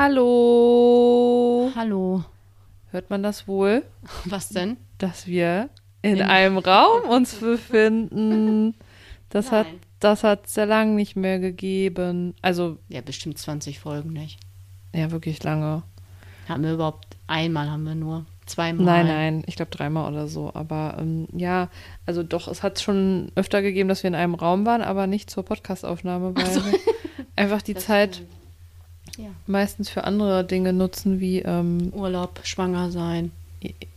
Hallo. 0.00 1.70
Hallo. 1.76 2.24
Hört 2.90 3.10
man 3.10 3.22
das 3.22 3.46
wohl, 3.46 3.82
Was 4.24 4.48
denn? 4.48 4.78
dass 4.96 5.26
wir 5.26 5.68
in, 6.00 6.16
In- 6.16 6.22
einem 6.22 6.56
Raum 6.56 7.02
uns 7.02 7.34
befinden? 7.34 8.76
Das 9.28 9.52
hat 9.52 9.66
Nein. 9.66 9.78
das 10.00 10.24
hat 10.24 10.46
sehr 10.48 10.64
lang 10.64 10.94
nicht 10.94 11.16
mehr 11.16 11.38
gegeben. 11.38 12.32
Also 12.40 12.78
Ja, 12.88 13.02
bestimmt 13.02 13.36
20 13.36 13.78
Folgen 13.78 14.14
nicht. 14.14 14.40
ja 14.94 15.10
wirklich 15.10 15.42
lange. 15.42 15.82
Haben 16.48 16.62
wir 16.62 16.72
überhaupt 16.72 17.18
einmal 17.26 17.70
haben 17.70 17.84
wir 17.84 17.94
nur. 17.94 18.24
Zweimal. 18.46 18.86
Nein, 18.86 19.06
nein, 19.06 19.42
ich 19.48 19.56
glaube 19.56 19.70
dreimal 19.70 20.10
oder 20.10 20.28
so. 20.28 20.50
Aber 20.54 20.96
ähm, 20.98 21.28
ja, 21.36 21.68
also 22.06 22.22
doch, 22.22 22.48
es 22.48 22.62
hat 22.62 22.80
schon 22.80 23.32
öfter 23.34 23.60
gegeben, 23.60 23.90
dass 23.90 24.02
wir 24.02 24.08
in 24.08 24.14
einem 24.14 24.34
Raum 24.34 24.64
waren, 24.64 24.80
aber 24.80 25.06
nicht 25.06 25.28
zur 25.28 25.44
Podcastaufnahme, 25.44 26.34
weil 26.34 26.54
wir 26.72 26.78
einfach 27.36 27.60
die 27.60 27.74
Das 27.74 27.84
Zeit 27.84 28.14
stimmt. 28.16 28.30
Ja. 29.16 29.28
meistens 29.46 29.88
für 29.90 30.04
andere 30.04 30.44
Dinge 30.44 30.72
nutzen, 30.72 31.20
wie 31.20 31.40
ähm, 31.40 31.92
Urlaub, 31.94 32.40
schwanger 32.44 32.90
sein. 32.90 33.32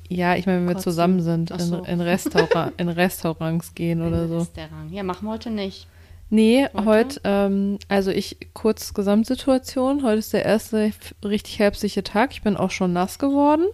ja, 0.10 0.36
ich 0.36 0.46
meine, 0.46 0.60
wenn 0.60 0.68
wir 0.68 0.74
Kotzen. 0.76 0.92
zusammen 0.92 1.22
sind, 1.22 1.52
in, 1.52 1.60
so. 1.60 1.84
in, 1.84 2.02
Restaura 2.02 2.72
in 2.78 2.90
Restaurants 2.90 3.74
gehen 3.76 4.02
oder 4.02 4.28
so. 4.28 4.40
Restaurant. 4.40 4.92
Ja, 4.92 5.04
machen 5.04 5.26
wir 5.28 5.32
heute 5.32 5.50
nicht. 5.50 5.88
Nee, 6.30 6.68
Heute? 6.74 6.86
heute, 6.86 7.22
ähm, 7.26 7.80
also 7.90 8.10
ich, 8.10 8.38
kurz 8.54 8.94
Gesamtsituation, 8.96 10.02
heute 10.04 10.18
ist 10.18 10.34
der 10.34 10.46
erste 10.46 10.92
richtig 11.24 11.60
herbstliche 11.60 12.04
Tag. 12.04 12.32
Ich 12.32 12.42
bin 12.42 12.58
auch 12.58 12.72
schon 12.72 12.92
nass 12.92 13.20
geworden. 13.20 13.66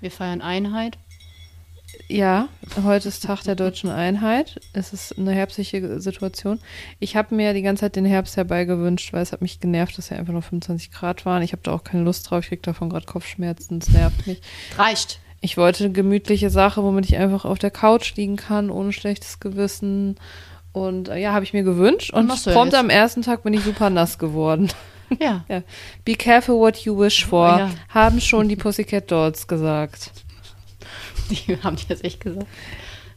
Wir 0.00 0.10
feiern 0.10 0.42
Einheit. 0.42 0.98
Ja, 2.08 2.48
heute 2.84 3.08
ist 3.08 3.24
Tag 3.24 3.42
der 3.42 3.54
deutschen 3.54 3.90
Einheit. 3.90 4.60
Es 4.72 4.92
ist 4.92 5.18
eine 5.18 5.32
herbstliche 5.32 6.00
Situation. 6.00 6.60
Ich 7.00 7.16
habe 7.16 7.34
mir 7.34 7.52
die 7.54 7.62
ganze 7.62 7.82
Zeit 7.82 7.96
den 7.96 8.04
Herbst 8.04 8.36
herbeigewünscht, 8.36 9.12
weil 9.12 9.22
es 9.22 9.32
hat 9.32 9.42
mich 9.42 9.60
genervt, 9.60 9.96
dass 9.98 10.10
ja 10.10 10.16
einfach 10.16 10.32
nur 10.32 10.42
25 10.42 10.90
Grad 10.90 11.24
waren. 11.26 11.42
Ich 11.42 11.52
habe 11.52 11.62
da 11.62 11.72
auch 11.72 11.84
keine 11.84 12.02
Lust 12.04 12.30
drauf. 12.30 12.44
Ich 12.44 12.48
kriege 12.48 12.62
davon 12.62 12.90
gerade 12.90 13.06
Kopfschmerzen. 13.06 13.78
Es 13.78 13.88
nervt 13.88 14.26
mich. 14.26 14.40
Reicht. 14.76 15.20
Ich 15.40 15.56
wollte 15.56 15.84
eine 15.84 15.92
gemütliche 15.92 16.50
Sache, 16.50 16.82
womit 16.82 17.04
ich 17.06 17.16
einfach 17.16 17.44
auf 17.44 17.58
der 17.58 17.70
Couch 17.70 18.14
liegen 18.16 18.36
kann, 18.36 18.70
ohne 18.70 18.92
schlechtes 18.92 19.40
Gewissen. 19.40 20.16
Und 20.72 21.08
äh, 21.08 21.18
ja, 21.18 21.32
habe 21.32 21.44
ich 21.44 21.52
mir 21.52 21.62
gewünscht. 21.62 22.12
Und 22.12 22.28
ja 22.28 22.52
prompt 22.52 22.74
am 22.74 22.90
ersten 22.90 23.22
Tag 23.22 23.42
bin 23.42 23.54
ich 23.54 23.62
super 23.62 23.90
nass 23.90 24.18
geworden. 24.18 24.70
Ja. 25.20 25.44
ja. 25.48 25.62
Be 26.04 26.14
careful 26.14 26.58
what 26.58 26.78
you 26.78 26.98
wish 26.98 27.24
for, 27.24 27.58
Ja. 27.58 27.70
haben 27.90 28.20
schon 28.20 28.48
die 28.48 28.56
Pussycat 28.56 29.10
Dolls 29.10 29.46
gesagt. 29.46 30.10
Die 31.30 31.56
haben 31.62 31.76
die 31.76 31.84
jetzt 31.88 32.04
echt 32.04 32.20
gesagt. 32.20 32.46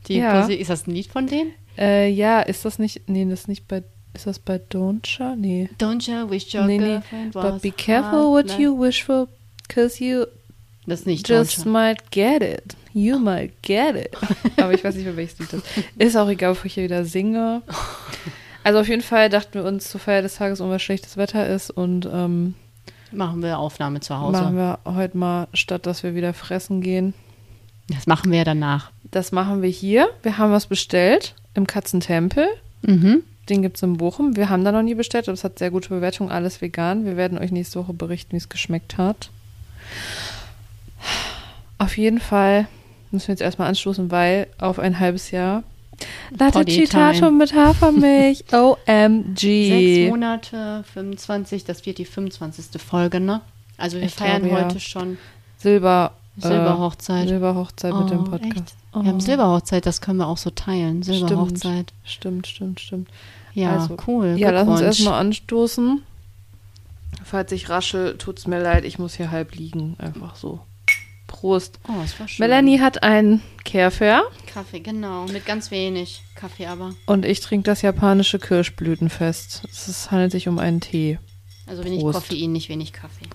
Die 0.08 0.16
Ja. 0.18 0.40
Pussy, 0.42 0.54
ist 0.56 0.70
das 0.70 0.88
ein 0.88 0.92
Lied 0.92 1.08
von 1.08 1.28
denen? 1.28 1.52
Äh, 1.78 2.10
ja, 2.10 2.42
ist 2.42 2.66
das 2.66 2.80
nicht, 2.80 3.02
nee, 3.08 3.26
das 3.26 3.42
ist 3.42 3.48
nicht 3.48 3.68
bei, 3.68 3.84
ist 4.14 4.26
das 4.28 4.40
bei 4.40 4.56
Don'tcha? 4.58 5.36
Nee. 5.36 5.70
Don't 5.80 6.10
you 6.10 6.30
wish 6.30 6.54
your 6.56 6.66
Nee, 6.66 6.78
nee. 6.80 6.86
girlfriend 6.86 7.36
was 7.36 7.52
But 7.54 7.62
be 7.62 7.72
careful 7.72 8.32
what 8.32 8.52
hot? 8.52 8.60
you 8.60 8.80
wish 8.80 9.04
for, 9.04 9.28
cause 9.70 10.04
you 10.04 10.26
Das 10.86 11.02
ist 11.02 11.06
nicht 11.08 11.28
just 11.28 11.60
Don't 11.60 11.66
you. 11.66 11.72
might 11.72 12.12
get 12.12 12.42
it. 12.42 12.76
You 12.94 13.20
might 13.20 13.52
get 13.62 13.96
it. 13.96 14.16
Aber 14.58 14.74
ich 14.74 14.84
weiß 14.84 14.96
nicht 14.96 15.06
mehr, 15.06 15.16
welches 15.18 15.38
Lied 15.40 15.54
das 15.54 15.60
ist. 15.62 15.86
Ist 15.98 16.16
auch 16.16 16.30
egal, 16.30 16.54
bevor 16.54 16.66
ich 16.66 16.74
hier 16.74 16.84
wieder 16.84 17.06
singe. 17.06 17.62
Also 18.64 18.80
auf 18.80 18.90
jeden 18.90 19.02
Fall 19.04 19.30
dachten 19.30 19.54
wir 19.54 19.64
uns 19.64 19.90
zur 19.90 20.02
Feier 20.02 20.22
des 20.22 20.36
Tages, 20.36 20.60
um 20.60 20.70
was 20.70 20.82
schlechtes 20.82 21.16
Wetter 21.16 21.48
ist 21.48 21.70
und 21.70 22.06
ähm, 22.12 22.54
Machen 23.14 23.42
wir 23.42 23.60
Aufnahme 23.60 24.02
zu 24.02 24.20
Hause. 24.20 24.42
machen 24.42 24.58
wir 24.58 24.80
heute 24.84 25.16
mal, 25.18 25.48
statt 25.54 25.86
dass 25.86 26.04
wir 26.04 26.16
wieder 26.16 26.34
fressen 26.34 26.82
gehen, 26.82 27.14
Das 27.90 28.08
machen 28.08 28.32
wir 28.32 28.40
ja 28.40 28.44
danach. 28.44 28.92
das 29.12 29.32
machen 29.32 29.62
wir 29.62 29.70
hier. 29.70 30.10
Wir 30.24 30.38
haben 30.38 30.52
was 30.52 30.68
bestellt 30.68 31.36
im 31.54 31.66
Katzentempel. 31.68 32.48
Mhm. 32.82 33.24
Den 33.50 33.62
gibt 33.62 33.78
es 33.78 33.84
in 33.84 33.96
Bochum. 33.98 34.36
Wir 34.36 34.50
haben 34.50 34.66
da 34.66 34.72
noch 34.74 34.82
nie 34.84 34.94
bestellt, 34.96 35.28
aber 35.30 35.34
es 35.34 35.44
hat 35.46 35.58
sehr 35.58 35.72
gute 35.72 35.90
Bewertungen, 35.90 36.30
alles 36.32 36.62
vegan. 36.62 37.06
Wir 37.06 37.16
werden 37.16 37.38
euch 37.38 37.52
nächste 37.52 37.80
Woche 37.80 37.94
berichten, 37.94 38.34
wie 38.34 38.38
es 38.38 38.50
geschmeckt 38.50 38.98
hat. 38.98 39.30
Auf 41.78 41.98
jeden 41.98 42.20
Fall 42.20 42.68
müssen 43.12 43.28
wir 43.28 43.34
jetzt 43.34 43.42
erstmal 43.42 43.70
anstoßen, 43.70 44.12
weil 44.12 44.48
auf 44.58 44.80
ein 44.80 45.00
halbes 45.00 45.32
Jahr 45.32 45.64
Latte 46.38 46.66
Citato 46.66 47.32
mit 47.32 47.54
Hafermilch. 47.56 48.40
Sechs 48.50 48.54
OMG. 48.54 50.10
Monate, 50.10 50.84
25, 50.94 51.64
das 51.66 51.86
wird 51.86 51.98
die 51.98 52.06
25. 52.06 52.80
Folge, 52.82 53.20
ne? 53.20 53.42
Also 53.78 53.98
wir 53.98 54.06
Ich 54.06 54.14
feiern 54.14 54.44
glaube, 54.44 54.58
ja. 54.60 54.66
heute 54.66 54.80
schon 54.80 55.18
Silber. 55.58 56.12
Silberhochzeit. 56.38 57.26
Äh, 57.26 57.30
Silberhochzeit 57.30 57.94
mit 57.94 58.10
dem 58.10 58.20
Oh, 58.22 58.24
Podcast. 58.24 58.76
Oh. 58.94 59.02
Wir 59.02 59.10
haben 59.10 59.20
Silberhochzeit, 59.20 59.86
das 59.86 60.02
können 60.02 60.18
wir 60.20 60.28
auch 60.28 60.38
so 60.38 60.50
teilen. 60.50 61.04
Silberhochzeit. 61.04 61.94
Stimmt, 62.04 62.48
stimmt, 62.48 62.80
stimmt. 62.80 63.10
Ja, 63.54 63.72
Also, 63.74 63.98
cool. 64.08 64.36
Ja, 64.38 64.52
lass 64.52 64.68
uns 64.68 64.82
erstmal 64.82 65.20
anstoßen. 65.20 66.04
Falls 67.24 67.52
ich 67.52 67.70
raschel, 67.70 68.18
tut's 68.18 68.48
mir 68.48 68.62
leid, 68.62 68.86
ich 68.86 69.00
muss 69.00 69.16
hier 69.16 69.32
halb 69.32 69.56
liegen. 69.56 69.96
Einfach 70.00 70.36
so. 70.36 70.60
Prost. 71.26 71.80
Oh, 71.90 71.94
das 72.02 72.18
war 72.20 72.28
schön. 72.28 72.44
Melanie 72.46 72.80
hat 72.80 73.04
einen 73.04 73.42
Kerfer 73.66 74.24
Kaffee, 74.46 74.80
genau. 74.80 75.26
Mit 75.26 75.46
ganz 75.46 75.72
wenig 75.72 76.22
Kaffee 76.36 76.68
aber. 76.68 76.94
und 77.06 77.26
ich 77.26 77.42
trinke 77.42 77.66
das 77.66 77.82
japanische 77.82 78.40
Kirschblütenfest. 78.40 79.64
Es 79.70 80.10
handelt 80.10 80.32
sich 80.32 80.48
um 80.48 80.58
einen 80.58 80.80
Tee. 80.80 81.20
Also 81.66 81.84
wenig 81.84 82.00
Prost. 82.00 82.20
Koffein, 82.30 82.54
nicht 82.54 82.70
wenig 82.70 82.94
Kaffee. 82.94 83.26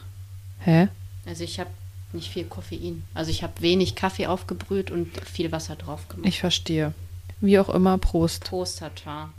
Hä? 0.61 0.89
Also 1.27 1.45
ich 1.45 1.61
habe 1.61 1.69
nicht 2.15 2.31
viel 2.31 2.45
Koffein. 2.45 3.03
Also 3.15 3.31
ich 3.31 3.43
habe 3.43 3.61
wenig 3.61 3.95
Kaffee 3.95 4.27
aufgebrüht 4.27 4.91
und 4.91 5.09
viel 5.25 5.53
Wasser 5.53 5.77
drauf 5.77 6.09
gemacht. 6.09 6.29
Ich 6.29 6.41
verstehe. 6.41 6.93
Wie 7.41 7.59
auch 7.59 7.69
immer, 7.69 7.99
Prost. 7.99 8.45
Prost, 8.45 8.79
Tata. 8.79 9.31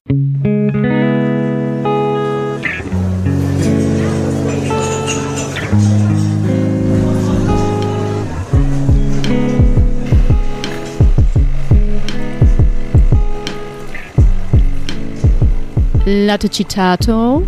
Latte 16.06 16.50
Citato. 16.50 17.44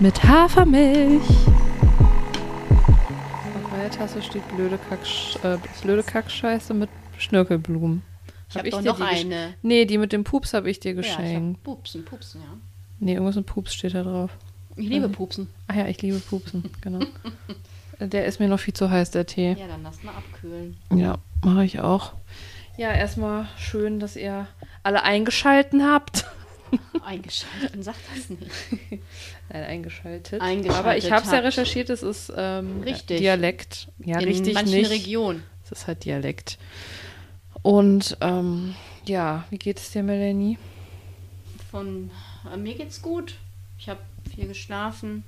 Mit 0.00 0.22
Hafermilch. 0.22 1.22
Auf 3.94 4.00
meiner 4.00 4.08
Tasse 4.08 4.22
steht 4.22 4.48
blöde, 4.56 4.78
Kacksch 4.88 5.36
äh, 5.44 5.56
blöde 5.82 6.02
Kackscheiße 6.02 6.74
mit 6.74 6.90
Schnörkelblumen. 7.18 8.02
Ich 8.48 8.56
Hab 8.56 8.60
habe 8.62 8.70
doch 8.70 8.80
dir 8.80 8.84
noch 8.88 8.96
die 8.96 9.02
gesch- 9.02 9.20
eine. 9.20 9.54
Nee, 9.62 9.84
die 9.84 9.98
mit 9.98 10.12
dem 10.12 10.24
Pups 10.24 10.52
habe 10.54 10.68
ich 10.70 10.80
dir 10.80 10.92
Ja, 10.94 11.00
ich 11.00 11.06
geschenkt. 11.06 11.58
hab 11.58 11.64
Pupsen, 11.64 12.04
Pupsen, 12.04 12.40
ja. 12.40 12.56
nee, 13.00 13.12
irgendwas 13.14 13.36
mit 13.36 13.46
Pups 13.46 13.72
steht 13.74 13.94
da 13.94 14.02
drauf. 14.02 14.30
Ich 14.76 14.88
liebe 14.88 15.08
Pupsen. 15.08 15.48
Ach 15.68 15.76
ja, 15.76 15.86
ich 15.86 16.02
liebe 16.02 16.18
Pupsen, 16.18 16.64
genau. 16.80 17.00
Der 18.00 18.26
ist 18.26 18.40
mir 18.40 18.48
noch 18.48 18.58
viel 18.58 18.74
zu 18.74 18.90
heiß, 18.90 19.12
der 19.12 19.26
Tee. 19.26 19.52
Ja, 19.58 19.68
dann 19.68 19.82
lass 19.84 20.02
mal 20.02 20.12
abkühlen. 20.14 20.76
Ja, 20.92 21.18
mache 21.44 21.64
ich 21.64 21.78
auch. 21.80 22.12
Ja, 22.76 22.90
erstmal 22.92 23.46
schön, 23.56 24.00
dass 24.00 24.16
ihr 24.16 24.48
alle 24.82 25.04
eingeschalten 25.04 25.84
habt. 25.84 26.26
Eingeschaltet, 27.04 27.84
sag 27.84 27.94
das 28.14 28.30
nicht. 28.30 28.50
Nein, 29.50 29.64
eingeschaltet. 29.64 30.40
Eingeschaltet 30.40 30.78
Aber 30.84 30.96
ich 30.96 31.10
habe 31.10 31.24
es 31.24 31.32
ja 31.32 31.38
recherchiert, 31.38 31.90
es 31.90 32.02
ist 32.02 32.32
ähm, 32.36 32.82
Richtig. 32.82 33.18
Dialekt. 33.18 33.88
Ja, 34.04 34.18
In 34.18 34.28
richtig 34.28 34.54
manchen 34.54 34.72
nicht. 34.74 34.90
Regionen. 34.90 35.42
Es 35.64 35.72
ist 35.72 35.86
halt 35.86 36.04
Dialekt. 36.04 36.58
Und 37.62 38.16
ähm, 38.20 38.74
ja, 39.06 39.44
wie 39.50 39.58
geht 39.58 39.78
es 39.78 39.90
dir, 39.90 40.02
Melanie? 40.02 40.58
Von 41.70 42.10
äh, 42.52 42.56
mir 42.56 42.74
geht's 42.74 43.00
gut. 43.02 43.34
Ich 43.78 43.88
habe 43.88 44.00
viel 44.34 44.46
geschlafen 44.48 45.24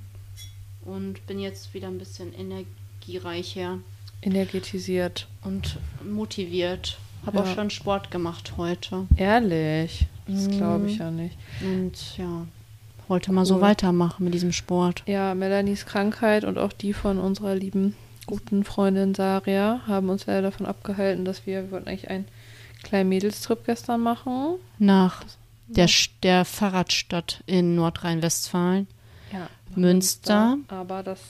und 0.85 1.27
bin 1.27 1.39
jetzt 1.41 1.73
wieder 1.75 1.89
ein 1.89 1.99
bisschen 1.99 2.33
energiereicher 2.35 3.79
Energetisiert. 4.23 5.27
und 5.45 5.79
motiviert. 6.05 6.99
Habe 7.25 7.39
Ja. 7.39 7.45
auch 7.45 7.55
schon 7.55 7.71
Sport 7.71 8.11
gemacht 8.11 8.55
heute. 8.57 9.07
Ehrlich? 9.17 10.07
Das 10.27 10.47
Mhm. 10.49 10.51
glaube 10.53 10.87
ich 10.89 10.99
ja 10.99 11.11
nicht. 11.11 11.37
Und 11.63 12.19
ja, 12.19 12.47
wollte 13.09 13.33
mal 13.33 13.47
so 13.47 13.57
Cool. 13.57 13.61
weitermachen 13.63 14.25
mit 14.25 14.35
diesem 14.35 14.53
Sport. 14.53 15.03
Ja, 15.07 15.35
Melanies 15.35 15.87
Krankheit 15.87 16.45
und 16.45 16.59
auch 16.59 16.73
die 16.73 16.93
von 16.93 17.19
unserer 17.19 17.55
lieben 17.55 17.95
guten 18.27 18.65
Freundin 18.65 19.15
Saria 19.15 19.81
haben 19.87 20.09
uns 20.09 20.27
leider 20.27 20.43
davon 20.43 20.67
abgehalten, 20.67 21.25
dass 21.25 21.47
wir, 21.47 21.63
wir 21.65 21.71
wollten 21.71 21.89
eigentlich 21.89 22.11
einen 22.11 22.25
kleinen 22.83 23.09
Mädelstrip 23.09 23.65
gestern 23.65 24.01
machen. 24.01 24.57
Nach 24.79 25.23
der, 25.69 25.89
der 26.25 26.45
Fahrradstadt 26.45 27.43
in 27.47 27.77
Nordrhein-Westfalen. 27.77 28.89
Ja. 29.33 29.49
Münster. 29.77 30.57
Aber 30.69 31.03
das 31.05 31.21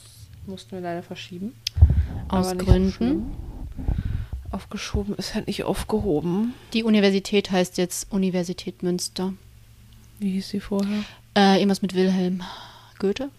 mussten 0.47 0.71
wir 0.71 0.81
leider 0.81 1.03
verschieben. 1.03 1.53
Aus 2.29 2.49
so 2.49 2.55
Gründen. 2.57 3.31
Aufgeschoben 4.51 5.15
ist 5.15 5.35
halt 5.35 5.47
nicht 5.47 5.63
aufgehoben. 5.63 6.53
Die 6.73 6.83
Universität 6.83 7.51
heißt 7.51 7.77
jetzt 7.77 8.11
Universität 8.11 8.83
Münster. 8.83 9.33
Wie 10.19 10.31
hieß 10.31 10.49
sie 10.49 10.59
vorher? 10.59 11.03
Äh, 11.35 11.57
irgendwas 11.57 11.81
mit 11.81 11.93
Wilhelm 11.93 12.41
Goethe. 12.99 13.29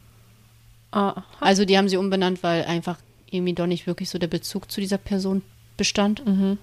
Ah, 0.93 1.23
Also 1.41 1.65
die 1.65 1.77
haben 1.77 1.89
sie 1.89 1.97
umbenannt, 1.97 2.43
weil 2.43 2.65
einfach 2.65 2.99
irgendwie 3.31 3.53
doch 3.55 3.67
nicht 3.67 3.87
wirklich 3.87 4.09
so 4.09 4.19
der 4.19 4.27
Bezug 4.29 4.71
zu 4.71 4.81
dieser 4.81 4.99
Person 4.99 5.43
bestand. 5.77 6.25
mhm. 6.27 6.59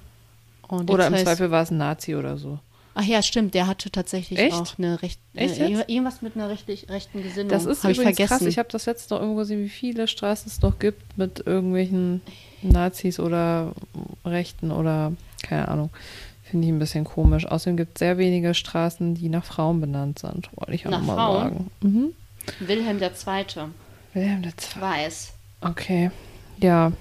Oder 0.68 1.08
im 1.08 1.14
heißt- 1.14 1.24
Zweifel 1.24 1.52
war 1.52 1.62
es 1.62 1.70
ein 1.70 1.78
Nazi 1.78 2.16
oder 2.16 2.38
so. 2.38 2.58
Ach 2.96 3.04
ja, 3.04 3.22
stimmt, 3.22 3.54
der 3.54 3.68
hatte 3.68 3.92
tatsächlich 3.92 4.40
Echt? 4.40 4.54
auch 4.56 4.80
eine 4.80 5.02
recht, 5.04 5.20
Echt 5.36 5.58
jetzt? 5.58 5.90
irgendwas 5.90 6.22
mit 6.24 6.36
einer 6.36 6.50
rechtlich, 6.50 6.90
rechten 6.90 7.22
Gesinnung. 7.22 7.50
Das 7.50 7.66
ist 7.66 7.84
Hab 7.84 7.92
ich 7.92 7.98
übrigens 7.98 8.16
vergessen. 8.18 8.38
krass. 8.40 8.48
Ich 8.48 8.58
habe 8.58 8.70
das 8.72 8.86
letzte 8.88 9.14
noch 9.14 9.22
irgendwo 9.22 9.40
gesehen, 9.42 9.64
wie 9.64 9.70
viele 9.70 10.08
Straßen 10.08 10.50
es 10.50 10.62
noch 10.62 10.80
gibt 10.80 11.18
mit 11.18 11.46
irgendwelchen 11.46 12.22
Nazis 12.70 13.20
oder 13.20 13.72
Rechten 14.26 14.72
oder 14.72 15.14
keine 15.44 15.68
Ahnung. 15.68 15.90
Finde 16.44 16.68
ich 16.68 16.74
ein 16.74 16.80
bisschen 16.80 17.06
komisch. 17.06 17.46
Außerdem 17.48 17.76
gibt 17.78 17.96
es 17.98 18.00
sehr 18.00 18.18
wenige 18.18 18.54
Straßen, 18.54 19.16
die 19.16 19.30
nach 19.30 19.44
Frauen 19.44 19.82
benannt 19.82 20.20
sind, 20.20 20.50
wollte 20.56 20.74
ich 20.74 20.86
auch 20.86 20.92
Nach 20.92 21.02
mal 21.02 21.16
Frauen? 21.16 21.42
sagen. 21.42 21.72
Mhm. 21.82 22.14
Wilhelm 22.68 23.02
II. 23.02 23.10
Wilhelm 24.14 24.42
der 24.44 24.56
Zweite. 24.58 24.82
weiß. 24.82 25.34
Okay. 25.62 26.12
Ja. 26.60 26.92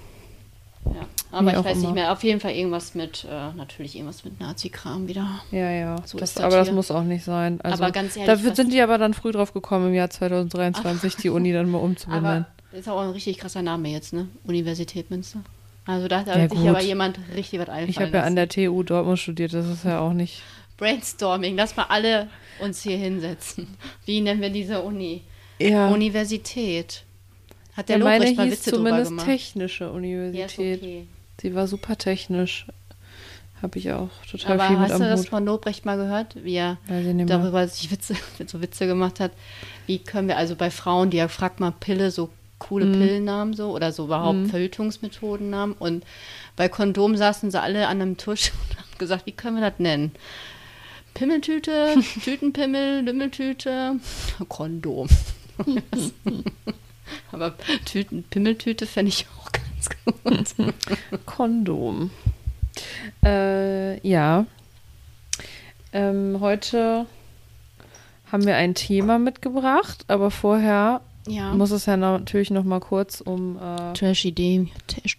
Ja. 0.85 0.91
Aber 1.31 1.47
Wie 1.51 1.55
ich 1.57 1.63
weiß 1.63 1.77
immer. 1.77 1.85
nicht 1.87 1.93
mehr. 1.95 2.11
Auf 2.11 2.23
jeden 2.23 2.39
Fall 2.39 2.51
irgendwas 2.53 2.95
mit, 2.95 3.25
äh, 3.29 3.51
natürlich 3.55 3.95
irgendwas 3.95 4.23
mit 4.23 4.39
Nazi-Kram 4.39 5.07
wieder. 5.07 5.27
Ja, 5.51 5.69
ja. 5.69 5.95
So 6.05 6.17
das, 6.17 6.29
ist 6.31 6.37
das 6.37 6.45
aber 6.45 6.55
das 6.57 6.67
hier. 6.67 6.75
muss 6.75 6.91
auch 6.91 7.03
nicht 7.03 7.23
sein. 7.23 7.59
Also, 7.61 7.83
Aber 7.83 7.91
ganz 7.91 8.15
ehrlich, 8.15 8.43
da 8.43 8.53
sind 8.55 8.71
die 8.71 8.81
aber 8.81 8.97
dann 8.97 9.13
früh 9.13 9.31
drauf 9.31 9.53
gekommen, 9.53 9.87
im 9.89 9.93
Jahr 9.93 10.09
2023, 10.09 11.15
die 11.17 11.29
Uni 11.29 11.51
dann 11.53 11.69
mal 11.69 11.77
umzubenennen. 11.83 12.45
Aber 12.71 12.77
ist 12.77 12.87
auch 12.89 13.01
ein 13.01 13.09
richtig 13.09 13.37
krasser 13.37 13.61
Name 13.61 13.89
jetzt, 13.89 14.13
ne? 14.13 14.27
Universität 14.45 15.09
Münster. 15.11 15.39
Also 15.85 16.07
da, 16.07 16.23
da 16.23 16.37
Ja, 16.37 16.49
sich 16.49 16.57
gut. 16.57 16.67
aber 16.67 16.81
jemand 16.81 17.19
richtig 17.35 17.59
was 17.59 17.69
einfallen 17.69 17.89
Ich 17.89 17.99
habe 17.99 18.11
ja 18.11 18.23
an 18.23 18.35
der 18.35 18.49
TU 18.49 18.81
Dortmund 18.83 19.19
studiert, 19.19 19.53
das 19.53 19.67
ist 19.67 19.85
ja 19.85 19.99
auch 19.99 20.13
nicht. 20.13 20.41
Brainstorming, 20.77 21.55
lass 21.55 21.75
mal 21.77 21.85
alle 21.89 22.27
uns 22.59 22.81
hier 22.81 22.97
hinsetzen. 22.97 23.67
Wie 24.05 24.19
nennen 24.21 24.41
wir 24.41 24.49
diese 24.49 24.81
Uni? 24.81 25.21
Ja. 25.59 25.87
Universität. 25.89 27.03
Hat 27.77 27.89
der 27.89 27.97
ja, 27.97 28.03
meine 28.03 28.17
Lobrecht 28.19 28.37
mal 28.37 28.43
hieß 28.45 28.53
Witze 28.53 28.71
zumindest 28.71 29.11
gemacht? 29.11 29.25
technische 29.25 29.83
Ja, 29.85 29.89
Universität. 29.91 30.81
okay. 30.81 31.07
Sie 31.41 31.53
war 31.55 31.67
super 31.67 31.97
technisch. 31.97 32.65
Habe 33.61 33.79
ich 33.79 33.91
auch 33.91 34.09
total 34.29 34.53
Aber 34.59 34.67
viel 34.67 34.77
mit 34.77 34.89
hast 34.91 34.99
du 34.99 35.05
das 35.05 35.21
Hut. 35.21 35.29
von 35.29 35.45
Lobrecht 35.45 35.85
mal 35.85 35.95
gehört, 35.97 36.35
wie 36.43 36.55
er 36.55 36.77
darüber 36.87 37.67
sich 37.67 37.89
Witze, 37.91 38.15
so 38.47 38.61
Witze 38.61 38.85
gemacht 38.85 39.19
hat? 39.19 39.31
Wie 39.87 39.99
können 39.99 40.27
wir 40.27 40.37
also 40.37 40.55
bei 40.55 40.69
Frauen, 40.71 41.09
die 41.09 41.17
ja 41.17 41.27
fragt 41.29 41.59
mal 41.59 41.71
Pille, 41.71 42.11
so 42.11 42.29
coole 42.67 42.85
Mhm. 42.85 42.93
Pillennamen 42.93 43.53
so 43.53 43.71
oder 43.71 43.91
so 43.91 44.05
überhaupt 44.05 44.37
Mhm. 44.39 44.49
Verhütungsmethodennamen 44.49 45.75
und 45.77 46.03
bei 46.55 46.67
Kondom 46.69 47.15
saßen 47.15 47.51
sie 47.51 47.61
alle 47.61 47.87
an 47.87 48.01
einem 48.01 48.17
Tisch 48.17 48.51
und 48.69 48.77
haben 48.77 48.97
gesagt, 48.97 49.25
wie 49.25 49.31
können 49.33 49.57
wir 49.57 49.69
das 49.69 49.79
nennen? 49.79 50.11
Pimmeltüte, 51.13 51.95
Tütenpimmel, 52.23 53.01
Lümmeltüte, 53.03 53.95
Kondom. 54.49 55.07
Aber 57.31 57.53
Tüten, 57.85 58.23
Pimmeltüte 58.23 58.85
fände 58.85 59.09
ich 59.09 59.25
auch 59.37 59.51
ganz 59.51 60.55
gut. 60.57 60.69
Kondom. 61.25 62.09
Äh, 63.23 64.05
ja. 64.07 64.45
Ähm, 65.93 66.37
heute 66.41 67.05
haben 68.31 68.45
wir 68.45 68.55
ein 68.57 68.73
Thema 68.75 69.17
mitgebracht, 69.19 70.03
aber 70.07 70.31
vorher 70.31 70.99
Ja. 71.27 71.53
muss 71.53 71.71
es 71.71 71.85
ja 71.87 71.97
natürlich 71.97 72.51
noch 72.51 72.63
mal 72.63 72.79
kurz 72.79 73.19
um, 73.21 73.57
äh, 73.57 73.93
Trash-Idee, 73.93 74.67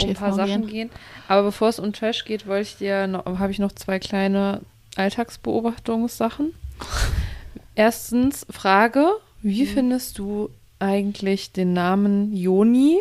um 0.03 0.09
ein 0.09 0.15
paar 0.15 0.33
Sachen 0.33 0.67
gehen. 0.69 0.91
Aber 1.29 1.43
bevor 1.43 1.69
es 1.69 1.79
um 1.81 1.93
Trash 1.93 2.25
geht, 2.25 2.47
wollte 2.47 2.63
ich 2.69 2.77
dir 2.77 3.07
noch, 3.07 3.25
habe 3.27 3.51
ich 3.51 3.59
noch 3.59 3.73
zwei 3.73 3.99
kleine 3.99 4.61
Alltagsbeobachtungssachen. 4.97 6.55
Erstens 7.75 8.47
Frage: 8.51 9.07
Wie 9.43 9.63
Mhm. 9.65 9.69
findest 9.69 10.19
du 10.19 10.51
eigentlich 10.79 11.53
den 11.53 11.73
Namen 11.73 12.35
Joni 12.35 12.99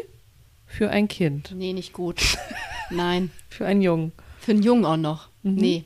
für 0.66 0.90
ein 0.90 1.08
Kind, 1.08 1.54
Nee, 1.56 1.74
nicht 1.74 1.94
gut. 1.94 2.38
Nein. 2.90 3.32
für 3.50 3.66
einen 3.66 3.82
Jungen? 3.82 4.12
Für 4.40 4.52
einen 4.52 4.64
Jungen 4.64 4.86
auch 4.86 4.98
noch. 4.98 5.30
Mhm. 5.44 5.56
Nee. 5.56 5.84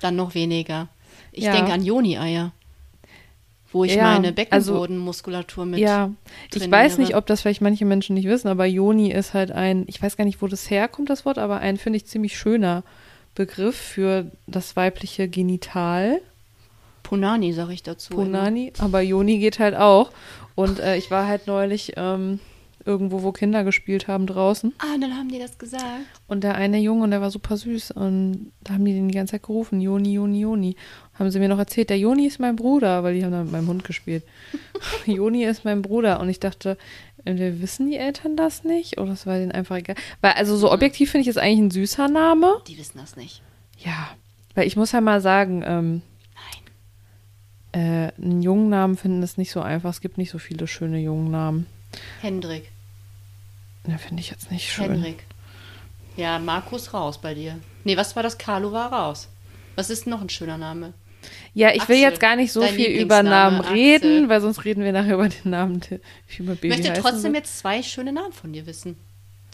Dann 0.00 0.16
noch 0.16 0.34
weniger. 0.34 0.88
Ich 1.32 1.44
Ja. 1.44 1.52
denke 1.52 1.72
an 1.72 1.84
Joni-Eier. 1.84 2.52
Wo 3.76 3.84
ich 3.84 3.94
Ja, 3.94 4.04
meine 4.04 4.28
also- 4.28 4.72
Beckenbodenmuskulatur 4.72 5.66
mit. 5.66 5.80
ja, 5.80 6.10
ich 6.54 6.70
weiß 6.70 6.96
nicht, 6.96 7.14
ob 7.14 7.26
das 7.26 7.42
vielleicht 7.42 7.60
manche 7.60 7.84
Menschen 7.84 8.14
nicht 8.14 8.26
wissen, 8.26 8.48
aber 8.48 8.64
Joni 8.64 9.12
ist 9.12 9.34
halt 9.34 9.52
ein, 9.52 9.84
ich 9.86 10.02
weiß 10.02 10.16
gar 10.16 10.24
nicht, 10.24 10.40
wo 10.40 10.46
das 10.46 10.70
herkommt, 10.70 11.10
das 11.10 11.26
Wort, 11.26 11.36
aber 11.36 11.58
ein, 11.58 11.76
finde 11.76 11.98
ich, 11.98 12.06
ziemlich 12.06 12.38
schöner 12.38 12.84
Begriff 13.34 13.76
für 13.76 14.30
das 14.46 14.76
weibliche 14.76 15.28
Genital. 15.28 16.22
Punani, 17.02 17.52
sage 17.52 17.74
ich 17.74 17.82
dazu. 17.82 18.14
Punani, 18.14 18.72
aber 18.78 19.02
Joni 19.02 19.38
geht 19.38 19.58
halt 19.58 19.76
auch. 19.76 20.10
Und 20.54 20.80
äh, 20.80 20.96
ich 20.96 21.10
war 21.10 21.26
halt 21.26 21.46
neulich 21.46 21.92
ähm, 21.96 22.40
irgendwo, 22.86 23.22
wo 23.22 23.32
Kinder 23.32 23.64
gespielt 23.64 24.08
haben 24.08 24.26
draußen. 24.26 24.72
Ah, 24.78 24.94
und 24.94 25.00
dann 25.00 25.16
haben 25.16 25.28
die 25.28 25.38
das 25.38 25.58
gesagt. 25.58 25.84
Und 26.26 26.44
der 26.44 26.54
eine 26.54 26.78
Junge, 26.78 27.04
und 27.04 27.10
der 27.10 27.20
war 27.20 27.30
super 27.30 27.56
süß. 27.56 27.90
Und 27.92 28.52
da 28.62 28.74
haben 28.74 28.84
die 28.84 28.92
den 28.92 29.08
die 29.08 29.14
ganze 29.14 29.32
Zeit 29.32 29.42
gerufen, 29.42 29.80
Joni, 29.80 30.14
Joni, 30.14 30.40
Joni. 30.40 30.76
Haben 31.14 31.30
sie 31.30 31.38
mir 31.38 31.48
noch 31.48 31.58
erzählt, 31.58 31.90
der 31.90 31.98
Joni 31.98 32.26
ist 32.26 32.40
mein 32.40 32.56
Bruder, 32.56 33.02
weil 33.02 33.14
die 33.14 33.24
haben 33.24 33.32
dann 33.32 33.44
mit 33.44 33.52
meinem 33.52 33.68
Hund 33.68 33.84
gespielt. 33.84 34.24
Joni 35.06 35.44
ist 35.44 35.64
mein 35.64 35.82
Bruder. 35.82 36.20
Und 36.20 36.28
ich 36.28 36.40
dachte, 36.40 36.78
äh, 37.24 37.34
wissen 37.60 37.90
die 37.90 37.96
Eltern 37.96 38.36
das 38.36 38.64
nicht? 38.64 38.98
Oder 38.98 39.12
es 39.12 39.26
war 39.26 39.38
denen 39.38 39.52
einfach 39.52 39.76
egal? 39.76 39.96
Weil, 40.20 40.32
also 40.32 40.56
so 40.56 40.70
objektiv 40.70 41.10
finde 41.10 41.22
ich 41.22 41.28
es 41.28 41.38
eigentlich 41.38 41.60
ein 41.60 41.70
süßer 41.70 42.08
Name. 42.08 42.54
Die 42.66 42.78
wissen 42.78 42.98
das 42.98 43.16
nicht. 43.16 43.42
Ja, 43.78 44.10
weil 44.54 44.66
ich 44.66 44.76
muss 44.76 44.92
ja 44.92 45.00
mal 45.00 45.20
sagen, 45.20 45.62
ähm, 45.66 46.02
äh, 47.76 48.10
einen 48.18 48.40
jungen 48.40 48.70
Namen 48.70 48.96
finden 48.96 49.22
ist 49.22 49.36
nicht 49.36 49.50
so 49.50 49.60
einfach. 49.60 49.90
Es 49.90 50.00
gibt 50.00 50.16
nicht 50.16 50.30
so 50.30 50.38
viele 50.38 50.66
schöne 50.66 50.98
jungen 50.98 51.30
Namen. 51.30 51.66
Hendrik. 52.22 52.70
Ja, 53.88 53.98
finde 53.98 54.20
ich 54.20 54.30
jetzt 54.30 54.50
nicht 54.50 54.70
schön. 54.70 54.90
Henrik. 54.90 55.24
Ja, 56.16 56.38
Markus 56.38 56.94
raus 56.94 57.18
bei 57.20 57.34
dir. 57.34 57.58
Nee, 57.84 57.96
was 57.96 58.16
war 58.16 58.22
das? 58.22 58.38
Carlo 58.38 58.72
war 58.72 58.92
raus. 58.92 59.28
Was 59.74 59.90
ist 59.90 60.06
noch 60.06 60.22
ein 60.22 60.30
schöner 60.30 60.58
Name? 60.58 60.94
Ja, 61.54 61.70
ich 61.70 61.88
will 61.88 61.96
Axel, 61.96 62.10
jetzt 62.10 62.20
gar 62.20 62.36
nicht 62.36 62.52
so 62.52 62.62
viel 62.62 62.88
über 63.00 63.22
Namen 63.22 63.60
Axel. 63.60 63.74
reden, 63.74 64.28
weil 64.28 64.40
sonst 64.40 64.64
reden 64.64 64.84
wir 64.84 64.92
nachher 64.92 65.14
über 65.14 65.28
den 65.28 65.50
Namen, 65.50 65.80
Ich 66.28 66.40
möchte 66.40 66.92
trotzdem 66.94 67.34
jetzt 67.34 67.58
zwei 67.58 67.82
schöne 67.82 68.12
Namen 68.12 68.32
von 68.32 68.52
dir 68.52 68.66
wissen, 68.66 68.96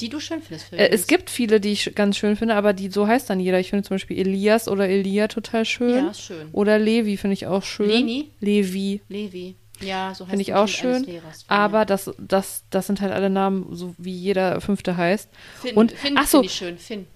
die 0.00 0.08
du 0.08 0.20
schön 0.20 0.42
findest. 0.42 0.72
Äh, 0.72 0.88
es 0.88 1.06
gibt 1.06 1.30
viele, 1.30 1.60
die 1.60 1.70
ich 1.70 1.94
ganz 1.94 2.18
schön 2.18 2.36
finde, 2.36 2.56
aber 2.56 2.72
die 2.72 2.90
so 2.90 3.06
heißt 3.06 3.30
dann 3.30 3.40
jeder. 3.40 3.58
Ich 3.60 3.70
finde 3.70 3.84
zum 3.84 3.94
Beispiel 3.94 4.18
Elias 4.18 4.68
oder 4.68 4.88
Elia 4.88 5.28
total 5.28 5.64
schön. 5.64 6.06
Ja, 6.06 6.14
schön. 6.14 6.48
Oder 6.52 6.78
Levi 6.78 7.16
finde 7.16 7.34
ich 7.34 7.46
auch 7.46 7.62
schön. 7.62 7.88
Leni? 7.88 8.30
Levi. 8.40 9.00
Levi. 9.08 9.54
Ja, 9.82 10.14
so 10.14 10.24
heißt 10.24 10.30
Finde 10.30 10.42
ich 10.42 10.54
auch 10.54 10.68
schön. 10.68 11.04
Lehrers 11.04 11.44
Aber 11.48 11.84
das, 11.84 12.10
das, 12.18 12.64
das 12.70 12.86
sind 12.86 13.00
halt 13.00 13.12
alle 13.12 13.30
Namen, 13.30 13.66
so 13.74 13.94
wie 13.98 14.12
jeder 14.14 14.60
fünfte 14.60 14.96
heißt. 14.96 15.28
Finn, 15.60 15.76
und- 15.76 15.92
Finn 15.92 16.16
ach 16.18 16.26
so. 16.26 16.38
finde 16.38 16.46
ich 16.46 16.54
schön. 16.54 16.78
Finn. 16.78 17.06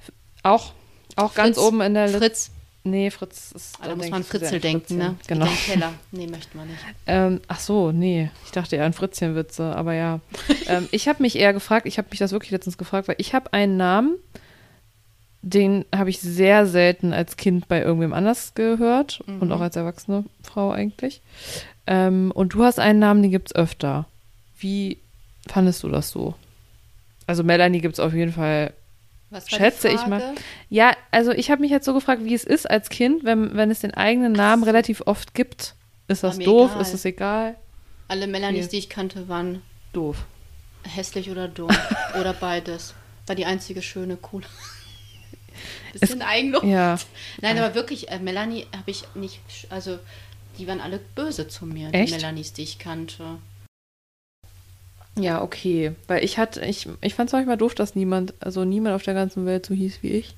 Auch, 0.42 0.72
auch 1.16 1.34
ganz 1.34 1.56
Fritz. 1.56 1.66
oben 1.66 1.80
in 1.80 1.94
der 1.94 2.06
Liste. 2.06 2.18
Fritz. 2.20 2.50
Nee, 2.84 3.10
Fritz 3.10 3.50
ist. 3.50 3.74
Ah, 3.80 3.88
da 3.88 3.96
muss 3.96 4.08
man 4.10 4.22
Fritzel 4.22 4.60
denken, 4.60 4.96
ne? 4.98 5.16
Genau. 5.26 5.48
Keller. 5.66 5.92
Nee, 6.12 6.28
möchte 6.28 6.56
man 6.56 6.68
nicht. 6.68 6.78
Ähm, 7.08 7.40
ach 7.48 7.58
so, 7.58 7.90
nee. 7.90 8.30
Ich 8.44 8.52
dachte 8.52 8.76
eher 8.76 8.84
an 8.84 8.92
Fritzchenwitze, 8.92 9.74
aber 9.74 9.94
ja. 9.94 10.20
ähm, 10.68 10.88
ich 10.92 11.08
habe 11.08 11.20
mich 11.20 11.34
eher 11.36 11.52
gefragt, 11.52 11.86
ich 11.86 11.98
habe 11.98 12.06
mich 12.10 12.20
das 12.20 12.30
wirklich 12.30 12.52
letztens 12.52 12.78
gefragt, 12.78 13.08
weil 13.08 13.16
ich 13.18 13.34
habe 13.34 13.52
einen 13.52 13.76
Namen, 13.76 14.14
den 15.42 15.84
habe 15.94 16.10
ich 16.10 16.20
sehr 16.20 16.66
selten 16.66 17.12
als 17.12 17.36
Kind 17.36 17.66
bei 17.68 17.80
irgendwem 17.82 18.12
anders 18.12 18.54
gehört 18.54 19.20
Mhm. 19.26 19.42
und 19.42 19.52
auch 19.52 19.60
als 19.60 19.74
erwachsene 19.76 20.24
Frau 20.42 20.70
eigentlich. 20.70 21.22
Ähm, 21.86 22.30
und 22.32 22.54
du 22.54 22.64
hast 22.64 22.78
einen 22.78 22.98
Namen, 22.98 23.22
den 23.22 23.30
gibt 23.30 23.48
es 23.48 23.54
öfter. 23.54 24.06
Wie 24.58 24.98
fandest 25.48 25.82
du 25.82 25.88
das 25.88 26.10
so? 26.10 26.34
Also 27.26 27.42
Melanie 27.44 27.80
gibt 27.80 27.94
es 27.94 28.00
auf 28.00 28.12
jeden 28.14 28.32
Fall 28.32 28.72
Was 29.30 29.48
Schätze 29.48 29.88
ich 29.88 30.06
mal. 30.06 30.34
Ja, 30.70 30.92
also 31.10 31.32
ich 31.32 31.50
habe 31.50 31.60
mich 31.60 31.70
jetzt 31.70 31.84
so 31.84 31.94
gefragt, 31.94 32.24
wie 32.24 32.34
es 32.34 32.44
ist 32.44 32.68
als 32.70 32.88
Kind, 32.88 33.24
wenn, 33.24 33.56
wenn 33.56 33.70
es 33.70 33.80
den 33.80 33.94
eigenen 33.94 34.32
Namen 34.32 34.62
relativ 34.64 35.02
oft 35.06 35.34
gibt. 35.34 35.74
Ist 36.08 36.22
das 36.22 36.38
doof? 36.38 36.70
egal. 36.70 36.82
Ist 36.82 36.94
es 36.94 37.04
egal? 37.04 37.56
Alle 38.08 38.26
Melanies, 38.28 38.66
Okay. 38.66 38.70
die 38.72 38.78
ich 38.78 38.88
kannte, 38.88 39.28
waren 39.28 39.62
Doof. 39.92 40.24
hässlich 40.84 41.30
oder 41.30 41.48
dumm. 41.48 41.70
oder 42.20 42.32
beides. 42.32 42.94
War 43.26 43.34
die 43.34 43.44
einzige 43.46 43.82
schöne, 43.82 44.16
coole. 44.16 44.46
Es- 45.94 46.00
Bisschen 46.00 46.22
Eigenlob. 46.22 46.62
Ja. 46.64 46.96
Nein, 47.40 47.58
aber 47.58 47.74
wirklich, 47.74 48.08
äh, 48.10 48.18
Melanie 48.18 48.66
habe 48.76 48.90
ich 48.90 49.04
nicht, 49.14 49.40
also 49.70 49.98
die 50.58 50.66
waren 50.66 50.80
alle 50.80 51.00
böse 51.14 51.48
zu 51.48 51.66
mir, 51.66 51.90
Echt? 51.92 52.10
die 52.10 52.14
Melanies, 52.14 52.52
die 52.52 52.62
ich 52.62 52.78
kannte. 52.78 53.38
Ja, 55.18 55.42
okay. 55.42 55.92
Weil 56.08 56.24
ich 56.24 56.38
hatte, 56.38 56.64
ich, 56.64 56.88
ich 57.00 57.14
fand 57.14 57.28
es 57.30 57.32
manchmal 57.32 57.56
doof, 57.56 57.74
dass 57.74 57.94
niemand, 57.94 58.34
also 58.40 58.64
niemand 58.64 58.94
auf 58.94 59.02
der 59.02 59.14
ganzen 59.14 59.46
Welt 59.46 59.66
so 59.66 59.74
hieß 59.74 60.02
wie 60.02 60.10
ich. 60.10 60.34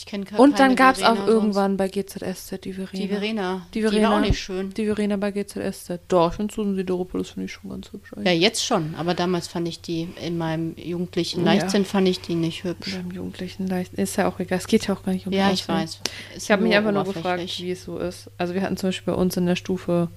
Ich 0.00 0.06
kenne 0.06 0.24
Und 0.38 0.58
dann 0.58 0.76
gab 0.76 0.96
es 0.96 1.02
auch 1.02 1.26
irgendwann 1.26 1.76
bei 1.76 1.86
GZSZ 1.88 2.58
die 2.64 2.72
Verena. 2.72 2.90
die 3.02 3.08
Verena. 3.08 3.66
Die 3.74 3.78
Die 3.80 3.84
war 3.84 3.90
Verena. 3.92 4.16
auch 4.16 4.20
nicht 4.20 4.38
schön. 4.38 4.72
Die 4.72 4.86
Verena 4.86 5.18
bei 5.18 5.30
GZSZ. 5.30 6.00
Doch, 6.08 6.30
ich 6.30 6.36
finde 6.36 6.54
Susan 6.54 6.74
Sideropoulos 6.74 7.28
finde 7.30 7.44
ich 7.44 7.52
schon 7.52 7.68
ganz 7.70 7.92
hübsch. 7.92 8.10
Ja, 8.12 8.22
eigentlich. 8.22 8.40
jetzt 8.40 8.64
schon, 8.64 8.94
aber 8.96 9.12
damals 9.12 9.46
fand 9.46 9.68
ich 9.68 9.82
die, 9.82 10.08
in 10.24 10.38
meinem 10.38 10.74
jugendlichen 10.78 11.40
Ja. 11.44 11.52
Leichtsinn 11.52 11.84
fand 11.84 12.08
ich 12.08 12.18
die 12.22 12.34
nicht 12.34 12.64
hübsch. 12.64 12.94
Beim 12.96 13.10
Jugendlichen 13.10 13.66
leicht. 13.66 13.92
Ist 13.92 14.16
ja 14.16 14.26
auch 14.26 14.40
egal. 14.40 14.56
Es 14.58 14.66
geht 14.66 14.86
ja 14.86 14.94
auch 14.94 15.02
gar 15.02 15.12
nicht 15.12 15.26
um 15.26 15.34
Ja, 15.34 15.48
ich 15.52 15.64
Aussehen. 15.64 15.74
weiß. 15.74 16.00
Ist 16.34 16.44
Ich 16.44 16.50
habe 16.50 16.62
mich 16.62 16.74
einfach 16.74 16.92
nur 16.92 17.04
gefragt, 17.04 17.58
wie 17.58 17.70
es 17.70 17.84
so 17.84 17.98
ist. 17.98 18.30
Also 18.38 18.54
wir 18.54 18.62
hatten 18.62 18.78
zum 18.78 18.88
Beispiel 18.88 19.12
bei 19.12 19.20
uns 19.20 19.36
in 19.36 19.44
der 19.44 19.56
Stufe 19.56 20.08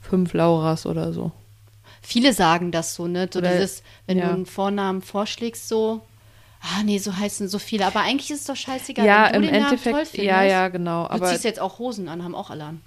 fünf 0.00 0.32
Lauras 0.32 0.86
oder 0.86 1.12
so. 1.12 1.32
Viele 2.00 2.32
sagen 2.32 2.70
das 2.72 2.94
so, 2.94 3.06
ne? 3.06 3.28
So 3.30 3.40
Oder- 3.40 3.52
dieses, 3.52 3.82
wenn 4.06 4.16
ja. 4.16 4.28
du 4.28 4.32
einen 4.32 4.46
Vornamen 4.46 5.02
vorschlägst, 5.02 5.68
so, 5.68 6.00
Ah, 6.60 6.82
nee, 6.84 6.98
so 6.98 7.16
heißen 7.16 7.48
so 7.48 7.58
viele. 7.58 7.86
Aber 7.86 8.00
eigentlich 8.00 8.30
ist 8.30 8.40
es 8.40 8.46
doch 8.46 8.56
scheißegal. 8.56 9.06
ja, 9.06 9.26
wenn 9.32 9.42
du 9.42 9.48
im 9.48 9.54
den 9.54 9.62
Namen 9.62 9.76
toll 9.76 9.90
Endeffekt, 9.92 10.08
findest, 10.08 10.16
ja, 10.18 10.42
ja, 10.42 10.68
genau. 10.68 11.04
Du 11.04 11.10
Aber 11.10 11.26
ziehst 11.26 11.44
jetzt 11.44 11.60
auch 11.60 11.78
Hosen 11.78 12.08
an, 12.08 12.24
haben 12.24 12.34
auch 12.34 12.50
alle 12.50 12.64
an. 12.64 12.80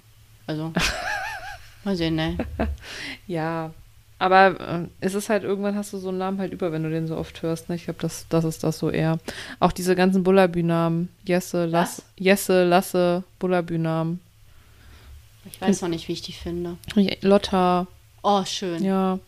Also, 0.46 0.72
mal 1.84 1.96
sehen, 1.96 2.16
ne? 2.16 2.36
ja, 3.26 3.72
aber 4.18 4.60
äh, 4.60 4.86
es 5.00 5.14
ist 5.14 5.28
halt, 5.30 5.42
irgendwann 5.42 5.74
hast 5.74 5.92
du 5.92 5.98
so 5.98 6.10
einen 6.10 6.18
Namen 6.18 6.38
halt 6.38 6.52
über, 6.52 6.70
wenn 6.70 6.84
du 6.84 6.90
den 6.90 7.08
so 7.08 7.16
oft 7.16 7.42
hörst. 7.42 7.68
Ne? 7.68 7.74
Ich 7.74 7.84
glaube, 7.84 7.98
das, 8.00 8.26
das 8.28 8.44
ist 8.44 8.62
das 8.62 8.78
so 8.78 8.88
eher. 8.88 9.18
Auch 9.58 9.72
diese 9.72 9.96
ganzen 9.96 10.22
Bullabü-Namen. 10.22 11.08
Jesse, 11.24 11.64
Lass, 11.66 11.98
Was? 11.98 12.04
Jesse, 12.16 12.64
Lasse, 12.64 13.24
Bullabü-Namen. 13.40 14.20
Ich 15.50 15.60
weiß 15.60 15.82
noch 15.82 15.88
nicht, 15.88 16.06
wie 16.06 16.12
ich 16.12 16.22
die 16.22 16.32
finde. 16.32 16.76
Lotta, 17.22 17.88
Oh, 18.22 18.44
schön. 18.44 18.84
ja. 18.84 19.18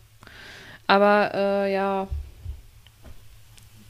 Aber, 0.86 1.32
äh, 1.34 1.74
ja. 1.74 2.06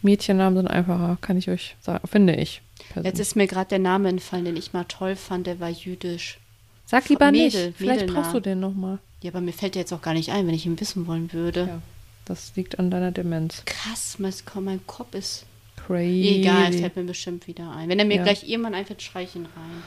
Mädchennamen 0.04 0.56
sind 0.58 0.68
einfacher, 0.68 1.18
kann 1.20 1.36
ich 1.38 1.48
euch 1.50 1.76
sagen, 1.80 2.06
finde 2.06 2.34
ich. 2.36 2.62
persönlich. 2.88 3.10
Jetzt 3.12 3.20
ist 3.20 3.34
mir 3.36 3.46
gerade 3.46 3.68
der 3.70 3.78
Name 3.80 4.08
entfallen, 4.08 4.44
den 4.44 4.56
ich 4.56 4.72
mal 4.72 4.84
toll 4.84 5.16
fand, 5.16 5.46
der 5.46 5.58
war 5.60 5.70
jüdisch. 5.70 6.38
Sag 6.86 7.08
lieber 7.08 7.30
Mädel, 7.32 7.66
nicht. 7.68 7.76
Vielleicht 7.78 8.00
Mädelnamen. 8.02 8.22
brauchst 8.22 8.34
du 8.36 8.40
den 8.40 8.60
nochmal. 8.60 8.98
Ja, 9.22 9.30
aber 9.30 9.40
mir 9.40 9.52
fällt 9.52 9.74
der 9.74 9.80
jetzt 9.82 9.92
auch 9.92 10.02
gar 10.02 10.12
nicht 10.14 10.30
ein, 10.30 10.46
wenn 10.46 10.54
ich 10.54 10.66
ihn 10.66 10.78
wissen 10.78 11.06
wollen 11.06 11.32
würde. 11.32 11.60
Ja. 11.68 11.82
Das 12.26 12.52
liegt 12.56 12.78
an 12.78 12.90
deiner 12.90 13.10
Demenz. 13.10 13.62
Krass, 13.64 14.18
mein, 14.18 14.80
Kopf 14.86 15.14
ist. 15.14 15.46
Crazy. 15.86 16.40
Egal, 16.40 16.72
es 16.72 16.80
fällt 16.80 16.96
mir 16.96 17.04
bestimmt 17.04 17.46
wieder 17.46 17.70
ein. 17.74 17.88
Wenn 17.88 17.98
er 17.98 18.04
mir 18.04 18.16
Ja. 18.16 18.22
gleich 18.22 18.48
irgendwann 18.48 18.74
einfällt, 18.74 19.02
schrei 19.02 19.24
ich 19.24 19.34
ihn 19.34 19.46
rein. 19.56 19.82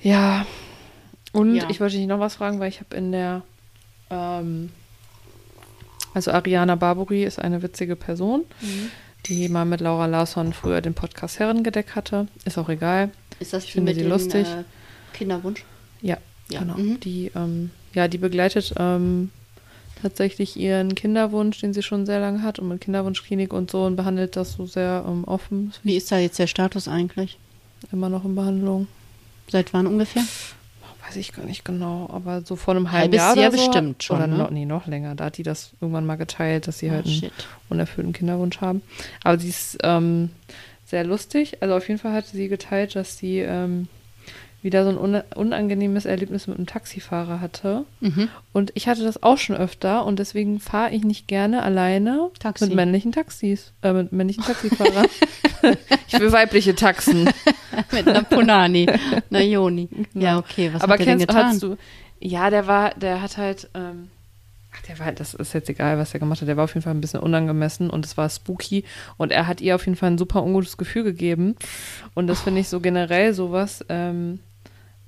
Ja. 0.00 0.46
Und 1.32 1.56
Ja. 1.56 1.68
ich 1.70 1.80
wollte 1.80 1.96
dich 1.96 2.06
noch 2.06 2.20
was 2.20 2.36
fragen, 2.36 2.60
weil 2.60 2.68
ich 2.68 2.80
habe 2.80 2.94
in 2.96 3.10
der, 3.12 3.42
ähm, 4.10 4.70
also 6.14 6.30
Ariana 6.30 6.76
Barbori 6.76 7.24
ist 7.24 7.38
eine 7.40 7.62
witzige 7.62 7.96
Person, 7.96 8.44
Mhm. 8.60 8.90
Die 9.26 9.48
mal 9.48 9.64
mit 9.64 9.80
Laura 9.80 10.06
Larsson 10.06 10.52
früher 10.52 10.80
den 10.80 10.94
Podcast 10.94 11.38
Herrengedeck 11.38 11.94
hatte. 11.94 12.28
Ist 12.44 12.58
auch 12.58 12.68
egal. 12.68 13.10
Ist 13.40 13.52
das 13.52 13.64
Ich 13.64 13.72
finde 13.72 13.90
mit 13.90 13.96
sie 13.96 14.02
dem 14.02 14.10
lustig. 14.10 14.46
Äh, 14.46 14.64
Kinderwunsch? 15.16 15.64
Ja, 16.02 16.18
Ja. 16.50 16.60
genau. 16.60 16.74
Mhm. 16.76 17.00
Die, 17.00 17.30
ähm, 17.34 17.70
ja, 17.94 18.08
die 18.08 18.18
begleitet 18.18 18.74
ähm, 18.78 19.30
tatsächlich 20.02 20.56
ihren 20.56 20.94
Kinderwunsch, 20.94 21.60
den 21.60 21.72
sie 21.72 21.82
schon 21.82 22.04
sehr 22.06 22.20
lange 22.20 22.42
hat 22.42 22.58
und 22.58 22.68
mit 22.68 22.80
Kinderwunschklinik 22.82 23.52
und 23.52 23.70
so 23.70 23.84
und 23.84 23.96
behandelt 23.96 24.36
das 24.36 24.52
so 24.52 24.66
sehr 24.66 25.04
ähm, 25.08 25.24
offen. 25.24 25.72
Wie 25.82 25.96
ist 25.96 26.10
da 26.12 26.18
jetzt 26.18 26.38
der 26.38 26.46
Status 26.46 26.88
eigentlich? 26.88 27.38
immer 27.92 28.08
noch 28.08 28.24
in 28.24 28.34
Behandlung. 28.34 28.86
Seit 29.50 29.74
wann 29.74 29.86
ungefähr? 29.86 30.22
Weiß 31.14 31.20
ich 31.20 31.32
gar 31.32 31.44
nicht 31.44 31.64
genau, 31.64 32.08
aber 32.12 32.42
so 32.42 32.56
vor 32.56 32.74
einem 32.74 32.90
halben 32.90 33.02
Halbes 33.12 33.16
Jahr 33.18 33.36
Jahr 33.36 33.48
oder 33.50 33.58
so. 33.58 33.66
bestimmt 33.66 34.02
schon, 34.02 34.16
Oder 34.16 34.26
ne? 34.26 34.36
noch, 34.36 34.50
nee, 34.50 34.64
noch 34.64 34.86
länger. 34.86 35.14
Da 35.14 35.26
hat 35.26 35.36
die 35.38 35.42
das 35.44 35.72
irgendwann 35.80 36.06
mal 36.06 36.16
geteilt, 36.16 36.66
dass 36.66 36.78
sie 36.78 36.90
halt 36.90 37.04
Oh, 37.06 37.08
einen 37.08 37.18
shit. 37.20 37.32
unerfüllten 37.68 38.12
Kinderwunsch 38.12 38.60
haben. 38.60 38.82
Aber 39.22 39.38
sie 39.38 39.48
ist 39.48 39.78
ähm, 39.82 40.30
sehr 40.84 41.04
lustig. 41.04 41.62
Also 41.62 41.76
auf 41.76 41.86
jeden 41.88 42.00
Fall 42.00 42.12
hat 42.12 42.26
sie 42.26 42.48
geteilt, 42.48 42.96
dass 42.96 43.16
sie 43.16 43.38
ähm, 43.38 43.88
wieder 44.64 44.82
so 44.84 44.90
ein 44.90 44.96
una- 44.98 45.24
unangenehmes 45.36 46.06
Erlebnis 46.06 46.46
mit 46.46 46.56
einem 46.56 46.66
Taxifahrer 46.66 47.40
hatte. 47.40 47.84
Mhm. 48.00 48.28
Und 48.52 48.72
ich 48.74 48.88
hatte 48.88 49.04
das 49.04 49.22
auch 49.22 49.38
schon 49.38 49.54
öfter 49.54 50.04
und 50.06 50.18
deswegen 50.18 50.58
fahre 50.58 50.90
ich 50.92 51.04
nicht 51.04 51.28
gerne 51.28 51.62
alleine 51.62 52.30
Taxi. 52.40 52.64
mit 52.66 52.74
männlichen 52.74 53.12
Taxis, 53.12 53.72
äh, 53.82 53.92
mit 53.92 54.10
männlichen 54.12 54.42
Taxifahrern. 54.42 55.06
ich 56.08 56.18
will 56.18 56.32
weibliche 56.32 56.74
Taxen. 56.74 57.28
mit 57.92 58.08
einer 58.08 58.22
Punani, 58.22 58.88
einer 59.30 59.42
Joni. 59.42 59.88
Ja, 60.14 60.38
okay, 60.38 60.70
was 60.72 60.82
Aber 60.82 60.94
hat 60.94 61.00
er 61.00 61.06
denn 61.06 61.18
kennst 61.18 61.28
getan? 61.28 61.60
du? 61.60 61.76
Ja, 62.20 62.48
der 62.50 62.66
war, 62.66 62.94
der 62.94 63.20
hat 63.20 63.36
halt, 63.36 63.68
ähm, 63.74 64.08
ach, 64.72 64.80
der 64.82 64.98
war, 64.98 65.12
das 65.12 65.34
ist 65.34 65.52
jetzt 65.52 65.68
egal, 65.68 65.98
was 65.98 66.14
er 66.14 66.20
gemacht 66.20 66.40
hat. 66.40 66.48
Der 66.48 66.56
war 66.56 66.64
auf 66.64 66.72
jeden 66.74 66.82
Fall 66.84 66.94
ein 66.94 67.00
bisschen 67.00 67.20
unangemessen 67.20 67.90
und 67.90 68.06
es 68.06 68.16
war 68.16 68.30
spooky 68.30 68.84
und 69.18 69.30
er 69.32 69.46
hat 69.46 69.60
ihr 69.60 69.74
auf 69.74 69.84
jeden 69.84 69.96
Fall 69.96 70.10
ein 70.12 70.18
super 70.18 70.42
ungutes 70.42 70.76
Gefühl 70.78 71.02
gegeben. 71.04 71.56
Und 72.14 72.28
das 72.28 72.40
finde 72.40 72.60
ich 72.60 72.68
so 72.68 72.80
generell 72.80 73.34
sowas, 73.34 73.84
ähm, 73.88 74.38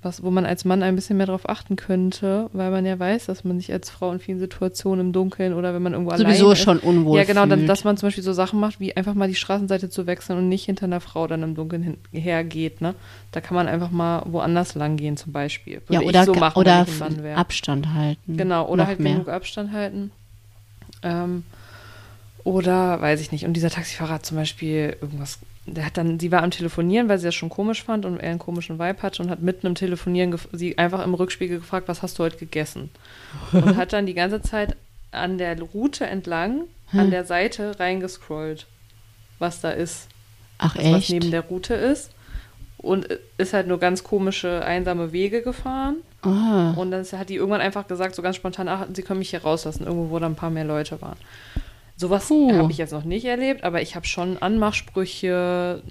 was, 0.07 0.23
wo 0.23 0.31
man 0.31 0.47
als 0.47 0.65
Mann 0.65 0.83
ein 0.83 0.95
bisschen 0.97 1.17
mehr 1.17 1.27
drauf 1.27 1.49
achten 1.49 1.77
könnte, 1.77 2.49
weil 2.53 2.71
man 2.71 2.87
ja 2.87 2.99
weiß, 2.99 3.27
dass 3.27 3.45
man 3.45 3.59
sich 3.59 3.73
als 3.73 3.91
Frau 3.91 4.13
in 4.13 4.21
vielen 4.21 4.39
Situationen 4.39 5.07
im 5.07 5.13
Dunkeln 5.13 5.53
oder 5.53 5.75
wenn 5.75 5.83
man 5.83 5.93
irgendwo 5.93 6.17
Sowieso 6.17 6.47
allein 6.47 6.53
ist, 6.53 6.63
schon 6.63 6.79
unwohl 6.79 7.19
ja, 7.19 7.25
genau, 7.25 7.45
dann, 7.47 7.67
dass 7.67 7.85
man 7.85 7.97
zum 7.97 8.07
Beispiel 8.07 8.25
so 8.25 8.33
Sachen 8.33 8.61
macht, 8.61 8.81
wie 8.81 8.97
einfach 8.97 9.15
mal 9.15 9.29
die 9.29 9.35
Straßenseite 9.35 9.91
zu 9.91 10.07
wechseln 10.07 10.39
und 10.39 10.49
nicht 10.49 10.65
hinter 10.65 10.85
einer 10.85 11.01
Frau 11.01 11.27
dann 11.27 11.43
im 11.43 11.55
Dunkeln 11.55 11.99
hinhergeht, 12.11 12.81
ne? 12.81 12.95
Da 13.33 13.41
kann 13.41 13.55
man 13.55 13.69
einfach 13.69 13.91
mal 13.91 14.23
woanders 14.27 14.75
lang 14.75 14.97
gehen, 14.97 15.17
zum 15.17 15.33
Beispiel. 15.33 15.83
Würde 15.87 15.95
ja, 15.95 16.01
ich 16.01 16.07
oder, 16.07 16.25
so 16.25 16.35
machen, 16.35 16.59
oder 16.59 16.87
wenn 16.87 16.95
ich 16.95 17.03
ein 17.03 17.13
Mann 17.13 17.23
wäre. 17.23 17.39
Abstand 17.39 17.93
halten. 17.93 18.37
Genau, 18.37 18.67
oder 18.67 18.87
halt 18.87 19.01
mehr. 19.01 19.13
genug 19.13 19.29
Abstand 19.29 19.73
halten. 19.73 20.11
Ähm, 21.03 21.43
oder 22.45 23.01
weiß 23.01 23.21
ich 23.21 23.33
nicht. 23.33 23.45
Und 23.45 23.55
dieser 23.55 23.71
Taxifahrer 23.71 24.15
hat 24.15 24.25
zum 24.25 24.37
Beispiel 24.37 24.97
irgendwas. 25.01 25.41
Der 25.67 25.85
hat 25.87 25.97
dann, 25.97 26.21
sie 26.21 26.31
war 26.31 26.43
am 26.43 26.51
Telefonieren, 26.53 27.09
weil 27.09 27.19
sie 27.19 27.27
das 27.27 27.35
schon 27.35 27.49
komisch 27.49 27.83
fand 27.83 28.05
und 28.05 28.19
er 28.21 28.31
einen 28.31 28.39
komischen 28.39 28.79
Vibe 28.79 29.03
hatte 29.03 29.23
und 29.23 29.31
hat 29.31 29.43
mitten 29.43 29.67
im 29.67 29.75
Telefonieren 29.75 30.39
sie 30.53 30.79
einfach 30.79 31.05
im 31.05 31.15
Rückspiegel 31.15 31.59
gefragt, 31.59 31.89
was 31.89 32.03
hast 32.03 32.19
du 32.19 32.23
heute 32.23 32.37
gegessen? 32.37 32.91
Und 33.53 33.77
hat 33.77 33.93
dann 33.93 34.07
die 34.07 34.15
ganze 34.15 34.41
Zeit 34.43 34.77
an 35.11 35.39
der 35.39 35.61
Route 35.61 36.07
entlang, 36.07 36.63
an 36.93 37.01
Hm. 37.07 37.11
der 37.11 37.25
Seite 37.25 37.81
reingescrollt, 37.81 38.67
was 39.41 39.61
da 39.61 39.71
ist, 39.71 40.07
Ach, 40.59 40.77
was, 40.77 40.85
was 40.85 40.95
echt? 40.99 41.11
neben 41.11 41.31
der 41.33 41.41
Route 41.43 41.75
ist. 41.75 42.11
Und 42.79 43.09
ist 43.39 43.53
halt 43.53 43.67
nur 43.67 43.81
ganz 43.81 44.05
komische, 44.05 44.65
einsame 44.65 45.11
Wege 45.11 45.43
gefahren. 45.43 45.97
Ah. 46.23 46.73
Und 46.77 46.93
dann 46.93 47.05
hat 47.05 47.29
die 47.29 47.35
irgendwann 47.37 47.61
einfach 47.61 47.89
gesagt, 47.89 48.15
so 48.15 48.23
ganz 48.23 48.37
spontan, 48.37 48.69
ach, 48.69 48.87
sie 48.93 49.03
können 49.03 49.19
mich 49.19 49.31
hier 49.31 49.43
rauslassen, 49.43 49.85
irgendwo, 49.87 50.11
wo 50.11 50.19
da 50.21 50.27
ein 50.27 50.37
paar 50.37 50.51
mehr 50.51 50.65
Leute 50.65 51.01
waren. 51.03 51.17
Sowas 51.97 52.31
habe 52.31 52.71
ich 52.71 52.79
jetzt 52.79 52.93
noch 52.93 53.05
nicht 53.05 53.25
erlebt, 53.25 53.65
aber 53.65 53.81
ich 53.81 53.97
habe 53.97 54.07
schon 54.07 54.37
Anmachsprüche, 54.37 55.83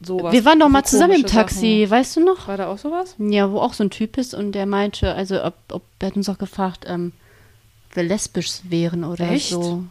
sowas. 0.00 0.32
Wir 0.32 0.44
waren 0.44 0.58
doch 0.58 0.68
mal 0.68 0.84
so 0.84 0.90
zusammen 0.90 1.20
im 1.20 1.26
Taxi, 1.26 1.86
weißt 1.88 2.16
du 2.16 2.24
noch? 2.24 2.36
Sachen. 2.38 2.48
War 2.48 2.56
da 2.56 2.66
auch 2.66 2.78
sowas? 2.78 3.14
Ja, 3.18 3.52
wo 3.52 3.58
auch 3.58 3.72
so 3.72 3.84
ein 3.84 3.90
Typ 3.90 4.18
ist 4.18 4.34
und 4.34 4.52
der 4.52 4.66
meinte, 4.66 5.14
also 5.14 5.44
ob, 5.44 5.54
ob 5.70 5.82
er 6.00 6.08
hat 6.08 6.16
uns 6.16 6.28
auch 6.28 6.38
gefragt, 6.38 6.84
ähm, 6.88 7.12
wir 7.94 8.02
lesbisch 8.02 8.60
wären 8.64 9.04
oder 9.04 9.30
Echt? 9.30 9.50
so. 9.50 9.84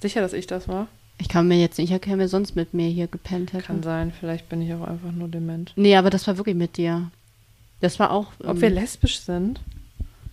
Sicher, 0.00 0.22
dass 0.22 0.32
ich 0.32 0.46
das 0.46 0.66
war? 0.66 0.88
Ich 1.18 1.28
kann 1.28 1.46
mir 1.46 1.60
jetzt 1.60 1.78
nicht 1.78 1.90
erkennen, 1.90 2.18
wer 2.18 2.28
sonst 2.28 2.56
mit 2.56 2.74
mir 2.74 2.88
hier 2.88 3.06
gepennt 3.06 3.52
hätte. 3.52 3.64
Kann 3.64 3.82
sein, 3.82 4.12
vielleicht 4.18 4.48
bin 4.48 4.62
ich 4.62 4.72
auch 4.74 4.86
einfach 4.86 5.12
nur 5.12 5.28
dement. 5.28 5.72
Nee, 5.76 5.96
aber 5.96 6.10
das 6.10 6.26
war 6.26 6.38
wirklich 6.38 6.56
mit 6.56 6.76
dir. 6.76 7.10
Das 7.80 7.98
war 7.98 8.10
auch. 8.10 8.28
Ob 8.40 8.56
ähm, 8.56 8.60
wir 8.62 8.70
lesbisch 8.70 9.20
sind? 9.20 9.60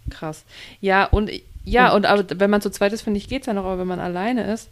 Krass. 0.09 0.43
Ja, 0.79 1.05
und 1.05 1.29
ja, 1.63 1.93
Und- 1.93 2.05
aber 2.05 2.25
wenn 2.39 2.49
man 2.49 2.61
zu 2.61 2.69
zweit 2.71 2.93
ist, 2.93 3.01
finde 3.01 3.17
ich, 3.19 3.27
geht's 3.27 3.47
ja 3.47 3.53
noch, 3.53 3.65
aber 3.65 3.77
wenn 3.79 3.87
man 3.87 3.99
alleine 3.99 4.51
ist, 4.51 4.69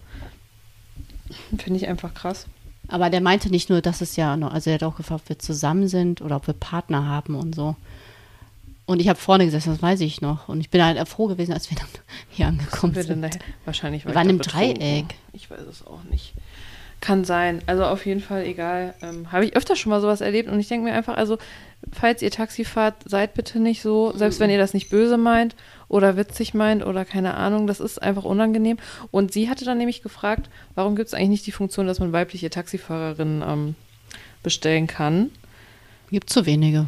finde 1.57 1.77
ich 1.79 1.87
einfach 1.87 2.13
krass. 2.13 2.47
Aber 2.87 3.09
der 3.09 3.21
meinte 3.21 3.49
nicht 3.49 3.69
nur, 3.69 3.81
dass 3.81 4.01
es 4.01 4.15
ja 4.15 4.35
noch, 4.35 4.51
also 4.51 4.69
er 4.71 4.75
hat 4.75 4.83
auch 4.83 4.95
gefragt, 4.95 5.21
ob 5.23 5.29
wir 5.29 5.39
zusammen 5.39 5.87
sind 5.87 6.21
oder 6.21 6.37
ob 6.37 6.47
wir 6.47 6.55
Partner 6.55 7.05
haben 7.05 7.35
und 7.35 7.53
so. 7.53 7.75
Und 8.87 8.99
ich 8.99 9.07
habe 9.07 9.19
vorne 9.19 9.45
gesessen, 9.45 9.69
das 9.71 9.83
weiß 9.83 10.01
ich 10.01 10.21
noch. 10.21 10.49
Und 10.49 10.61
ich 10.61 10.71
bin 10.71 10.83
halt 10.83 11.07
froh 11.07 11.27
gewesen, 11.27 11.53
als 11.53 11.69
wir 11.69 11.77
dann 11.77 11.87
hier 12.31 12.47
angekommen 12.47 12.95
wir 12.95 13.03
sind. 13.03 13.39
Wahrscheinlich 13.65 14.05
Wir 14.05 14.15
war 14.15 14.15
waren 14.15 14.27
ich 14.29 14.33
im. 14.33 14.39
Dreieck. 14.41 15.05
Ich 15.33 15.51
weiß 15.51 15.61
es 15.69 15.85
auch 15.85 16.03
nicht. 16.09 16.33
Kann 16.99 17.23
sein. 17.23 17.61
Also 17.67 17.85
auf 17.85 18.07
jeden 18.07 18.19
Fall 18.21 18.45
egal. 18.45 18.95
Ähm, 19.03 19.31
Habe 19.31 19.45
ich 19.45 19.55
öfter 19.55 19.75
schon 19.75 19.91
mal 19.91 20.01
sowas 20.01 20.21
erlebt 20.21 20.49
und 20.49 20.59
ich 20.59 20.67
denke 20.67 20.85
mir 20.89 20.93
einfach, 20.95 21.15
also 21.15 21.37
falls 21.93 22.23
ihr 22.23 22.31
Taxi 22.31 22.65
fahrt, 22.65 22.95
seid 23.05 23.35
bitte 23.35 23.59
nicht 23.59 23.83
so, 23.83 24.11
selbst 24.17 24.39
wenn 24.39 24.49
ihr 24.49 24.57
das 24.57 24.73
nicht 24.73 24.89
böse 24.89 25.17
meint 25.17 25.55
oder 25.89 26.15
witzig 26.15 26.53
meint 26.53 26.85
oder 26.85 27.03
keine 27.03 27.33
Ahnung, 27.33 27.67
das 27.67 27.79
ist 27.81 28.01
einfach 28.01 28.23
unangenehm. 28.23 28.77
Und 29.11 29.33
sie 29.33 29.49
hatte 29.49 29.65
dann 29.65 29.77
nämlich 29.79 30.01
gefragt, 30.01 30.49
warum 30.75 30.95
gibt 30.95 31.07
es 31.07 31.13
eigentlich 31.13 31.29
nicht 31.29 31.47
die 31.47 31.51
Funktion, 31.51 31.87
dass 31.87 31.99
man 31.99 32.13
weibliche 32.13 32.49
Taxifahrerinnen 32.49 33.43
ähm, 33.45 33.75
bestellen 34.43 34.87
kann. 34.87 35.31
Gibt 36.11 36.29
zu 36.29 36.45
wenige. 36.45 36.87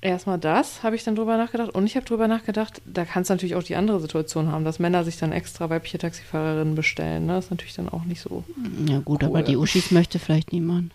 Erstmal 0.00 0.38
das, 0.38 0.82
habe 0.82 0.96
ich 0.96 1.04
dann 1.04 1.16
drüber 1.16 1.38
nachgedacht. 1.38 1.70
Und 1.70 1.86
ich 1.86 1.96
habe 1.96 2.04
drüber 2.04 2.28
nachgedacht, 2.28 2.82
da 2.84 3.06
kann 3.06 3.22
es 3.22 3.30
natürlich 3.30 3.54
auch 3.54 3.62
die 3.62 3.74
andere 3.74 4.00
Situation 4.00 4.52
haben, 4.52 4.64
dass 4.64 4.78
Männer 4.78 5.02
sich 5.02 5.16
dann 5.16 5.32
extra 5.32 5.70
weibliche 5.70 5.96
Taxifahrerinnen 5.96 6.74
bestellen. 6.74 7.24
Ne? 7.24 7.32
Das 7.36 7.46
ist 7.46 7.50
natürlich 7.50 7.74
dann 7.74 7.88
auch 7.88 8.04
nicht 8.04 8.20
so. 8.20 8.44
Ja 8.86 8.98
gut, 8.98 9.22
Cool. 9.22 9.28
aber 9.30 9.42
die 9.42 9.56
Uschis 9.56 9.90
möchte 9.92 10.18
vielleicht 10.18 10.52
niemand. 10.52 10.92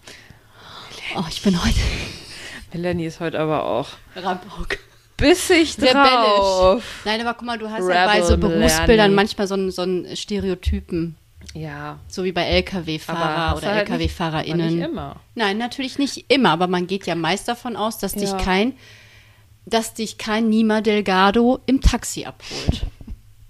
Oh, 1.15 1.23
ich 1.27 1.41
bin 1.41 1.59
heute 1.63 1.79
Melanie 2.73 3.07
ist 3.07 3.19
heute 3.19 3.39
aber 3.39 3.65
auch 3.65 3.89
Rabauke. 4.15 4.77
Bissig 5.19 5.75
drauf. 5.77 6.83
Nein, 7.05 7.21
aber 7.21 7.33
guck 7.33 7.45
mal, 7.45 7.57
du 7.57 7.69
hast 7.69 7.87
ja 7.87 8.05
bei 8.05 8.13
Rebel 8.13 8.25
so 8.27 8.37
Berufsbildern 8.37 9.13
manchmal 9.13 9.47
so 9.47 9.53
einen, 9.55 9.71
so 9.71 9.81
einen 9.83 10.15
Stereotypen. 10.15 11.15
Ja, 11.55 11.97
So 12.07 12.23
wie 12.23 12.31
bei 12.31 12.43
LKW-Fahrer 12.43 13.57
oder 13.57 13.67
halt 13.73 13.89
LKW-FahrerInnen. 13.89 14.75
nicht 14.77 14.85
immer. 14.87 15.15
Nein, 15.35 15.57
natürlich 15.57 15.97
nicht 15.97 16.25
immer, 16.31 16.51
aber 16.51 16.67
man 16.67 16.85
geht 16.85 17.07
ja 17.07 17.15
meist 17.15 17.47
davon 17.47 17.75
aus, 17.75 17.97
dass 17.97 18.13
dich 18.13 18.29
Ja. 18.29 18.37
kein, 18.37 18.73
dass 19.65 19.93
dich 19.95 20.17
kein 20.17 20.49
Nima 20.49 20.81
Delgado 20.81 21.59
im 21.65 21.81
Taxi 21.81 22.25
abholt. 22.25 22.81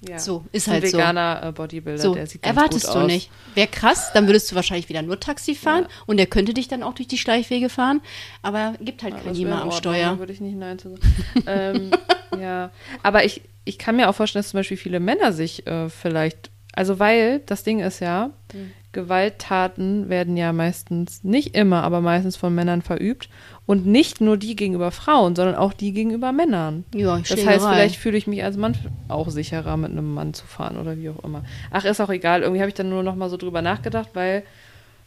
Ja. 0.08 0.18
So, 0.18 0.46
ist 0.54 0.68
Ein 0.70 0.76
halt 0.76 0.88
so. 0.88 0.98
veganer 0.98 1.42
äh, 1.44 1.52
Bodybuilder, 1.52 2.02
So, 2.02 2.14
der 2.14 2.26
sieht 2.26 2.42
ganz 2.42 2.56
erwartest 2.56 2.86
gut 2.86 2.96
du 2.96 3.00
aus. 3.00 3.08
nicht. 3.08 3.30
Wäre 3.54 3.68
krass, 3.68 4.12
dann 4.14 4.28
würdest 4.28 4.50
du 4.50 4.56
wahrscheinlich 4.56 4.88
wieder 4.88 5.02
nur 5.02 5.20
Taxi 5.20 5.56
fahren 5.56 5.84
Ja. 5.84 5.96
und 6.06 6.18
der 6.18 6.26
könnte 6.26 6.54
dich 6.54 6.70
dann 6.70 6.84
auch 6.84 6.94
durch 6.94 7.08
die 7.10 7.18
Schleichwege 7.18 7.68
fahren, 7.68 8.02
aber 8.42 8.76
gibt 8.80 9.04
halt 9.04 9.16
Ja, 9.16 9.20
kein 9.22 9.36
in 9.36 9.52
am 9.52 9.72
Steuer. 9.72 10.18
Würde 10.18 10.32
ich 10.32 10.40
nicht 10.40 10.56
Nein 10.56 10.80
zu 10.80 10.90
sagen. 10.92 11.02
ähm, 11.48 11.92
ja, 12.40 12.72
aber 13.04 13.26
ich, 13.26 13.42
ich 13.66 13.78
kann 13.78 13.98
mir 13.98 14.10
auch 14.10 14.16
vorstellen, 14.16 14.42
dass 14.44 14.52
zum 14.52 14.60
Beispiel 14.60 14.78
viele 14.78 15.02
Männer 15.02 15.34
sich 15.34 15.68
äh, 15.68 15.90
vielleicht 15.90 16.50
Also 16.74 17.00
weil 17.00 17.40
das 17.46 17.64
Ding 17.64 17.80
ist 17.80 18.00
ja, 18.00 18.32
Mhm. 18.54 18.72
Gewalttaten 18.92 20.10
werden 20.10 20.36
ja 20.36 20.52
meistens, 20.52 21.24
nicht 21.24 21.56
immer, 21.56 21.84
aber 21.84 22.02
meistens 22.02 22.36
von 22.36 22.54
Männern 22.56 22.82
verübt. 22.82 23.30
Und 23.68 23.86
nicht 23.86 24.20
nur 24.20 24.38
die 24.38 24.56
gegenüber 24.56 24.90
Frauen, 24.90 25.36
sondern 25.36 25.56
auch 25.56 25.74
die 25.74 25.94
gegenüber 25.94 26.32
Männern. 26.32 26.86
Ja, 26.96 27.20
Das 27.20 27.46
heißt, 27.46 27.68
vielleicht 27.68 27.98
fühle 27.98 28.18
ich 28.18 28.26
mich 28.26 28.44
als 28.44 28.58
Mann 28.58 28.76
auch 29.08 29.30
sicherer, 29.30 29.78
mit 29.78 29.92
einem 29.92 30.12
Mann 30.16 30.34
zu 30.34 30.48
fahren 30.48 30.78
oder 30.78 30.98
wie 30.98 31.10
auch 31.10 31.24
immer. 31.24 31.44
Ach, 31.70 31.86
ist 31.86 32.02
auch 32.02 32.10
egal. 32.10 32.42
Irgendwie 32.42 32.62
habe 32.62 32.70
ich 32.70 32.74
dann 32.76 32.90
nur 32.90 33.04
noch 33.04 33.16
mal 33.16 33.30
so 33.30 33.38
drüber 33.38 33.62
nachgedacht, 33.62 34.10
weil 34.14 34.42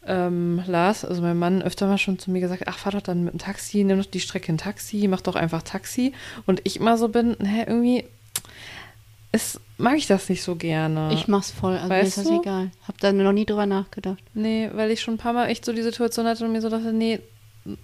ähm, 0.07 0.61
Lars, 0.65 1.03
also 1.03 1.21
mein 1.21 1.37
Mann, 1.37 1.61
öfter 1.61 1.87
mal 1.87 1.97
schon 1.97 2.19
zu 2.19 2.31
mir 2.31 2.39
gesagt, 2.39 2.63
ach, 2.67 2.77
fahr 2.77 2.93
doch 2.93 3.01
dann 3.01 3.25
mit 3.25 3.33
dem 3.33 3.39
Taxi, 3.39 3.83
nimm 3.83 3.97
doch 3.97 4.05
die 4.05 4.21
Strecke 4.21 4.49
in 4.51 4.57
Taxi, 4.57 5.07
mach 5.09 5.21
doch 5.21 5.35
einfach 5.35 5.61
Taxi. 5.61 6.13
Und 6.45 6.61
ich 6.63 6.79
immer 6.79 6.97
so 6.97 7.09
bin, 7.09 7.35
hä, 7.41 7.65
irgendwie 7.67 8.05
ist, 9.33 9.59
mag 9.77 9.97
ich 9.97 10.07
das 10.07 10.29
nicht 10.29 10.43
so 10.43 10.55
gerne. 10.55 11.11
Ich 11.13 11.27
mach's 11.27 11.51
voll, 11.51 11.73
also 11.73 11.89
mir 11.89 11.99
Weißt 11.99 12.07
ist 12.09 12.17
das 12.19 12.27
du? 12.27 12.39
egal. 12.39 12.71
Hab 12.87 12.97
da 12.99 13.11
noch 13.11 13.33
nie 13.33 13.45
drüber 13.45 13.65
nachgedacht. 13.65 14.23
Nee, 14.33 14.69
weil 14.73 14.91
ich 14.91 15.01
schon 15.01 15.15
ein 15.15 15.17
paar 15.17 15.33
Mal 15.33 15.47
echt 15.49 15.65
so 15.65 15.73
die 15.73 15.81
Situation 15.81 16.25
hatte 16.25 16.45
und 16.45 16.51
mir 16.53 16.61
so 16.61 16.69
dachte, 16.69 16.93
nee, 16.93 17.19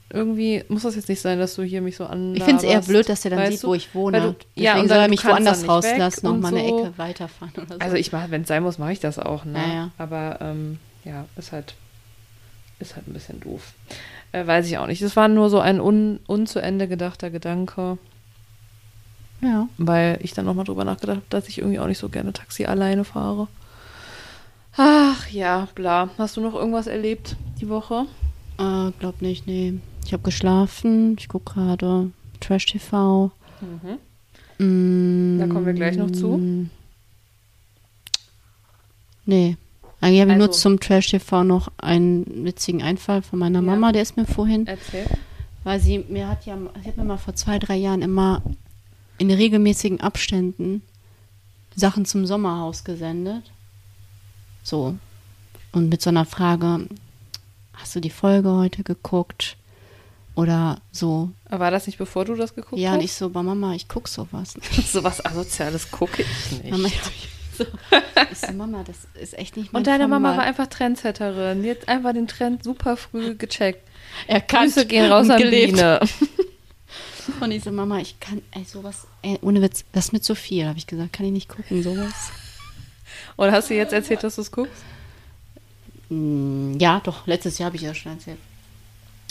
irgendwie 0.10 0.64
muss 0.68 0.84
das 0.84 0.96
jetzt 0.96 1.08
nicht 1.10 1.22
sein, 1.22 1.40
dass 1.40 1.56
du 1.56 1.64
hier 1.64 1.82
mich 1.82 1.96
so 1.96 2.06
an. 2.06 2.36
Ich 2.36 2.44
finde 2.44 2.58
es 2.58 2.64
eher 2.70 2.82
blöd, 2.82 3.08
dass 3.10 3.24
er 3.26 3.32
dann 3.32 3.50
sieht, 3.52 3.64
wo 3.64 3.74
ich 3.74 3.96
wohne. 3.96 4.20
Du- 4.22 4.36
Deswegen 4.56 4.66
ja, 4.66 4.80
und 4.80 4.88
soll 4.90 4.98
er 4.98 5.04
du 5.06 5.10
mich 5.10 5.26
woanders 5.26 5.68
rauslassen, 5.68 6.26
noch 6.26 6.34
und 6.34 6.42
mal 6.42 6.54
eine 6.54 6.68
so. 6.68 6.80
Ecke 6.86 6.98
weiterfahren 6.98 7.54
oder 7.56 7.76
so. 7.76 7.80
Also 7.80 7.96
ich 7.96 8.12
mache, 8.12 8.30
wenn 8.32 8.42
es 8.42 8.48
sein 8.50 8.62
muss, 8.64 8.78
mache 8.78 8.92
ich 8.92 9.00
das 9.00 9.18
auch, 9.20 9.46
ne? 9.46 9.58
Ja, 9.58 9.74
ja. 9.74 9.92
Aber 9.98 10.38
ähm, 10.42 10.80
ja, 11.06 11.26
ist 11.38 11.52
halt, 11.54 11.76
ist 12.80 12.96
halt 12.98 13.08
ein 13.08 13.14
bisschen 13.14 13.40
doof. 13.40 13.72
Äh, 14.34 14.46
weiß 14.46 14.68
ich 14.68 14.78
auch 14.78 14.86
nicht. 14.88 15.02
Das 15.02 15.16
war 15.16 15.28
nur 15.30 15.50
so 15.50 15.60
ein 15.60 15.80
un, 15.80 16.20
unzu 16.28 16.60
Ende 16.60 16.88
gedachter 16.90 17.30
Gedanke, 17.30 17.98
ja. 19.42 19.68
weil 19.78 20.20
ich 20.22 20.34
dann 20.34 20.46
nochmal 20.46 20.66
drüber 20.66 20.84
nachgedacht 20.86 21.18
habe, 21.18 21.26
dass 21.30 21.48
ich 21.48 21.58
irgendwie 21.60 21.80
auch 21.80 21.88
nicht 21.88 21.98
so 22.00 22.10
gerne 22.10 22.34
Taxi 22.34 22.66
alleine 22.66 23.04
fahre. 23.04 23.48
Ach 24.78 25.28
ja, 25.30 25.68
bla. 25.76 26.10
Hast 26.18 26.38
du 26.38 26.42
noch 26.42 26.54
irgendwas 26.56 26.88
erlebt 26.88 27.36
die 27.60 27.68
Woche? 27.70 28.06
Äh, 28.58 28.92
glaub 29.00 29.22
nicht, 29.22 29.48
nee. 29.48 29.74
Ich 30.06 30.14
habe 30.14 30.24
geschlafen, 30.24 31.16
ich 31.20 31.28
gucke 31.28 31.54
gerade 31.54 32.12
Trash 32.40 32.66
TV. 32.68 33.32
Mm, 34.58 35.40
Da 35.40 35.48
kommen 35.48 35.66
wir 35.66 35.74
gleich 35.74 35.98
noch 35.98 36.12
zu. 36.12 36.68
Nee. 39.26 39.58
Eigentlich 40.02 40.22
habe 40.22 40.32
ich 40.32 40.38
nur 40.38 40.48
Also- 40.48 40.60
zum 40.60 40.80
Trash 40.80 41.08
TV 41.10 41.44
noch 41.44 41.70
einen 41.78 42.46
witzigen 42.46 42.82
Einfall 42.82 43.22
von 43.22 43.40
meiner 43.40 43.60
Ja. 43.60 43.66
Mama, 43.66 43.92
der 43.92 44.02
ist 44.02 44.16
mir 44.18 44.26
vorhin, 44.26 44.66
Erzähl. 44.66 45.06
weil 45.64 45.80
sie 45.80 46.06
mir 46.08 46.30
hat 46.30 46.46
ja, 46.46 46.58
sie 46.82 46.88
hat 46.88 46.98
mir 46.98 47.04
mal 47.04 47.18
vor 47.18 47.36
zwei, 47.36 47.60
drei 47.60 47.76
Jahren 47.76 48.02
immer 48.02 48.42
in 49.20 49.32
regelmäßigen 49.32 50.02
Abständen 50.02 50.82
Sachen 51.76 52.06
zum 52.06 52.26
Sommerhaus 52.26 52.84
gesendet. 52.84 53.44
So. 54.64 54.96
Und 55.72 55.90
mit 55.90 56.02
so 56.02 56.10
einer 56.10 56.26
Frage, 56.26 56.88
hast 57.74 57.96
du 57.96 58.00
die 58.00 58.10
Folge 58.10 58.52
heute 58.52 58.84
geguckt? 58.84 59.56
Oder 60.36 60.80
so. 60.92 61.32
Aber 61.46 61.60
war 61.60 61.72
das 61.72 61.86
nicht 61.86 61.98
bevor 61.98 62.24
du 62.24 62.34
das 62.36 62.56
geguckt 62.56 62.80
ja, 62.80 62.92
und 62.92 62.98
hast? 63.00 63.04
ich 63.04 63.14
so, 63.14 63.26
aber 63.26 63.44
Mama, 63.44 63.74
ich 63.74 63.90
guck 63.90 64.08
sowas. 64.08 64.54
so 64.88 65.04
was 65.04 65.26
Asoziales 65.26 65.92
gucke 65.92 66.22
ich 66.22 66.52
nicht. 66.64 66.72
Mama, 66.72 66.88
ich, 66.88 67.28
so, 67.58 67.66
ich 68.32 68.38
so, 68.38 68.54
Mama, 68.54 68.84
das 68.86 68.96
ist 69.22 69.38
echt 69.38 69.58
nicht 69.58 69.74
mein 69.74 69.82
Und 69.82 69.88
deine 69.88 70.08
Mama 70.08 70.30
Format. 70.30 70.38
war 70.38 70.46
einfach 70.46 70.68
Trendsetterin. 70.68 71.70
Hat 71.70 71.90
einfach 71.90 72.14
den 72.14 72.28
Trend 72.28 72.64
super 72.64 72.96
früh 72.96 73.36
gecheckt. 73.36 73.86
erkannt 74.28 74.74
Grüße 74.76 74.86
gehen 74.86 75.12
raus 75.12 75.26
und 75.26 75.32
an 75.32 75.42
gelebt. 75.42 75.74
Biene. 75.74 76.00
Und 77.42 77.52
ich 77.52 77.64
so, 77.64 77.72
Mama, 77.72 78.00
ich 78.00 78.20
kann, 78.20 78.42
ey, 78.52 78.64
sowas, 78.64 79.08
ey, 79.22 79.38
ohne 79.42 79.62
Witz, 79.62 79.86
das 79.92 80.06
ist 80.06 80.14
mit 80.14 80.24
so 80.24 80.36
viel, 80.36 80.68
habe 80.68 80.78
ich 80.78 80.88
gesagt, 80.88 81.14
kann 81.14 81.26
ich 81.26 81.32
nicht 81.32 81.50
gucken, 81.50 81.84
sowas. 81.84 82.32
Und 83.36 83.52
hast 83.52 83.70
du 83.70 83.76
jetzt 83.76 83.94
erzählt, 83.94 84.24
dass 84.24 84.36
du 84.36 84.42
es 84.42 84.52
guckst? 84.52 84.84
Mm, 86.10 86.78
ja, 86.80 87.00
doch, 87.04 87.26
letztes 87.28 87.58
Jahr 87.58 87.68
habe 87.68 87.78
ich 87.78 87.84
ja 87.84 87.94
schon 87.94 88.14
erzählt. 88.14 88.38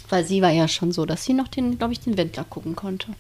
Weil 0.08 0.24
sie 0.24 0.40
war 0.40 0.50
ja 0.50 0.68
schon 0.68 0.92
so, 0.92 1.04
dass 1.04 1.24
sie 1.24 1.34
noch 1.34 1.48
den, 1.48 1.78
glaube 1.78 1.92
ich, 1.92 2.00
den 2.00 2.16
Wendler 2.16 2.44
gucken 2.44 2.74
konnte. 2.74 3.14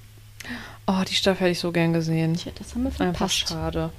Oh, 0.86 1.02
die 1.06 1.14
Staffel 1.14 1.42
hätte 1.42 1.52
ich 1.52 1.58
so 1.58 1.72
gern 1.72 1.92
gesehen. 1.92 2.34
Tja, 2.34 2.52
das 2.58 2.74
haben 2.74 2.84
wir 2.84 2.88
Einfach 2.88 3.04
verpasst. 3.04 3.48
schade. 3.48 3.90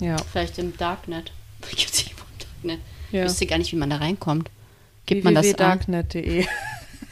Ja. 0.00 0.16
Vielleicht 0.30 0.58
im 0.58 0.76
Darknet. 0.76 1.32
Irgendwo 1.70 2.22
im 2.22 2.38
Darknet? 2.38 2.80
Ich 3.08 3.14
ja. 3.14 3.24
wüsste 3.24 3.46
gar 3.46 3.58
nicht, 3.58 3.72
wie 3.72 3.76
man 3.76 3.90
da 3.90 3.96
reinkommt. 3.96 4.48
Gibt 5.04 5.24
man 5.24 5.34
das 5.34 5.46
an? 5.54 5.80
www.darknet.de. 5.80 6.46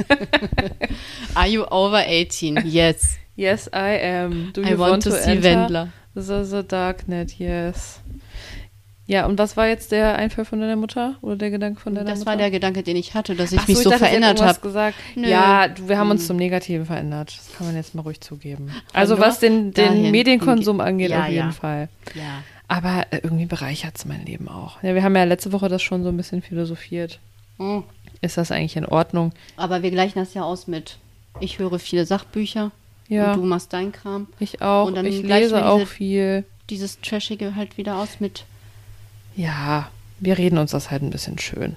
Are 1.35 1.47
you 1.49 1.65
over 1.71 2.03
18? 2.07 2.63
Yes. 2.65 3.17
Yes, 3.37 3.69
I 3.69 3.99
am. 4.03 4.53
Do 4.53 4.63
I 4.63 4.71
you 4.73 4.79
want 4.79 5.03
to 5.05 5.11
see 5.11 5.31
enter 5.33 5.43
Wendler. 5.45 5.89
The, 6.15 6.45
the 6.45 6.63
Darknet, 6.67 7.39
yes. 7.39 8.01
Ja, 9.07 9.27
und 9.27 9.39
was 9.39 9.57
war 9.57 9.67
jetzt 9.67 9.91
der 9.91 10.17
Einfall 10.17 10.45
von 10.45 10.61
deiner 10.61 10.77
Mutter? 10.77 11.17
Oder 11.21 11.37
der 11.37 11.51
Gedanke 11.51 11.81
von 11.81 11.95
deiner 11.95 12.11
Das 12.11 12.21
Mutter? 12.21 12.31
war 12.31 12.37
der 12.37 12.51
Gedanke, 12.53 12.83
den 12.85 12.97
ich 12.97 13.15
hatte, 13.15 13.35
dass 13.35 13.51
ich 13.51 13.59
Ach 13.59 13.67
mich 13.67 13.79
ich 13.79 13.83
so 13.83 13.91
dachte, 13.91 14.05
verändert 14.05 14.41
habe. 14.41 14.61
gesagt. 14.61 14.95
Nö. 15.17 15.29
Ja, 15.29 15.69
wir 15.85 15.99
haben 15.99 16.11
uns 16.13 16.21
Hm. 16.23 16.27
zum 16.29 16.37
Negativen 16.37 16.87
verändert. 16.87 17.35
Das 17.37 17.57
kann 17.57 17.67
man 17.67 17.75
jetzt 17.77 17.95
mal 17.95 18.03
ruhig 18.03 18.21
zugeben. 18.21 18.71
Also 18.93 19.17
nur 19.17 19.25
was 19.25 19.41
den, 19.41 19.73
den 19.73 20.11
Medienkonsum 20.13 20.81
angeht, 20.81 21.11
Ja, 21.11 21.23
auf 21.23 21.29
jeden 21.29 21.39
ja. 21.49 21.51
Fall. 21.53 21.89
Ja. 22.15 22.43
Aber 22.69 23.05
äh, 23.11 23.19
irgendwie 23.25 23.47
bereichert 23.47 23.97
es 23.99 24.05
mein 24.05 24.25
Leben 24.25 24.49
auch. 24.49 24.81
Ja, 24.83 24.95
wir 24.95 25.03
haben 25.03 25.17
ja 25.17 25.25
letzte 25.25 25.51
Woche 25.53 25.69
das 25.69 25.83
schon 25.83 26.05
so 26.05 26.09
ein 26.11 26.17
bisschen 26.17 26.41
philosophiert. 26.41 27.19
Oh. 27.59 27.83
Ist 28.23 28.37
das 28.37 28.51
eigentlich 28.51 28.77
in 28.77 28.85
Ordnung? 28.87 29.33
Aber 29.57 29.83
wir 29.83 29.91
gleichen 29.91 30.19
das 30.19 30.35
ja 30.35 30.43
aus 30.43 30.67
mit, 30.67 30.99
ich 31.41 31.59
höre 31.59 31.79
viele 31.79 32.05
Sachbücher 32.07 32.71
Ja, 33.09 33.33
und 33.33 33.41
du 33.41 33.47
machst 33.47 33.73
deinen 33.73 33.93
Kram. 33.93 34.27
ich 34.39 34.61
auch. 34.63 34.87
und 34.87 34.95
dann 34.97 35.07
Ich 35.07 35.23
lese 35.23 35.65
auch 35.67 35.79
diese- 35.79 35.87
viel. 35.87 36.45
Dieses 36.69 37.01
Trashige 37.01 37.57
halt 37.57 37.77
wieder 37.79 37.97
aus 37.97 38.21
mit, 38.21 38.45
Ja, 39.37 39.91
wir 40.19 40.37
reden 40.39 40.59
uns 40.59 40.71
das 40.73 40.91
halt 40.91 41.03
ein 41.03 41.11
bisschen 41.11 41.39
schön. 41.39 41.77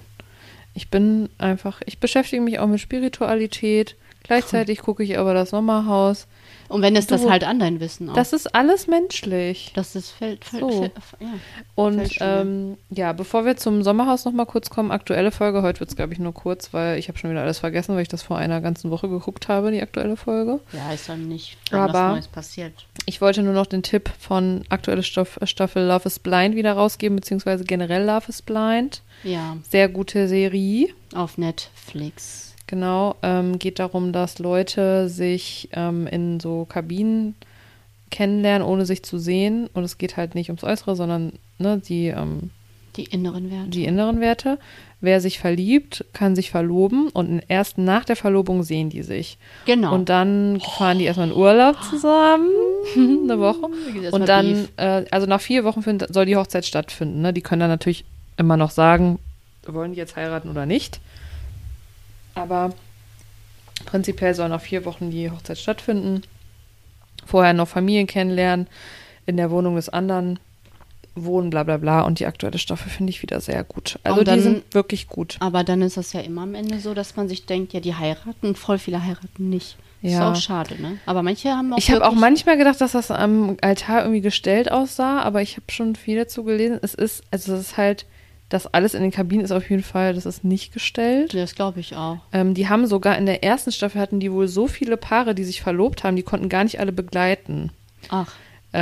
Ich 0.74 0.88
bin 0.90 1.28
einfach, 1.38 1.80
ich 1.86 1.98
beschäftige 1.98 2.42
mich 2.42 2.58
auch 2.58 2.66
mit 2.66 2.80
Spiritualität. 2.80 3.96
Gleichzeitig 4.24 4.80
gucke 4.80 5.02
ich 5.04 5.18
aber 5.18 5.32
das 5.34 5.50
Sommerhaus. 5.50 6.26
Und 6.68 6.82
wenn 6.82 6.96
es 6.96 7.06
das 7.06 7.22
Du- 7.22 7.30
halt 7.30 7.44
an 7.44 7.58
dein 7.58 7.80
Wissen 7.80 8.08
auch. 8.10 8.14
Das 8.14 8.32
ist 8.32 8.54
alles 8.54 8.86
menschlich. 8.86 9.72
das 9.74 9.94
ist 9.96 10.10
fällt, 10.10 10.44
fällt, 10.44 10.60
So. 10.62 10.68
fällt 10.70 10.92
ja. 11.20 11.28
Und 11.74 12.16
ähm, 12.20 12.76
ja, 12.90 13.12
bevor 13.12 13.44
wir 13.44 13.56
zum 13.56 13.82
Sommerhaus 13.82 14.24
noch 14.24 14.32
mal 14.32 14.44
kurz 14.46 14.70
kommen, 14.70 14.90
aktuelle 14.90 15.30
Folge, 15.30 15.62
heute 15.62 15.80
wird 15.80 15.90
es, 15.90 15.96
glaube 15.96 16.12
ich, 16.12 16.18
nur 16.18 16.32
kurz, 16.34 16.72
weil 16.72 16.98
ich 16.98 17.08
habe 17.08 17.18
schon 17.18 17.30
wieder 17.30 17.42
alles 17.42 17.58
vergessen, 17.58 17.94
weil 17.94 18.02
ich 18.02 18.08
das 18.08 18.22
vor 18.22 18.38
einer 18.38 18.60
ganzen 18.60 18.90
Woche 18.90 19.08
geguckt 19.08 19.48
habe, 19.48 19.70
die 19.70 19.82
aktuelle 19.82 20.16
Folge. 20.16 20.60
ja, 20.72 20.92
ist 20.92 21.08
dann 21.08 21.28
nicht 21.28 21.56
Aber- 21.70 21.92
was 21.92 22.12
Neues 22.14 22.28
passiert. 22.28 22.72
Ich 23.06 23.20
wollte 23.20 23.42
nur 23.42 23.52
noch 23.54 23.66
den 23.66 23.82
Tipp 23.82 24.10
von 24.18 24.64
aktuelle 24.70 25.02
Stoff, 25.02 25.38
Staffel 25.44 25.84
Love 25.86 26.06
is 26.06 26.18
Blind 26.18 26.56
wieder 26.56 26.72
rausgeben, 26.72 27.16
beziehungsweise 27.16 27.64
generell 27.64 28.04
Love 28.06 28.24
is 28.28 28.40
Blind. 28.42 29.02
Ja, 29.22 29.56
Sehr 29.68 29.88
gute 29.88 30.26
Serie. 30.28 30.88
auf 31.14 31.36
Netflix. 31.38 32.53
Genau, 32.74 33.14
ähm, 33.22 33.60
geht 33.60 33.78
darum, 33.78 34.10
dass 34.10 34.40
Leute 34.40 35.08
sich 35.08 35.68
ähm, 35.74 36.08
in 36.08 36.40
so 36.40 36.64
Kabinen 36.68 37.36
kennenlernen, 38.10 38.66
ohne 38.66 38.84
sich 38.84 39.04
zu 39.04 39.16
sehen. 39.16 39.68
Und 39.74 39.84
es 39.84 39.96
geht 39.96 40.16
halt 40.16 40.34
nicht 40.34 40.50
ums 40.50 40.64
Äußere, 40.64 40.96
sondern 40.96 41.34
ne, 41.58 41.78
die, 41.78 42.08
ähm, 42.08 42.50
Die 42.96 43.04
inneren 43.04 43.48
Werte. 43.48 43.70
die 43.70 43.84
inneren 43.84 44.18
Werte. 44.20 44.58
Wer 45.00 45.20
sich 45.20 45.38
verliebt, 45.38 46.04
kann 46.14 46.34
sich 46.34 46.50
verloben 46.50 47.10
und 47.10 47.42
erst 47.46 47.78
nach 47.78 48.04
der 48.04 48.16
Verlobung 48.16 48.64
sehen 48.64 48.90
die 48.90 49.02
sich. 49.02 49.38
genau. 49.66 49.94
Und 49.94 50.08
dann 50.08 50.58
fahren 50.60 50.98
die 50.98 51.04
erstmal 51.04 51.28
in 51.28 51.36
Urlaub 51.36 51.76
zusammen, 51.88 52.48
eine 52.96 53.38
Woche. 53.38 53.68
Und 54.10 54.28
dann, 54.28 54.66
äh, 54.78 55.04
also 55.12 55.28
nach 55.28 55.40
vier 55.40 55.62
Wochen 55.62 55.82
find, 55.84 56.12
soll 56.12 56.26
die 56.26 56.34
Hochzeit 56.34 56.66
stattfinden. 56.66 57.22
Ne? 57.22 57.32
Die 57.32 57.40
können 57.40 57.60
dann 57.60 57.70
natürlich 57.70 58.04
immer 58.36 58.56
noch 58.56 58.72
sagen, 58.72 59.20
wollen 59.66 59.92
die 59.92 59.98
jetzt 59.98 60.16
heiraten 60.16 60.50
oder 60.50 60.66
nicht. 60.66 61.00
Aber 62.34 62.72
prinzipiell 63.86 64.34
soll 64.34 64.48
nach 64.48 64.60
vier 64.60 64.84
Wochen 64.84 65.10
die 65.10 65.30
Hochzeit 65.30 65.58
stattfinden. 65.58 66.22
Vorher 67.26 67.52
noch 67.52 67.68
Familien 67.68 68.06
kennenlernen, 68.06 68.66
in 69.26 69.36
der 69.36 69.50
Wohnung 69.50 69.76
des 69.76 69.88
anderen 69.88 70.38
wohnen, 71.14 71.50
bla 71.50 71.62
bla 71.62 71.76
bla. 71.76 72.02
Und 72.02 72.18
die 72.18 72.26
aktuelle 72.26 72.58
Staffel 72.58 72.90
finde 72.90 73.10
ich 73.10 73.22
wieder 73.22 73.40
sehr 73.40 73.62
gut. 73.64 73.98
Also 74.02 74.24
dann- 74.24 74.36
die 74.36 74.42
sind 74.42 74.74
wirklich 74.74 75.08
gut. 75.08 75.36
Aber 75.40 75.64
dann 75.64 75.80
ist 75.82 75.96
das 75.96 76.12
ja 76.12 76.20
immer 76.20 76.42
am 76.42 76.54
Ende 76.54 76.80
so, 76.80 76.92
dass 76.92 77.16
man 77.16 77.28
sich 77.28 77.46
denkt, 77.46 77.72
ja, 77.72 77.80
die 77.80 77.94
heiraten 77.94 78.56
voll 78.56 78.78
viele 78.78 79.02
heiraten 79.04 79.48
nicht. 79.48 79.76
Ja. 80.02 80.32
Ist 80.32 80.38
auch 80.38 80.42
schade, 80.42 80.80
ne? 80.82 80.98
Aber 81.06 81.22
manche 81.22 81.50
haben 81.50 81.72
auch 81.72 81.78
Ich 81.78 81.90
habe 81.90 82.06
auch 82.06 82.12
manchmal 82.14 82.58
gedacht, 82.58 82.78
dass 82.80 82.92
das 82.92 83.10
am 83.10 83.56
Altar 83.62 84.02
irgendwie 84.02 84.20
gestellt 84.20 84.70
aussah, 84.70 85.22
aber 85.22 85.40
ich 85.40 85.52
habe 85.56 85.64
schon 85.70 85.96
viel 85.96 86.16
dazu 86.18 86.44
gelesen. 86.44 86.78
Es 86.82 86.92
ist, 86.92 87.22
also 87.30 87.54
es 87.54 87.60
ist 87.68 87.76
halt, 87.78 88.04
das 88.54 88.66
alles 88.72 88.94
in 88.94 89.02
den 89.02 89.10
Kabinen 89.10 89.44
ist 89.44 89.50
auf 89.52 89.68
jeden 89.68 89.82
Fall, 89.82 90.14
das 90.14 90.26
ist 90.26 90.44
nicht 90.44 90.72
gestellt. 90.72 91.34
Das 91.34 91.54
glaube 91.54 91.80
ich 91.80 91.94
auch. 91.96 92.18
Ähm, 92.32 92.54
die 92.54 92.68
haben 92.68 92.86
sogar 92.86 93.18
in 93.18 93.26
der 93.26 93.42
ersten 93.42 93.72
Staffel 93.72 94.00
hatten 94.00 94.20
die 94.20 94.32
wohl 94.32 94.48
so 94.48 94.66
viele 94.68 94.96
Paare, 94.96 95.34
die 95.34 95.44
sich 95.44 95.60
verlobt 95.60 96.04
haben, 96.04 96.16
die 96.16 96.22
konnten 96.22 96.48
gar 96.48 96.64
nicht 96.64 96.78
alle 96.80 96.92
begleiten, 96.92 97.70
Ach, 98.08 98.32
äh, 98.72 98.78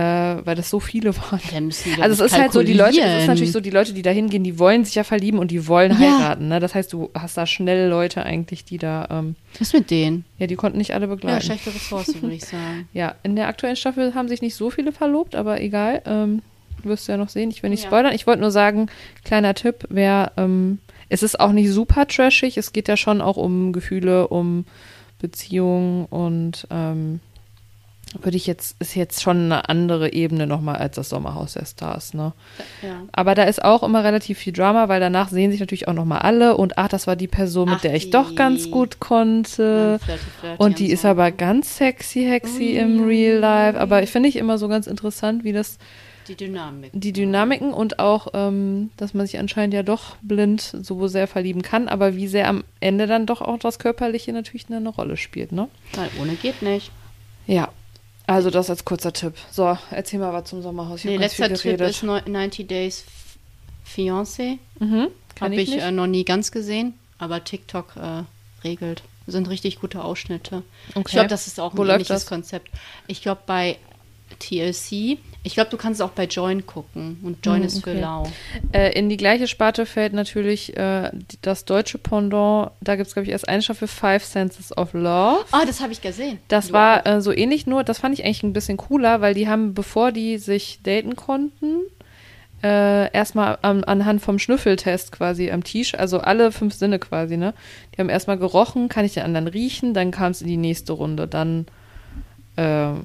weil 0.46 0.54
das 0.54 0.70
so 0.70 0.80
viele 0.80 1.14
waren. 1.16 1.40
die 1.84 2.02
Also 2.02 2.24
es 2.24 2.32
ist 2.32 2.38
halt 2.38 2.52
so, 2.52 2.62
die 2.62 2.72
Leute, 2.72 3.00
es 3.00 3.22
ist 3.22 3.26
natürlich 3.28 3.52
so, 3.52 3.60
die 3.60 3.70
Leute, 3.70 3.92
die 3.92 4.00
da 4.02 4.10
hingehen, 4.10 4.42
die 4.44 4.58
wollen 4.58 4.84
sich 4.84 4.94
ja 4.94 5.04
verlieben 5.04 5.38
und 5.38 5.50
die 5.50 5.66
wollen 5.68 5.92
Ja. 5.92 5.98
heiraten. 5.98 6.48
Ne? 6.48 6.60
Das 6.60 6.74
heißt, 6.74 6.92
du 6.92 7.10
hast 7.14 7.36
da 7.36 7.46
schnell 7.46 7.88
Leute 7.90 8.22
eigentlich, 8.24 8.64
die 8.64 8.78
da, 8.78 9.06
ähm, 9.10 9.36
Was 9.58 9.72
mit 9.74 9.90
denen? 9.90 10.24
ja, 10.38 10.46
die 10.46 10.54
konnten 10.56 10.78
nicht 10.78 10.94
alle 10.94 11.06
Ja, 11.06 11.14
begleiten. 11.14 11.44
schlechte 11.44 11.74
Ressourcen, 11.74 12.22
würde 12.22 12.34
ich 12.36 12.44
sagen. 12.46 12.88
Ja, 12.94 13.14
in 13.22 13.36
der 13.36 13.48
aktuellen 13.48 13.76
Staffel 13.76 14.14
haben 14.14 14.28
sich 14.28 14.40
nicht 14.42 14.54
so 14.54 14.70
viele 14.70 14.92
verlobt, 14.92 15.34
aber 15.34 15.60
egal. 15.60 16.00
Ähm, 16.06 16.40
wirst 16.84 17.06
du 17.08 17.12
ja 17.12 17.18
noch 17.18 17.28
sehen. 17.28 17.50
Ich 17.50 17.62
will 17.62 17.70
nicht 17.70 17.82
Ja. 17.84 17.88
spoilern. 17.88 18.14
Ich 18.14 18.26
wollte 18.26 18.40
nur 18.40 18.50
sagen, 18.50 18.88
kleiner 19.24 19.54
Tipp, 19.54 19.86
wer, 19.88 20.32
ähm, 20.36 20.78
es 21.08 21.22
ist 21.22 21.38
auch 21.40 21.52
nicht 21.52 21.70
super 21.70 22.06
trashig. 22.06 22.56
Es 22.56 22.72
geht 22.72 22.88
ja 22.88 22.96
schon 22.96 23.20
auch 23.20 23.36
um 23.36 23.72
Gefühle, 23.72 24.28
um 24.28 24.64
Beziehungen 25.20 26.06
und 26.06 26.66
ähm, 26.70 27.20
würde 28.20 28.36
ich 28.36 28.46
jetzt, 28.46 28.76
ist 28.78 28.94
jetzt 28.94 29.22
schon 29.22 29.44
eine 29.46 29.70
andere 29.70 30.12
Ebene 30.12 30.46
nochmal 30.46 30.76
als 30.76 30.96
das 30.96 31.08
Sommerhaus 31.08 31.54
der 31.54 31.64
Stars, 31.64 32.12
ne? 32.12 32.34
Ja. 32.82 33.04
Aber 33.12 33.34
da 33.34 33.44
ist 33.44 33.64
auch 33.64 33.82
immer 33.82 34.04
relativ 34.04 34.36
viel 34.36 34.52
Drama, 34.52 34.88
weil 34.90 35.00
danach 35.00 35.30
sehen 35.30 35.50
sich 35.50 35.60
natürlich 35.60 35.88
auch 35.88 35.94
nochmal 35.94 36.18
alle 36.18 36.58
und 36.58 36.76
ach, 36.76 36.88
das 36.88 37.06
war 37.06 37.16
die 37.16 37.28
Person, 37.28 37.70
mit 37.70 37.78
Ach, 37.78 37.82
der 37.82 37.94
ich 37.94 38.10
doch 38.10 38.34
ganz 38.34 38.70
gut 38.70 39.00
konnte. 39.00 39.98
Ja, 39.98 40.04
flirty, 40.04 40.24
flirty 40.40 40.56
Und 40.62 40.78
die 40.78 40.90
ist 40.90 41.02
so. 41.02 41.08
aber 41.08 41.30
ganz 41.30 41.76
sexy, 41.78 42.24
hexy 42.28 42.72
im 42.76 43.02
Real 43.06 43.38
Life. 43.38 43.80
Aber 43.80 44.02
ich 44.02 44.10
finde 44.10 44.28
ich 44.28 44.36
immer 44.36 44.58
so 44.58 44.68
ganz 44.68 44.86
interessant, 44.86 45.42
wie 45.44 45.52
das, 45.54 45.78
die 46.28 46.34
Dynamik. 46.36 46.90
die 46.94 47.12
Dynamiken 47.12 47.72
und 47.72 47.98
auch, 47.98 48.28
ähm, 48.34 48.90
dass 48.96 49.14
man 49.14 49.26
sich 49.26 49.38
anscheinend 49.38 49.74
ja 49.74 49.82
doch 49.82 50.16
blind 50.22 50.60
so 50.82 51.08
sehr 51.08 51.26
verlieben 51.28 51.62
kann, 51.62 51.88
aber 51.88 52.16
wie 52.16 52.28
sehr 52.28 52.48
am 52.48 52.64
Ende 52.80 53.06
dann 53.06 53.26
doch 53.26 53.40
auch 53.42 53.58
das 53.58 53.78
Körperliche 53.78 54.32
natürlich 54.32 54.66
eine 54.70 54.88
Rolle 54.88 55.16
spielt, 55.16 55.52
ne? 55.52 55.68
Weil 55.94 56.08
ohne 56.20 56.34
geht 56.34 56.62
nicht. 56.62 56.90
Ja. 57.46 57.70
Also 58.26 58.50
das 58.50 58.70
als 58.70 58.84
kurzer 58.84 59.12
Tipp. 59.12 59.34
So, 59.50 59.76
erzähl 59.90 60.20
mal 60.20 60.32
was 60.32 60.48
zum 60.48 60.62
Sommerhaus. 60.62 61.00
Ich 61.00 61.06
Nee, 61.06 61.16
letzter 61.16 61.52
Tipp 61.52 61.80
ist 61.80 62.02
neu- 62.04 62.22
90 62.24 62.68
Days 62.68 63.04
Fiancé. 63.84 64.58
mhm. 64.78 65.08
Habe 65.40 65.54
ich, 65.56 65.74
ich, 65.74 65.82
äh, 65.82 65.90
noch 65.90 66.06
nie 66.06 66.24
ganz 66.24 66.52
gesehen, 66.52 66.94
aber 67.18 67.42
TikTok 67.42 67.96
äh, 67.96 68.22
regelt. 68.64 69.02
Sind 69.26 69.48
richtig 69.48 69.80
gute 69.80 70.04
Ausschnitte. 70.04 70.62
Okay. 70.90 71.02
Ich 71.06 71.12
glaube, 71.12 71.28
das 71.28 71.46
ist 71.46 71.58
auch 71.58 71.72
ein 71.72 71.78
Wo 71.78 71.84
ähnliches? 71.84 72.26
Konzept. 72.26 72.70
Ich 73.06 73.22
glaube, 73.22 73.40
bei 73.46 73.76
TLC, 74.38 75.18
ich 75.44 75.54
glaube, 75.54 75.70
du 75.70 75.76
kannst 75.76 76.00
es 76.00 76.06
auch 76.06 76.12
bei 76.12 76.24
Join 76.26 76.66
gucken. 76.66 77.18
Und 77.22 77.44
Join 77.44 77.60
Hm, 77.60 77.66
ist 77.66 77.78
okay. 77.78 78.00
lau. 78.00 78.24
Äh, 78.72 78.96
in 78.98 79.08
die 79.08 79.16
gleiche 79.16 79.48
Sparte 79.48 79.86
fällt 79.86 80.12
natürlich 80.12 80.76
äh, 80.76 81.10
das 81.42 81.64
deutsche 81.64 81.98
Pendant. 81.98 82.70
Da 82.80 82.94
gibt 82.96 83.08
es, 83.08 83.14
glaube 83.14 83.26
ich, 83.26 83.32
erst 83.32 83.48
eine 83.48 83.60
Staffel 83.62 83.88
Five 83.88 84.24
Senses 84.24 84.76
of 84.76 84.92
Love. 84.92 85.44
Ah, 85.50 85.64
das 85.66 85.80
habe 85.80 85.92
ich 85.92 86.00
gesehen. 86.00 86.38
Das 86.48 86.68
Du 86.68 86.72
war 86.74 87.04
äh, 87.06 87.20
so 87.20 87.32
ähnlich, 87.32 87.66
nur 87.66 87.82
das 87.84 87.98
fand 87.98 88.18
ich 88.18 88.24
eigentlich 88.24 88.42
ein 88.44 88.52
bisschen 88.52 88.76
cooler, 88.76 89.20
weil 89.20 89.34
die 89.34 89.48
haben, 89.48 89.74
bevor 89.74 90.12
die 90.12 90.38
sich 90.38 90.78
daten 90.84 91.16
konnten, 91.16 91.80
äh, 92.62 93.10
erstmal 93.12 93.58
an, 93.62 93.82
anhand 93.82 94.22
vom 94.22 94.38
Schnüffeltest 94.38 95.10
quasi 95.10 95.50
am 95.50 95.64
Tisch, 95.64 95.96
also 95.96 96.20
alle 96.20 96.52
fünf 96.52 96.74
Sinne 96.74 97.00
quasi, 97.00 97.36
ne? 97.36 97.54
Die 97.92 97.98
haben 98.00 98.08
erstmal 98.08 98.38
gerochen, 98.38 98.88
kann 98.88 99.04
ich 99.04 99.14
den 99.14 99.24
anderen 99.24 99.48
riechen, 99.48 99.94
dann 99.94 100.12
kam 100.12 100.30
es 100.30 100.40
in 100.42 100.46
die 100.46 100.56
nächste 100.56 100.92
Runde, 100.92 101.26
dann, 101.26 101.66
ähm, 102.56 103.04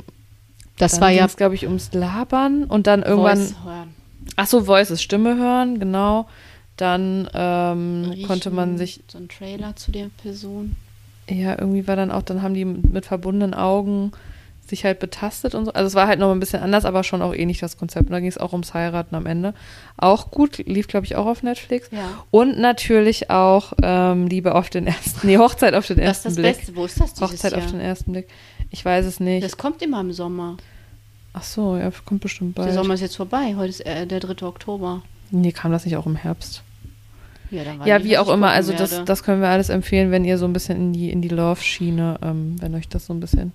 das 0.77 0.93
dann 0.93 1.01
war 1.01 1.09
ja 1.09 1.27
glaube 1.27 1.55
ich, 1.55 1.65
ums 1.65 1.93
Labern 1.93 2.63
und 2.65 2.87
dann 2.87 3.03
irgendwann, 3.03 3.37
Voice 3.39 3.55
hören. 3.63 3.95
ach 4.35 4.47
so, 4.47 4.67
Voices, 4.67 5.01
Stimme 5.01 5.37
hören, 5.37 5.79
genau. 5.79 6.27
Dann 6.77 7.27
ähm, 7.33 8.05
Riechen, 8.11 8.27
konnte 8.27 8.51
man 8.51 8.77
sich 8.77 9.01
So 9.07 9.17
ein 9.17 9.29
Trailer 9.29 9.75
zu 9.75 9.91
der 9.91 10.09
Person. 10.21 10.75
Ja, 11.29 11.57
irgendwie 11.59 11.87
war 11.87 11.95
dann 11.95 12.11
auch, 12.11 12.21
dann 12.21 12.41
haben 12.41 12.53
die 12.53 12.65
mit 12.65 13.05
verbundenen 13.05 13.53
Augen 13.53 14.11
sich 14.69 14.83
halt 14.85 14.99
betastet 14.99 15.55
und 15.55 15.65
so. 15.65 15.73
Also 15.73 15.87
es 15.87 15.95
war 15.95 16.07
halt 16.07 16.19
noch 16.19 16.31
ein 16.31 16.39
bisschen 16.39 16.61
anders, 16.61 16.85
aber 16.85 17.03
schon 17.03 17.21
auch 17.21 17.33
ähnlich 17.33 17.59
das 17.59 17.77
Konzept. 17.77 18.07
Und 18.07 18.11
da 18.11 18.19
ging 18.19 18.29
es 18.29 18.37
auch 18.37 18.51
ums 18.51 18.73
Heiraten 18.73 19.15
am 19.15 19.25
Ende. 19.25 19.53
Auch 19.97 20.29
gut, 20.29 20.57
lief, 20.57 20.87
glaube 20.87 21.05
ich, 21.05 21.15
auch 21.15 21.25
auf 21.25 21.41
Netflix. 21.41 21.89
Ja. 21.91 21.99
Und 22.31 22.59
natürlich 22.59 23.29
auch 23.29 23.73
ähm, 23.81 24.27
Liebe 24.27 24.55
auf 24.55 24.69
den 24.69 24.85
ersten, 24.87 25.25
nee, 25.25 25.37
Hochzeit 25.37 25.73
auf 25.73 25.87
den 25.87 25.97
Das 25.97 26.03
ist 26.19 26.25
ersten 26.25 26.27
das 26.29 26.35
Blick. 26.35 26.57
Beste. 26.57 26.75
Wo 26.75 26.85
ist 26.85 26.99
das 26.99 27.13
dieses 27.13 27.29
Hochzeit 27.31 27.51
Jahr? 27.53 27.61
auf 27.63 27.71
den 27.71 27.79
ersten 27.79 28.11
Blick. 28.11 28.27
Ich 28.71 28.83
weiß 28.83 29.05
es 29.05 29.19
nicht. 29.19 29.43
Das 29.43 29.57
kommt 29.57 29.81
immer 29.81 30.01
im 30.01 30.11
Sommer. 30.11 30.57
Ach 31.33 31.43
so, 31.43 31.77
ja, 31.77 31.91
kommt 32.05 32.21
bestimmt 32.21 32.57
Der 32.57 32.63
bald. 32.63 32.75
Sommer 32.75 32.95
ist 32.95 33.01
jetzt 33.01 33.15
vorbei. 33.15 33.55
Heute 33.55 33.69
ist 33.69 33.85
äh, 33.85 34.07
der 34.07 34.19
3. 34.19 34.45
Oktober. 34.45 35.03
Nee, 35.29 35.51
kam 35.51 35.71
das 35.71 35.85
nicht 35.85 35.97
auch 35.97 36.05
im 36.05 36.15
Herbst? 36.15 36.63
Ja, 37.51 37.63
dann 37.63 37.79
weiß 37.79 37.87
Ja, 37.87 38.03
wie 38.03 38.17
auch 38.17 38.29
immer. 38.29 38.49
Also 38.49 38.73
das, 38.73 39.03
das 39.05 39.23
können 39.23 39.41
wir 39.41 39.49
alles 39.49 39.69
empfehlen, 39.69 40.11
wenn 40.11 40.25
ihr 40.25 40.37
so 40.37 40.45
ein 40.45 40.53
bisschen 40.53 40.77
in 40.77 40.93
die, 40.93 41.11
in 41.11 41.21
die 41.21 41.29
Love-Schiene, 41.29 42.19
ähm, 42.21 42.55
wenn 42.59 42.75
euch 42.75 42.89
das 42.89 43.05
so 43.05 43.13
ein 43.13 43.19
bisschen 43.19 43.53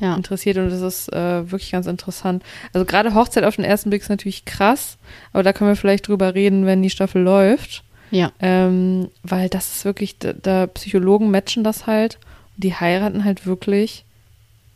ja. 0.00 0.14
interessiert 0.14 0.58
und 0.58 0.70
das 0.70 0.80
ist 0.80 1.12
äh, 1.12 1.50
wirklich 1.50 1.72
ganz 1.72 1.86
interessant. 1.86 2.42
Also 2.72 2.84
gerade 2.84 3.14
Hochzeit 3.14 3.44
auf 3.44 3.56
den 3.56 3.64
ersten 3.64 3.90
Blick 3.90 4.02
ist 4.02 4.08
natürlich 4.08 4.44
krass, 4.44 4.98
aber 5.32 5.42
da 5.42 5.52
können 5.52 5.70
wir 5.70 5.76
vielleicht 5.76 6.08
drüber 6.08 6.34
reden, 6.34 6.66
wenn 6.66 6.82
die 6.82 6.90
Staffel 6.90 7.22
läuft, 7.22 7.84
ja. 8.10 8.32
ähm, 8.40 9.08
weil 9.22 9.48
das 9.48 9.76
ist 9.76 9.84
wirklich, 9.84 10.18
da, 10.18 10.32
da 10.32 10.66
Psychologen 10.66 11.30
matchen 11.30 11.64
das 11.64 11.86
halt, 11.86 12.18
die 12.56 12.74
heiraten 12.74 13.24
halt 13.24 13.46
wirklich 13.46 14.03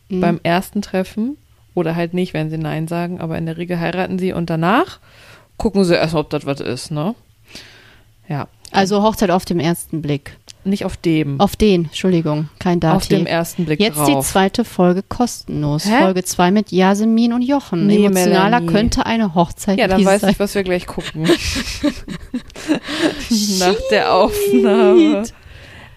Mhm. 0.09 0.21
beim 0.21 0.39
ersten 0.43 0.81
Treffen 0.81 1.37
oder 1.75 1.95
halt 1.95 2.13
nicht, 2.13 2.33
wenn 2.33 2.49
sie 2.49 2.57
Nein 2.57 2.87
sagen, 2.87 3.21
aber 3.21 3.37
in 3.37 3.45
der 3.45 3.57
Regel 3.57 3.79
heiraten 3.79 4.19
sie 4.19 4.33
und 4.33 4.49
danach 4.49 4.99
gucken 5.57 5.83
sie 5.85 5.95
erstmal, 5.95 6.23
ob 6.23 6.29
das 6.29 6.45
was 6.45 6.59
ist, 6.59 6.91
ne? 6.91 7.15
Ja, 8.27 8.47
Also 8.71 9.01
Hochzeit 9.01 9.31
auf 9.31 9.45
dem 9.45 9.59
ersten 9.59 10.01
Blick. 10.03 10.37
nicht 10.63 10.85
auf 10.85 10.97
dem, 10.97 11.39
Auf 11.39 11.55
den, 11.55 11.85
Entschuldigung, 11.85 12.49
kein 12.59 12.79
Dativ. 12.79 12.95
auf 12.97 13.07
dem 13.07 13.25
ersten 13.25 13.65
Blick 13.65 13.79
Jetzt 13.79 13.97
drauf. 13.97 14.07
die 14.07 14.19
zweite 14.19 14.63
Folge 14.65 15.01
kostenlos. 15.01 15.85
Hä? 15.85 15.99
Folge 16.01 16.23
2 16.23 16.51
mit 16.51 16.71
Yasemin 16.71 17.33
und 17.33 17.41
Jochen. 17.41 17.87
Nee, 17.87 18.05
Emotionaler 18.05 18.59
Melanie. 18.59 18.67
könnte 18.67 19.05
eine 19.07 19.33
Hochzeit 19.35 19.79
Ja, 19.79 19.87
dann 19.87 20.05
weiß 20.05 20.21
sein. 20.21 20.29
ich, 20.31 20.39
was 20.39 20.53
wir 20.53 20.63
gleich 20.63 20.85
gucken. 20.85 21.23
Nach 23.59 23.75
der 23.91 24.13
Aufnahme. 24.13 25.23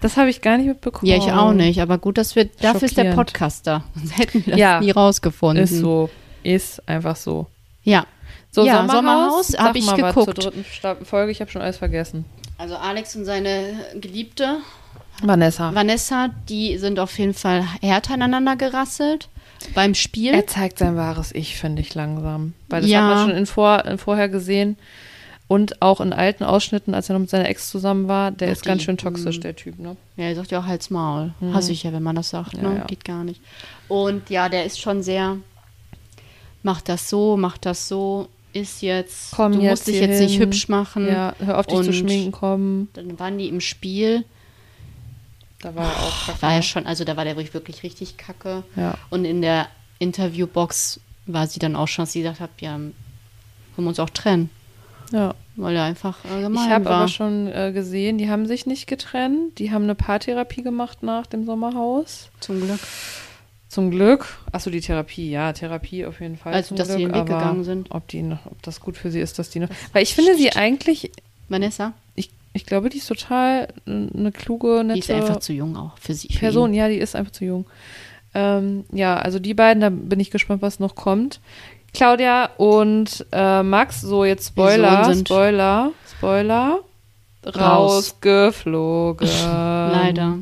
Das 0.03 0.17
habe 0.17 0.29
ich 0.29 0.41
gar 0.41 0.57
nicht 0.57 0.67
mitbekommen. 0.67 1.09
Ja, 1.11 1.17
ich 1.17 1.31
auch 1.31 1.53
nicht, 1.53 1.81
aber 1.81 1.97
gut, 1.97 2.17
dass 2.17 2.35
wir, 2.35 2.45
dafür 2.45 2.83
ist 2.83 2.97
der. 2.97 3.13
Podcaster. 3.15 3.83
Sonst 3.95 4.17
hätten 4.17 4.45
wir 4.45 4.51
das 4.51 4.59
Ja. 4.59 4.79
nie 4.79 4.91
rausgefunden. 4.91 5.63
Ist 5.63 5.77
so. 5.79 6.09
Ist 6.43 6.87
einfach 6.87 7.15
so. 7.15 7.47
Ja. 7.83 8.05
So, 8.51 8.65
Ja, 8.65 8.77
Sommerhaus, 8.85 8.95
Sommerhaus 8.95 9.47
Sag 9.47 9.61
hab 9.61 9.75
ich 9.75 9.85
mal 9.85 10.01
was 10.01 10.13
geguckt. 10.15 10.41
zur 10.43 10.51
dritten 10.51 11.05
Folge. 11.05 11.31
Ich 11.31 11.41
habe 11.41 11.49
schon 11.49 11.61
alles 11.61 11.77
vergessen. 11.77 12.25
Also 12.57 12.75
Alex 12.75 13.15
und 13.15 13.25
seine 13.25 13.73
Geliebte 13.99 14.57
Vanessa. 15.21 15.73
Vanessa, 15.73 16.29
die 16.49 16.77
sind 16.77 16.99
auf 16.99 17.17
jeden 17.17 17.33
Fall 17.33 17.63
härter 17.81 18.13
aneinander 18.15 18.55
gerasselt 18.55 19.29
beim 19.73 19.95
Spiel. 19.95 20.33
Er 20.33 20.45
zeigt 20.47 20.79
sein 20.79 20.95
wahres 20.97 21.33
Ich, 21.33 21.55
finde 21.57 21.81
ich 21.81 21.95
langsam. 21.95 22.53
Weil 22.69 22.81
das 22.81 22.89
Ja. 22.89 23.01
hat 23.07 23.15
man 23.15 23.29
schon 23.29 23.37
in 23.37 23.45
vor, 23.45 23.85
in 23.85 23.97
vorher 23.97 24.27
gesehen. 24.29 24.77
Und 25.47 25.81
auch 25.81 25.99
in 26.01 26.13
alten 26.13 26.43
Ausschnitten, 26.43 26.93
als 26.95 27.09
er 27.09 27.13
noch 27.13 27.19
mit 27.21 27.29
seiner 27.29 27.47
Ex 27.49 27.69
zusammen 27.69 28.07
war. 28.07 28.31
Der 28.31 28.47
Ach, 28.47 28.51
ist 28.53 28.63
ganz 28.65 28.79
die, 28.79 28.85
schön 28.85 28.97
toxisch, 28.97 29.39
der 29.39 29.55
Typ, 29.55 29.77
ne? 29.77 29.97
Ja, 30.15 30.23
er 30.25 30.35
sagt 30.35 30.51
ja 30.51 30.59
auch 30.59 30.65
Hals 30.65 30.89
Maul. 30.89 31.33
Hasse 31.51 31.71
ich 31.73 31.83
ja, 31.83 31.91
wenn 31.93 32.01
man 32.01 32.15
das 32.15 32.29
sagt. 32.29 32.53
Ja, 32.53 32.61
Ne? 32.63 32.77
ja. 32.77 32.85
Geht 32.85 33.03
gar 33.05 33.23
nicht. 33.23 33.41
Und 33.87 34.29
ja, 34.29 34.49
der 34.49 34.65
ist 34.65 34.79
schon 34.79 35.03
sehr, 35.03 35.37
macht 36.63 36.87
das 36.89 37.09
so, 37.09 37.37
macht 37.37 37.65
das 37.65 37.87
so, 37.87 38.29
ist 38.53 38.81
jetzt, 38.81 39.31
Komm 39.35 39.51
du 39.53 39.59
jetzt 39.61 39.71
musst 39.71 39.87
dich 39.87 39.95
jetzt 39.99 40.19
nicht 40.21 40.33
hin. 40.33 40.41
hübsch 40.43 40.69
machen. 40.69 41.07
Ja, 41.07 41.35
hör 41.39 41.59
auf 41.59 41.67
dich 41.67 41.79
zu 41.81 41.87
Und- 41.87 41.93
schminken, 41.93 42.31
komm. 42.31 42.87
Dann 42.93 43.19
waren 43.19 43.37
die 43.37 43.49
im 43.49 43.59
Spiel. 43.61 44.23
Da 45.59 45.75
war 45.75 45.85
er 45.85 46.03
auch 46.03 46.25
kacke. 46.27 46.41
War 46.41 46.53
ja 46.55 46.61
schon, 46.61 46.85
also 46.85 47.03
da 47.03 47.15
war 47.17 47.25
der 47.25 47.35
wirklich, 47.35 47.53
wirklich 47.53 47.83
richtig 47.83 48.17
kacke. 48.17 48.63
Ja. 48.75 48.97
Und 49.09 49.25
in 49.25 49.41
der 49.41 49.67
Interviewbox 49.99 50.99
war 51.25 51.47
sie 51.47 51.59
dann 51.59 51.75
auch 51.75 51.87
schon, 51.87 52.03
dass 52.03 52.13
sie 52.13 52.21
gesagt 52.21 52.39
hat, 52.39 52.49
ja, 52.59 52.73
wollen 52.77 52.93
wir 53.77 53.87
uns 53.87 53.99
auch 53.99 54.09
trennen. 54.09 54.49
Ja. 55.11 55.33
Weil 55.55 55.75
er 55.75 55.83
einfach 55.83 56.17
äh, 56.25 56.41
gemein 56.41 56.65
Ich 56.65 56.71
habe 56.71 56.89
aber 56.89 57.07
schon 57.07 57.47
äh, 57.47 57.71
gesehen, 57.73 58.17
die 58.17 58.29
haben 58.29 58.47
sich 58.47 58.65
nicht 58.65 58.87
getrennt. 58.87 59.59
Die 59.59 59.71
haben 59.71 59.83
eine 59.83 59.95
Paartherapie 59.95 60.63
gemacht 60.63 61.03
nach 61.03 61.27
dem 61.27 61.45
Sommerhaus. 61.45 62.29
Zum 62.39 62.59
Glück. 62.61 62.79
Zum 63.69 63.91
Glück. 63.91 64.27
Achso, 64.51 64.69
die 64.69 64.81
Therapie, 64.81 65.29
ja, 65.31 65.53
Therapie 65.53 66.05
auf 66.05 66.21
jeden 66.21 66.37
Fall. 66.37 66.53
Also, 66.53 66.75
dass 66.75 66.89
sie 66.89 66.97
Glück, 66.97 67.13
den 67.13 67.15
Weg 67.15 67.31
aber 67.31 67.39
gegangen 67.39 67.63
sind. 67.63 67.91
Ob, 67.91 68.07
die 68.07 68.21
noch, 68.21 68.45
ob 68.45 68.61
das 68.63 68.79
gut 68.79 68.97
für 68.97 69.11
sie 69.11 69.19
ist, 69.19 69.37
dass 69.39 69.49
die 69.49 69.59
noch. 69.59 69.69
Weil 69.93 70.03
ich 70.03 70.15
finde 70.15 70.35
sie 70.35 70.51
eigentlich, 70.51 71.11
Vanessa, 71.49 71.93
ich, 72.15 72.31
ich 72.53 72.65
glaube, 72.65 72.89
die 72.89 72.97
ist 72.97 73.07
total 73.07 73.67
eine 73.87 74.31
kluge, 74.31 74.83
nette 74.83 74.93
die 74.93 74.99
ist 74.99 75.11
einfach 75.11 75.39
zu 75.39 75.53
jung 75.53 75.75
auch 75.75 75.97
für 75.97 76.13
sie. 76.13 76.29
Für 76.29 76.39
Person. 76.39 76.71
ihn. 76.71 76.75
Ja, 76.77 76.87
die 76.87 76.97
ist 76.97 77.15
einfach 77.15 77.31
zu 77.31 77.45
jung. 77.45 77.65
Ähm, 78.35 78.85
ja, 78.91 79.17
also 79.17 79.39
die 79.39 79.53
beiden, 79.53 79.81
da 79.81 79.89
bin 79.89 80.19
ich 80.19 80.31
gespannt, 80.31 80.61
was 80.61 80.79
noch 80.79 80.95
kommt. 80.95 81.39
Claudia 81.93 82.49
und 82.57 83.25
äh, 83.31 83.61
Max, 83.63 84.01
so 84.01 84.25
jetzt 84.25 84.47
Spoiler, 84.47 85.13
Spoiler, 85.15 85.91
Spoiler, 86.17 86.79
Raus. 87.45 88.15
rausgeflogen. 88.23 89.27
Leider. 89.45 90.37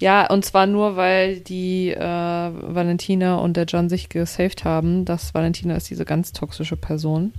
Ja, 0.00 0.26
und 0.28 0.44
zwar 0.44 0.66
nur, 0.66 0.96
weil 0.96 1.40
die 1.40 1.90
äh, 1.90 2.00
Valentina 2.00 3.36
und 3.36 3.56
der 3.56 3.64
John 3.64 3.88
sich 3.88 4.08
gesaved 4.08 4.64
haben. 4.64 5.04
Das 5.04 5.34
Valentina 5.34 5.74
ist 5.76 5.88
diese 5.90 6.04
ganz 6.04 6.32
toxische 6.32 6.76
Person. 6.76 7.32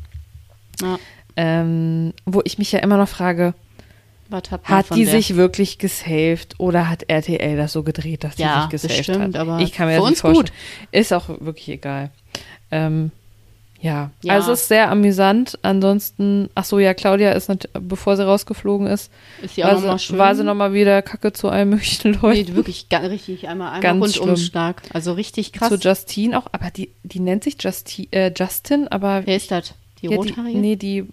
Ja, 0.81 0.97
Ähm, 1.35 2.13
wo 2.25 2.41
ich 2.45 2.57
mich 2.57 2.71
ja 2.71 2.79
immer 2.79 2.97
noch 2.97 3.09
frage, 3.09 3.53
hat 4.63 4.95
die 4.95 5.05
der? 5.05 5.13
sich 5.13 5.35
wirklich 5.35 5.79
gesaved 5.79 6.55
oder 6.59 6.87
hat 6.89 7.03
RTL 7.09 7.57
das 7.57 7.73
so 7.73 7.81
gedreht, 7.83 8.23
dass 8.23 8.35
die 8.35 8.43
Ja, 8.43 8.61
sich 8.61 8.69
gesaved 8.69 8.97
bestimmt, 8.97 9.35
hat? 9.35 9.41
aber 9.41 9.59
ich 9.59 9.71
kann 9.73 9.87
mir 9.87 9.95
für 9.95 10.01
das 10.01 10.09
nicht 10.11 10.19
vorstellen. 10.21 10.51
Ist 10.91 11.11
auch 11.13 11.29
wirklich 11.41 11.67
egal. 11.69 12.11
Ähm, 12.71 13.11
ja. 13.81 14.11
Ja. 14.23 14.33
also 14.33 14.51
es 14.51 14.61
ist 14.61 14.67
sehr 14.67 14.89
amüsant. 14.91 15.57
Ansonsten, 15.61 16.49
ach 16.55 16.65
so, 16.65 16.79
ja, 16.79 16.93
Claudia 16.93 17.31
ist, 17.31 17.49
bevor 17.73 18.15
sie 18.17 18.25
rausgeflogen 18.25 18.87
ist, 18.87 19.11
Ist 19.41 19.55
sie 19.55 19.63
auch 19.63 19.81
war, 19.83 19.97
sie, 19.97 20.05
schön? 20.05 20.17
war 20.17 20.35
sie 20.35 20.43
nochmal 20.43 20.73
wieder 20.73 21.01
Kacke 21.01 21.33
zu 21.33 21.49
allen 21.49 21.69
möglichen 21.69 22.13
Leuten. 22.21 22.49
Nee, 22.51 22.55
wirklich 22.55 22.89
ga- 22.89 22.97
richtig 22.99 23.47
einmal, 23.47 23.67
einmal 23.67 23.81
Ganz 23.81 24.13
schlimm. 24.13 24.29
Rundumschlag. 24.29 24.81
Also 24.93 25.13
richtig 25.13 25.53
krass. 25.53 25.69
Zu 25.69 25.75
Justine 25.75 26.37
auch, 26.37 26.47
aber 26.51 26.69
die, 26.71 26.89
die 27.03 27.19
nennt 27.19 27.43
sich 27.43 27.55
Justi 27.61 28.07
äh, 28.11 28.31
Justin, 28.35 28.87
aber 28.87 29.21
Wer 29.25 29.35
ist 29.37 29.49
das? 29.51 29.73
Die 30.01 30.07
Ja, 30.07 30.15
rothaarige? 30.17 30.53
Die, 30.53 30.57
nee, 30.57 30.75
die 30.75 31.05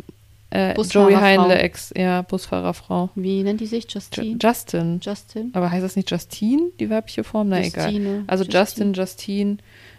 äh, 0.50 0.81
Joey. 0.81 1.14
Heinle, 1.14 1.59
Ex, 1.59 1.92
ja, 1.96 2.22
Busfahrerfrau. 2.22 3.11
Wie 3.16 3.42
nennt 3.42 3.61
die 3.61 3.66
sich? 3.66 3.85
Ju- 3.87 3.94
Justine? 3.94 4.38
Justin. 4.40 5.00
Justin? 5.02 5.50
Aber 5.55 5.70
heißt 5.72 5.85
das 5.85 5.96
nicht 5.96 6.11
Justine, 6.11 6.62
die 6.79 6.88
weibliche 6.88 7.24
Form? 7.24 7.48
Na 7.48 7.61
egal. 7.62 7.87
Justine, 7.90 8.24
Also 8.29 8.44
Justine. 8.44 8.59
Justin, 8.61 8.92
Justine. 8.94 9.57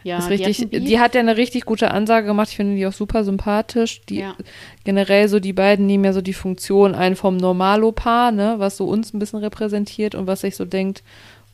Ja, 0.07 0.17
ist 0.19 0.29
die 0.29 0.33
richtig, 0.43 0.69
Beef. 0.69 0.83
die, 0.85 0.99
hat 0.99 1.15
ja 1.15 1.19
eine 1.21 1.37
richtig 1.37 1.65
gute 1.65 1.91
Ansage 1.91 2.25
gemacht. 2.27 2.49
Ich 2.49 2.55
finde 2.55 2.75
die 2.75 2.85
auch 2.87 2.93
super 2.93 3.23
sympathisch. 3.23 4.01
Die 4.05 4.19
Ja. 4.19 4.35
generell 4.83 5.27
so 5.29 5.39
die 5.39 5.53
beiden 5.53 5.85
nehmen 5.85 6.03
ja 6.05 6.13
so 6.13 6.21
die 6.21 6.33
Funktion 6.33 6.95
ein 6.95 7.15
vom 7.15 7.37
Normalo-Paar, 7.37 8.31
ne, 8.31 8.55
was 8.57 8.77
so 8.77 8.85
uns 8.85 9.13
ein 9.13 9.19
bisschen 9.19 9.39
repräsentiert 9.39 10.15
und 10.15 10.27
was 10.27 10.41
sich 10.41 10.55
so 10.55 10.65
denkt, 10.65 11.03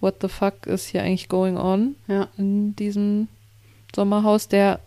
what 0.01 0.15
the 0.21 0.27
fuck 0.27 0.65
is 0.67 0.87
hier 0.87 1.01
eigentlich 1.01 1.29
going 1.29 1.57
on 1.57 1.95
Ja. 2.07 2.27
in 2.37 2.75
diesem 2.75 3.27
Sommerhaus 3.95 4.47
der 4.47 4.79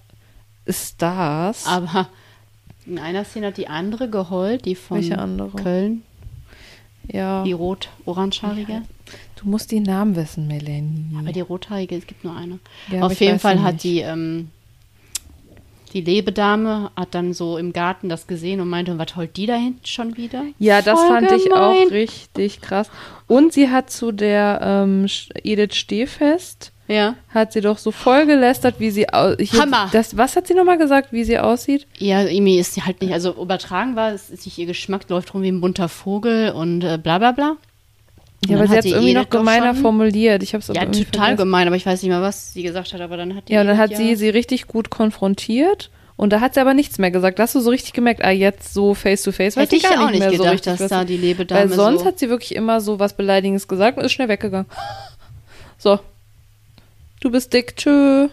Stars? 0.69 1.67
Aber 1.67 2.09
in 2.87 2.99
einer 2.99 3.25
Szene 3.25 3.49
hat 3.49 3.57
die 3.57 3.69
andere 3.69 4.09
geheult, 4.09 4.65
die 4.65 4.75
von? 4.75 5.03
Köln, 5.63 6.03
ja, 7.09 7.43
die 7.45 7.53
rot-orangehaarige. 7.53 8.83
Du 9.47 9.51
musst 9.53 9.71
die 9.71 9.79
Namen 9.81 10.17
wissen, 10.17 10.49
Melanie. 10.49 11.17
Aber 11.19 11.33
die 11.33 11.41
rothaarige, 11.41 11.97
es 11.97 12.07
gibt 12.07 12.25
nur 12.25 12.37
eine. 12.37 12.59
Ja, 12.93 13.03
Auf 13.03 13.13
ich 13.13 13.21
jeden 13.21 13.39
Fall 13.39 13.63
hat 13.63 13.75
nicht. 13.75 13.85
die, 13.85 14.01
ähm, 14.01 14.51
die 15.93 16.01
Lebedame 16.01 16.91
hat 16.97 17.15
dann 17.15 17.33
so 17.33 17.57
im 17.57 17.73
Garten 17.73 18.09
das 18.09 18.27
gesehen 18.27 18.61
und 18.61 18.69
meinte, 18.69 18.99
was 18.99 19.15
heult 19.17 19.37
die 19.37 19.47
da 19.47 19.55
hinten 19.55 19.87
schon 19.87 20.17
wieder? 20.17 20.43
Ja, 20.59 20.83
das 20.83 20.99
Voll 20.99 21.09
fand 21.09 21.31
ich 21.33 21.45
gemein. 21.45 21.61
auch 21.87 21.91
richtig 21.93 22.61
krass. 22.61 22.91
Und 23.29 23.53
sie 23.53 23.71
hat 23.71 23.89
zu 23.91 24.11
der 24.13 24.59
ähm, 24.63 25.07
Edith 25.45 25.77
Stehfest, 25.77 26.73
Ja. 26.89 27.15
hat 27.33 27.53
sie 27.53 27.61
doch 27.61 27.79
so 27.79 27.93
voll 27.93 28.27
gelästert, 28.27 28.81
wie 28.81 28.91
sie 28.91 29.09
aussieht. 29.09 29.53
Hammer. 29.61 29.89
Das, 29.93 30.17
was 30.17 30.35
hat 30.37 30.49
sie 30.49 30.55
nochmal 30.55 30.77
gesagt, 30.77 31.13
wie 31.13 31.23
sie 31.25 31.39
aussieht? 31.39 31.87
Ja, 31.99 32.23
irgendwie 32.25 32.59
ist 32.59 32.75
sie 32.75 32.83
halt 32.83 33.01
nicht, 33.01 33.13
also 33.13 33.41
übertragen 33.41 33.95
war, 33.97 34.13
es 34.13 34.29
ist 34.29 34.45
nicht 34.45 34.59
ihr 34.59 34.67
Geschmack, 34.67 35.09
läuft 35.09 35.33
rum 35.35 35.43
wie 35.43 35.49
ein 35.53 35.61
bunter 35.61 35.89
Vogel 35.89 36.51
und 36.51 36.83
äh, 36.83 36.99
bla 37.01 37.19
bla 37.19 37.31
bla. 37.31 37.57
Und 38.43 38.51
Ja, 38.51 38.59
aber 38.59 38.67
sie 38.67 38.73
hat 38.77 38.85
es 38.85 38.93
irgendwie 38.93 39.15
noch 39.15 39.31
gemeiner 39.31 39.75
formuliert. 39.75 40.43
Ich 40.43 40.55
habe 40.55 40.61
es 40.61 40.69
Ja, 40.69 40.85
total 40.87 41.37
gemein, 41.37 41.67
aber 41.67 41.77
ich 41.77 41.87
weiß 41.87 42.03
nicht 42.03 42.11
mehr, 42.11 42.23
was 42.23 42.53
sie 42.53 42.63
gesagt 42.63 42.93
hat, 42.93 43.01
aber 43.01 43.17
dann 43.17 43.35
hat 43.35 43.49
die 43.49 43.55
Ja, 43.55 43.63
und 43.63 43.67
dann 43.67 43.79
hat 43.79 43.97
sie 43.97 44.15
sie 44.17 44.29
richtig 44.29 44.67
gut 44.67 44.91
konfrontiert. 44.91 45.91
Und 46.17 46.33
da 46.33 46.41
hat 46.41 46.55
sie 46.55 46.61
aber 46.61 46.73
nichts 46.73 46.99
mehr 46.99 47.11
gesagt. 47.11 47.39
Da 47.39 47.43
hast 47.43 47.55
du 47.55 47.61
so 47.61 47.71
richtig 47.71 47.93
gemerkt, 47.93 48.25
ah, 48.25 48.31
jetzt 48.31 48.73
so 48.73 48.95
face 48.95 49.23
to 49.23 49.33
face. 49.33 49.57
weiß 49.57 49.71
ich 49.71 49.83
gar 49.83 49.93
ja 49.93 50.07
auch 50.07 50.11
nicht 50.11 50.21
mehr 50.21 50.31
so 50.31 50.39
gedacht, 50.39 50.55
richtig, 50.55 50.77
dass 50.79 50.89
da 50.89 51.05
die 51.05 51.19
Lebedame 51.19 51.61
Weil 51.61 51.77
sonst 51.77 52.01
so 52.01 52.07
hat 52.07 52.19
sie 52.19 52.31
wirklich 52.31 52.55
immer 52.55 52.81
so 52.81 52.99
was 52.99 53.15
Beleidigendes 53.15 53.69
gesagt 53.69 53.99
und 53.99 54.05
ist 54.05 54.13
schnell 54.13 54.29
weggegangen. 54.29 54.67
So. 55.79 56.01
Du 57.21 57.31
bist 57.31 57.53
dick, 57.53 57.77
tschö. 57.77 58.29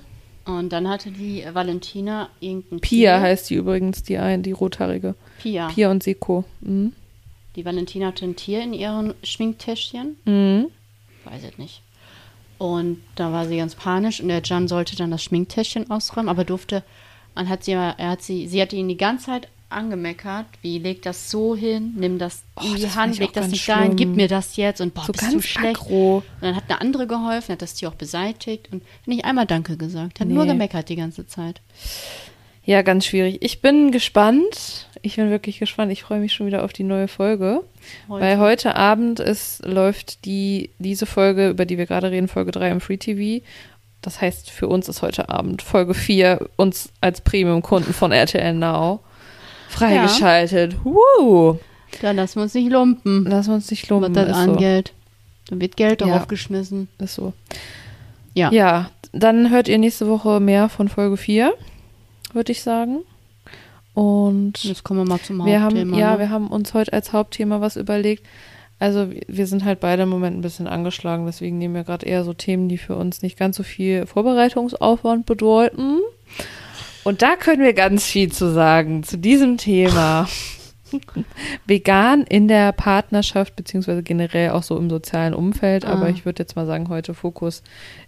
Und 0.45 0.71
dann 0.71 0.87
hatte 0.89 1.11
die 1.11 1.43
Valentina 1.51 2.29
irgendein 2.39 2.79
Pia 2.79 3.17
Tier. 3.17 3.21
heißt 3.21 3.49
die 3.49 3.55
übrigens, 3.55 4.03
die 4.03 4.17
ein, 4.17 4.43
die 4.43 4.53
rothaarige. 4.53 5.15
Pia. 5.41 5.67
Pia 5.67 5.91
und 5.91 6.03
Seko. 6.03 6.45
Mhm. 6.61 6.93
Die 7.55 7.65
Valentina 7.65 8.07
hatte 8.07 8.25
ein 8.25 8.35
Tier 8.35 8.61
in 8.61 8.73
ihren 8.73 9.13
Schminktäschchen. 9.23 10.17
Mhm. 10.25 10.67
Weiß 11.25 11.43
ich 11.49 11.57
nicht. 11.57 11.81
Und 12.57 13.01
da 13.15 13.31
war 13.31 13.45
sie 13.47 13.57
ganz 13.57 13.75
panisch 13.75 14.21
und 14.21 14.27
der 14.29 14.41
Jan 14.43 14.67
sollte 14.67 14.95
dann 14.95 15.11
das 15.11 15.23
Schminktäschchen 15.23 15.89
ausräumen, 15.91 16.29
aber 16.29 16.45
durfte, 16.45 16.83
man 17.35 17.49
hat 17.49 17.63
sie, 17.63 17.71
er 17.73 17.95
hat 17.97 18.21
sie, 18.21 18.47
sie 18.47 18.61
hat 18.61 18.73
ihn 18.73 18.87
die 18.87 18.97
ganze 18.97 19.25
Zeit 19.27 19.47
angemeckert, 19.69 20.45
wie 20.61 20.77
leg 20.77 21.01
das 21.01 21.31
so 21.31 21.55
hin, 21.55 21.93
nimm 21.97 22.19
das 22.19 22.43
Oh, 22.55 22.61
in 22.63 22.75
die 22.75 22.81
das 22.83 22.95
Hand, 22.95 23.17
leg 23.17 23.33
das 23.33 23.49
nicht 23.49 23.67
dahin, 23.67 23.95
gib 23.95 24.09
mir 24.15 24.27
das 24.27 24.55
jetzt 24.55 24.81
und 24.81 24.93
boah, 24.93 25.03
So 25.05 25.13
bist 25.13 25.25
du 25.25 25.31
ganz 25.31 25.45
schlecht. 25.45 25.79
aggro. 25.81 26.17
Und 26.17 26.23
dann 26.41 26.55
hat 26.55 26.65
eine 26.69 26.79
andere 26.79 27.07
geholfen, 27.07 27.53
hat 27.53 27.61
das 27.63 27.73
Tier 27.73 27.89
auch 27.89 27.95
beseitigt 27.95 28.69
und 28.71 28.83
nicht 29.07 29.25
einmal 29.25 29.47
Danke 29.47 29.75
gesagt, 29.75 30.19
hat 30.19 30.27
nur 30.27 30.45
Nee. 30.45 30.51
gemeckert 30.51 30.89
die 30.89 30.95
ganze 30.95 31.25
Zeit. 31.27 31.61
Ja, 32.65 32.81
ganz 32.83 33.05
schwierig. 33.07 33.39
Ich 33.41 33.61
bin 33.61 33.91
gespannt. 33.91 34.87
Ich 35.05 35.17
bin 35.17 35.29
wirklich 35.29 35.59
gespannt. 35.59 35.91
Ich 35.91 36.01
freue 36.03 36.19
mich 36.21 36.31
schon 36.33 36.47
wieder 36.47 36.63
auf 36.63 36.71
die 36.71 36.83
neue 36.85 37.09
Folge. 37.09 37.61
Heute. 38.07 38.23
Weil 38.23 38.37
heute 38.39 38.75
Abend 38.77 39.19
ist, 39.19 39.63
läuft 39.65 40.23
die, 40.23 40.69
diese 40.79 41.05
Folge, 41.05 41.49
über 41.49 41.65
die 41.65 41.77
wir 41.77 41.85
gerade 41.85 42.09
reden, 42.09 42.29
Folge 42.29 42.51
3 42.51 42.71
im 42.71 42.81
Free 42.81 42.95
TV. 42.97 43.43
Das 44.01 44.21
heißt, 44.21 44.49
für 44.49 44.67
uns 44.69 44.87
ist 44.87 45.01
heute 45.01 45.27
Abend 45.27 45.61
Folge 45.61 45.93
4 45.93 46.47
uns 46.55 46.89
als 47.01 47.19
Premium-Kunden 47.19 47.93
von 47.93 48.13
RTL 48.13 48.53
Now 48.53 49.01
freigeschaltet. 49.69 50.77
Woo! 50.85 51.59
Dann 52.01 52.15
lassen 52.15 52.37
wir 52.37 52.43
uns 52.43 52.53
nicht 52.53 52.71
lumpen. 52.71 53.25
Lass 53.27 53.47
uns 53.49 53.69
nicht 53.71 53.83
Was 53.83 53.89
lumpen. 53.89 54.13
das 54.13 54.29
Ist 54.37 54.45
so. 54.45 54.55
Dann 54.55 55.59
wird 55.61 55.75
Geld 55.75 55.99
Ja. 56.01 56.07
darauf 56.07 56.27
geschmissen. 56.29 56.87
Ist 56.99 57.15
so. 57.15 57.33
Ja. 58.33 58.51
Ja, 58.51 58.89
dann 59.11 59.49
hört 59.51 59.67
ihr 59.67 59.77
nächste 59.77 60.07
Woche 60.07 60.39
mehr 60.39 60.69
von 60.69 60.87
Folge 60.87 61.17
4, 61.17 61.53
würde 62.31 62.51
ich 62.53 62.63
sagen. 62.63 62.99
Und 63.93 64.63
Jetzt 64.63 64.83
kommen 64.83 65.01
wir 65.01 65.05
mal 65.07 65.19
zum 65.21 65.37
wir 65.45 65.61
Hauptthema. 65.61 65.91
haben, 65.91 65.99
ja, 65.99 66.13
ne? 66.13 66.19
wir 66.19 66.29
haben 66.29 66.47
uns 66.47 66.73
heute 66.73 66.93
als 66.93 67.13
Hauptthema 67.13 67.61
was 67.61 67.75
überlegt. 67.75 68.25
Also 68.79 69.07
wir 69.27 69.47
sind 69.47 69.63
halt 69.63 69.79
beide 69.79 70.03
im 70.03 70.09
Moment 70.09 70.37
ein 70.37 70.41
bisschen 70.41 70.67
angeschlagen, 70.67 71.25
deswegen 71.25 71.57
nehmen 71.57 71.75
wir 71.75 71.83
gerade 71.83 72.05
eher 72.05 72.23
so 72.23 72.33
Themen, 72.33 72.67
die 72.69 72.77
für 72.79 72.95
uns 72.95 73.21
nicht 73.21 73.37
ganz 73.37 73.55
so 73.55 73.63
viel 73.63 74.05
Vorbereitungsaufwand 74.07 75.25
bedeuten. 75.25 75.99
Und 77.03 77.21
da 77.21 77.35
können 77.35 77.61
wir 77.61 77.73
ganz 77.73 78.05
viel 78.05 78.31
zu 78.31 78.51
sagen, 78.51 79.03
zu 79.03 79.17
diesem 79.17 79.57
Thema. 79.57 80.27
Vegan 81.65 82.23
in 82.23 82.47
der 82.47 82.71
Partnerschaft, 82.71 83.55
beziehungsweise 83.55 84.03
generell 84.03 84.51
auch 84.51 84.63
so 84.63 84.77
im 84.77 84.89
sozialen 84.89 85.33
Umfeld, 85.33 85.85
aber 85.85 86.05
Ah. 86.05 86.09
ich 86.09 86.23
würde 86.25 86.43
jetzt 86.43 86.55
mal 86.55 86.65
sagen, 86.65 86.87
heute 86.89 87.13
Fokus 87.13 87.63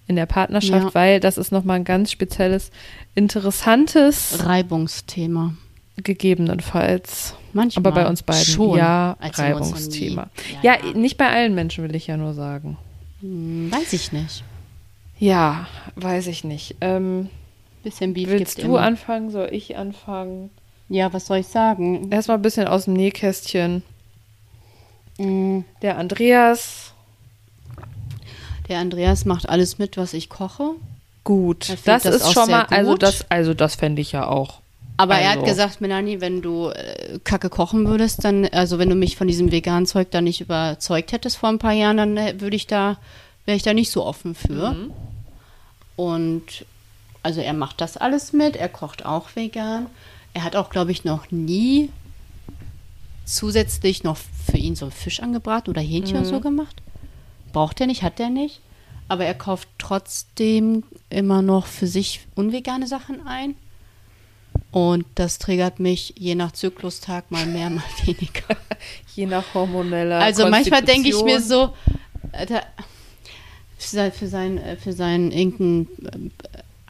in 0.08 0.16
der 0.16 0.26
Partnerschaft, 0.28 0.88
Ja. 0.88 0.94
weil 0.94 1.20
das 1.20 1.38
ist 1.38 1.52
nochmal 1.52 1.78
ein 1.78 1.84
ganz 1.84 2.12
spezielles, 2.12 2.70
interessantes, 3.16 4.46
Reibungsthema. 4.46 5.56
Gegebenenfalls. 6.04 7.36
Manchmal. 7.54 7.86
Aber 7.88 8.04
bei 8.04 8.10
uns 8.10 8.22
beiden, 8.24 8.44
Schon. 8.46 8.78
ja, 8.78 9.16
Reibungsthema. 9.22 10.30
Ja, 10.62 10.76
Ja, 10.76 10.86
ja. 10.86 10.94
nicht 10.94 11.18
bei 11.18 11.30
allen 11.30 11.56
Menschen 11.56 11.84
will 11.84 11.96
ich 11.96 12.08
ja 12.08 12.18
nur 12.18 12.34
sagen. 12.34 12.78
Hm, 13.22 13.72
Weiß 13.72 13.94
ich 13.94 14.12
nicht. 14.12 14.44
Ja, 15.18 15.68
weiß 15.96 16.28
ich 16.28 16.44
nicht. 16.44 16.76
Ähm, 16.82 17.30
Bisschen 17.84 18.14
Beef 18.14 18.28
willst 18.30 18.58
du 18.58 18.64
immer. 18.64 18.82
anfangen? 18.82 19.30
Soll 19.32 19.50
ich 19.52 19.78
anfangen? 19.78 20.50
Ja, 20.90 21.14
was 21.14 21.28
soll 21.28 21.38
ich 21.38 21.48
sagen? 21.48 22.12
Erstmal 22.12 22.38
ein 22.38 22.42
bisschen 22.42 22.68
aus 22.68 22.86
dem 22.86 22.94
Nähkästchen. 22.96 23.82
Mm, 25.18 25.60
Der 25.82 25.98
Andreas, 25.98 26.94
Der 28.68 28.80
Andreas 28.80 29.24
macht 29.26 29.48
alles 29.48 29.78
mit, 29.78 29.96
was 29.98 30.14
ich 30.14 30.30
koche. 30.30 30.72
gut. 31.24 31.70
Das, 31.86 32.04
das 32.04 32.06
ist 32.16 32.34
schon 32.34 32.50
mal, 32.52 32.64
also 32.66 32.96
das, 32.96 33.30
also 33.32 33.54
das 33.54 33.76
fände 33.76 34.02
ich 34.02 34.12
ja 34.12 34.28
auch. 34.28 34.62
Aber 34.98 35.16
er 35.16 35.32
hat 35.32 35.40
Also. 35.40 35.48
gesagt, 35.48 35.82
Melanie, 35.82 36.22
wenn 36.22 36.42
du 36.42 36.70
äh, 36.70 37.20
Kacke 37.24 37.50
kochen 37.50 37.88
würdest, 37.88 38.24
dann, 38.24 38.46
also 38.48 38.80
wenn 38.80 38.90
du 38.90 38.96
mich 38.96 39.18
von 39.18 39.28
diesem 39.28 39.52
veganen 39.52 39.86
Zeug 39.86 40.10
da 40.12 40.22
nicht 40.22 40.42
überzeugt 40.42 41.12
hättest 41.12 41.38
vor 41.38 41.50
ein 41.50 41.60
paar 41.60 41.74
Jahren, 41.74 41.98
dann 41.98 42.18
äh, 42.18 42.40
würde 42.40 42.56
ich 42.56 42.68
da, 42.68 42.98
wäre 43.46 43.58
ich 43.58 43.64
da 43.64 43.74
nicht 43.74 43.92
so 43.92 44.06
offen 44.06 44.36
für. 44.36 44.72
Mhm. 44.72 44.92
Und 45.98 46.66
also 47.24 47.42
er 47.42 47.54
macht 47.54 47.82
das 47.82 47.98
alles 47.98 48.34
mit, 48.34 48.56
er 48.56 48.70
kocht 48.70 49.06
auch 49.06 49.36
vegan. 49.36 49.88
Er 50.34 50.44
hat 50.44 50.56
auch, 50.56 50.70
glaube 50.70 50.92
ich, 50.92 51.04
noch 51.04 51.32
nie 51.32 51.90
zusätzlich 53.26 54.04
noch 54.04 54.18
für 54.18 54.58
ihn 54.58 54.76
so 54.76 54.90
Fisch 54.90 55.20
angebraten 55.22 55.72
oder 55.72 55.82
Hähnchen 55.82 56.18
und 56.18 56.26
so 56.26 56.40
gemacht. 56.40 56.82
Braucht 57.52 57.82
er 57.82 57.88
nicht, 57.88 58.04
hat 58.04 58.20
er 58.20 58.30
nicht. 58.30 58.62
Aber 59.08 59.26
er 59.26 59.34
kauft 59.34 59.68
trotzdem 59.78 60.84
immer 61.10 61.42
noch 61.42 61.66
für 61.66 61.88
sich 61.88 62.22
unvegane 62.36 62.88
Sachen 62.88 63.26
ein. 63.26 63.56
Und 64.76 65.06
das 65.16 65.40
triggert 65.40 65.80
mich 65.80 66.16
je 66.18 66.36
nach 66.36 66.52
Zyklustag 66.52 67.32
mal 67.32 67.46
mehr, 67.46 67.70
mal 67.70 67.82
weniger. 68.04 68.58
Je 69.16 69.26
nach 69.26 69.54
hormoneller 69.54 70.20
Also 70.20 70.50
manchmal 70.50 70.82
denke 70.82 71.08
ich 71.08 71.24
mir 71.24 71.40
so, 71.40 71.74
Alter, 72.34 72.62
für 73.78 73.88
sein, 73.88 74.12
für 74.12 74.28
sein, 74.28 74.58
äh, 74.58 74.76
für 74.76 74.92
sein 74.92 75.32
irgendein, 75.32 76.32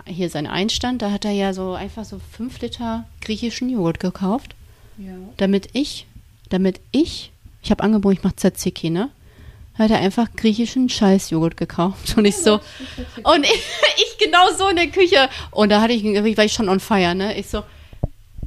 äh, 0.04 0.12
hier 0.12 0.32
sein 0.32 0.48
Einstand, 0.48 1.04
da 1.04 1.12
hat 1.12 1.26
er 1.26 1.32
ja 1.34 1.54
so 1.54 1.74
einfach 1.74 2.06
so 2.06 2.20
fünf 2.36 2.60
Liter 2.60 3.06
griechischen 3.22 3.70
Joghurt 3.70 4.00
gekauft, 4.00 4.56
Ja. 4.98 5.14
damit 5.38 5.70
ich, 5.74 6.08
damit 6.50 6.80
ich, 6.92 7.32
ich 7.62 7.70
habe 7.70 7.84
angeboten, 7.84 8.18
ich 8.18 8.24
mache 8.24 8.36
Tzatziki, 8.36 8.90
ne? 8.90 9.12
Hat 9.78 9.92
er 9.92 10.00
einfach 10.00 10.28
griechischen 10.36 10.90
Scheißjoghurt 10.90 11.56
gekauft 11.56 12.18
und 12.18 12.26
ich 12.26 12.38
so, 12.38 12.54
und 13.24 13.44
ich, 13.44 13.52
ich 13.98 14.18
genau 14.26 14.52
so 14.58 14.70
in 14.70 14.76
der 14.76 14.88
Küche 14.88 15.30
und 15.52 15.70
da 15.70 15.82
hatte 15.82 15.94
ich, 15.94 16.04
war 16.04 16.46
ich 16.46 16.54
schon 16.54 16.68
on 16.68 16.80
fire, 16.80 17.14
ne? 17.14 17.38
Ich 17.38 17.46
so, 17.48 17.62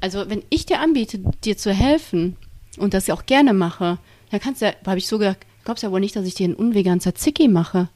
also 0.01 0.29
wenn 0.31 0.43
ich 0.51 0.67
dir 0.67 0.81
anbiete, 0.81 1.19
dir 1.45 1.57
zu 1.57 1.73
helfen 1.73 2.37
und 2.79 2.95
das 2.95 3.07
ja 3.07 3.15
auch 3.15 3.27
gerne 3.27 3.53
mache, 3.53 3.99
dann 4.31 4.41
kannst 4.41 4.63
du 4.63 4.67
ja, 4.67 4.73
habe 4.87 4.99
ich 4.99 5.07
so 5.09 5.19
gedacht, 5.19 5.39
glaubst 5.65 5.83
ja 5.83 5.91
wohl 5.91 6.01
nicht, 6.01 6.17
dass 6.17 6.27
ich 6.27 6.35
dir 6.35 6.45
einen 6.45 6.55
unveganen 6.55 7.01
Tzatziki 7.01 7.49
mache. 7.49 7.89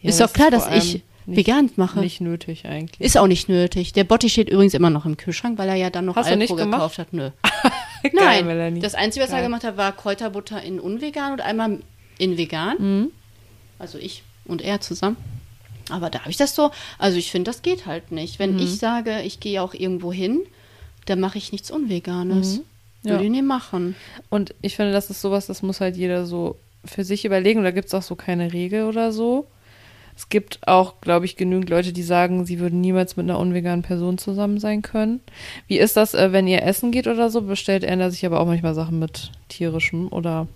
Ja, 0.00 0.10
ist 0.10 0.20
doch 0.20 0.32
klar, 0.32 0.50
vor 0.50 0.58
dass 0.70 0.84
ich 0.84 0.94
nicht- 0.94 1.04
vegan 1.26 1.70
mache. 1.76 2.00
Nicht 2.00 2.20
nötig 2.22 2.64
eigentlich. 2.66 3.00
Ist 3.00 3.18
auch 3.18 3.26
nicht 3.26 3.48
nötig. 3.50 3.92
Der 3.92 4.04
Botti 4.04 4.30
steht 4.30 4.48
übrigens 4.48 4.72
immer 4.74 4.88
noch 4.90 5.04
im 5.04 5.16
Kühlschrank, 5.18 5.58
weil 5.58 5.68
er 5.68 5.74
ja 5.74 5.90
dann 5.90 6.06
noch 6.06 6.16
Hast 6.16 6.28
Alpro 6.30 6.54
gekauft 6.54 6.98
hat. 6.98 7.12
Nö. 7.12 7.30
Geil, 8.14 8.44
Nein, 8.44 8.80
das 8.80 8.94
Einzige, 8.94 9.24
was 9.24 9.30
er 9.30 9.36
Geil. 9.38 9.44
gemacht 9.46 9.64
hat, 9.64 9.76
war 9.76 9.92
Kräuterbutter 9.92 10.62
in 10.62 10.78
unvegan 10.80 11.32
und 11.32 11.40
einmal 11.40 11.80
in 12.16 12.38
vegan. 12.38 12.76
Mhm. 12.78 13.10
Also 13.78 13.98
ich 13.98 14.22
und 14.46 14.62
er 14.62 14.80
zusammen. 14.80 15.16
Aber 15.90 16.08
da 16.10 16.20
habe 16.20 16.30
ich 16.30 16.36
das 16.36 16.54
so, 16.54 16.70
also 16.98 17.18
ich 17.18 17.30
finde, 17.30 17.50
das 17.50 17.62
geht 17.62 17.86
halt 17.86 18.12
nicht. 18.12 18.38
Wenn 18.38 18.54
Mhm. 18.54 18.60
ich 18.60 18.78
sage, 18.78 19.20
ich 19.22 19.40
gehe 19.40 19.60
auch 19.62 19.74
irgendwo 19.74 20.12
hin, 20.12 20.40
da 21.08 21.16
mache 21.16 21.38
ich 21.38 21.52
nichts 21.52 21.70
Unveganes. 21.70 22.58
Mhm. 22.58 22.62
Würde 23.04 23.16
Ja. 23.18 23.24
ich 23.24 23.30
nicht 23.30 23.44
machen. 23.44 23.94
Und 24.28 24.54
ich 24.60 24.76
finde, 24.76 24.92
das 24.92 25.08
ist 25.10 25.20
sowas, 25.20 25.46
das 25.46 25.62
muss 25.62 25.80
halt 25.80 25.96
jeder 25.96 26.26
so 26.26 26.56
für 26.84 27.04
sich 27.04 27.24
überlegen. 27.24 27.62
Da 27.62 27.70
gibt 27.70 27.88
es 27.88 27.94
auch 27.94 28.02
so 28.02 28.14
keine 28.16 28.52
Regel 28.52 28.84
oder 28.84 29.12
so. 29.12 29.46
Es 30.16 30.28
gibt 30.28 30.66
auch, 30.66 31.00
glaube 31.00 31.26
ich, 31.26 31.36
genügend 31.36 31.70
Leute, 31.70 31.92
die 31.92 32.02
sagen, 32.02 32.44
sie 32.44 32.58
würden 32.58 32.80
niemals 32.80 33.16
mit 33.16 33.24
einer 33.24 33.38
unveganen 33.38 33.82
Person 33.82 34.18
zusammen 34.18 34.58
sein 34.58 34.82
können. 34.82 35.20
Wie 35.68 35.78
ist 35.78 35.96
das, 35.96 36.12
äh, 36.14 36.32
wenn 36.32 36.48
ihr 36.48 36.62
essen 36.64 36.90
geht 36.90 37.06
oder 37.06 37.30
so? 37.30 37.42
Bestellt 37.42 37.84
er 37.84 38.10
sich 38.10 38.26
aber 38.26 38.40
auch 38.40 38.46
manchmal 38.46 38.74
Sachen 38.74 38.98
mit 38.98 39.30
tierischem 39.48 40.08
oder 40.08 40.48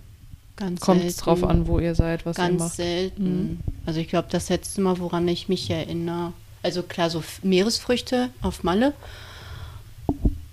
Ganz 0.57 0.81
kommt 0.81 1.03
es 1.05 1.15
drauf 1.15 1.45
an, 1.45 1.65
wo 1.65 1.79
ihr 1.79 1.95
seid, 1.95 2.25
was 2.25 2.37
ihr 2.37 2.43
Ganz 2.43 2.59
macht? 2.59 2.75
selten. 2.75 3.61
Also 3.85 4.01
ich 4.01 4.09
glaube, 4.09 4.27
das 4.29 4.49
letzte 4.49 4.81
Mal, 4.81 4.99
woran 4.99 5.25
ich 5.29 5.47
mich 5.47 5.69
erinnere, 5.69 6.33
also 6.61 6.83
klar, 6.83 7.09
so 7.09 7.23
Meeresfrüchte 7.41 8.29
auf 8.41 8.63
Malle. 8.63 8.91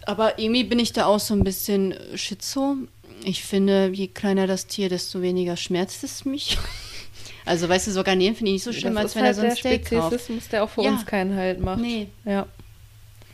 Aber 0.07 0.39
irgendwie 0.39 0.65
bin 0.65 0.79
ich 0.79 0.93
da 0.93 1.07
auch 1.07 1.21
so 1.21 1.35
ein 1.35 1.45
bisschen 1.45 1.93
äh, 1.93 2.17
schizo. 2.19 2.77
Ich 3.25 3.45
finde, 3.45 3.91
je 3.93 4.09
kleiner 4.09 4.47
das 4.47 4.67
Tier, 4.67 4.89
desto 4.89 5.21
weniger 5.23 5.57
schmerzt 5.57 6.05
es 6.05 6.25
mich. 6.25 6.59
Also 7.47 7.69
weißt 7.69 7.87
du, 7.87 7.91
so 7.91 8.05
Garnelen 8.05 8.37
finde 8.37 8.51
ich 8.51 8.57
nicht 8.57 8.63
so 8.65 8.73
schlimm, 8.73 8.95
das 8.95 9.03
als 9.05 9.11
ist 9.13 9.17
wenn 9.17 9.25
halt 9.25 9.31
er 9.33 9.35
so 9.35 9.41
ein 9.41 9.49
der 9.49 9.57
Steak 9.57 9.91
kauft. 9.91 10.07
Speziesismus, 10.09 10.49
der 10.51 10.63
auch 10.63 10.69
für 10.71 10.83
Ja. 10.83 10.91
uns 10.91 11.07
keinen 11.07 11.35
Halt 11.35 11.59
macht. 11.59 11.81
Nee. 11.81 12.07
Ja. 12.25 12.47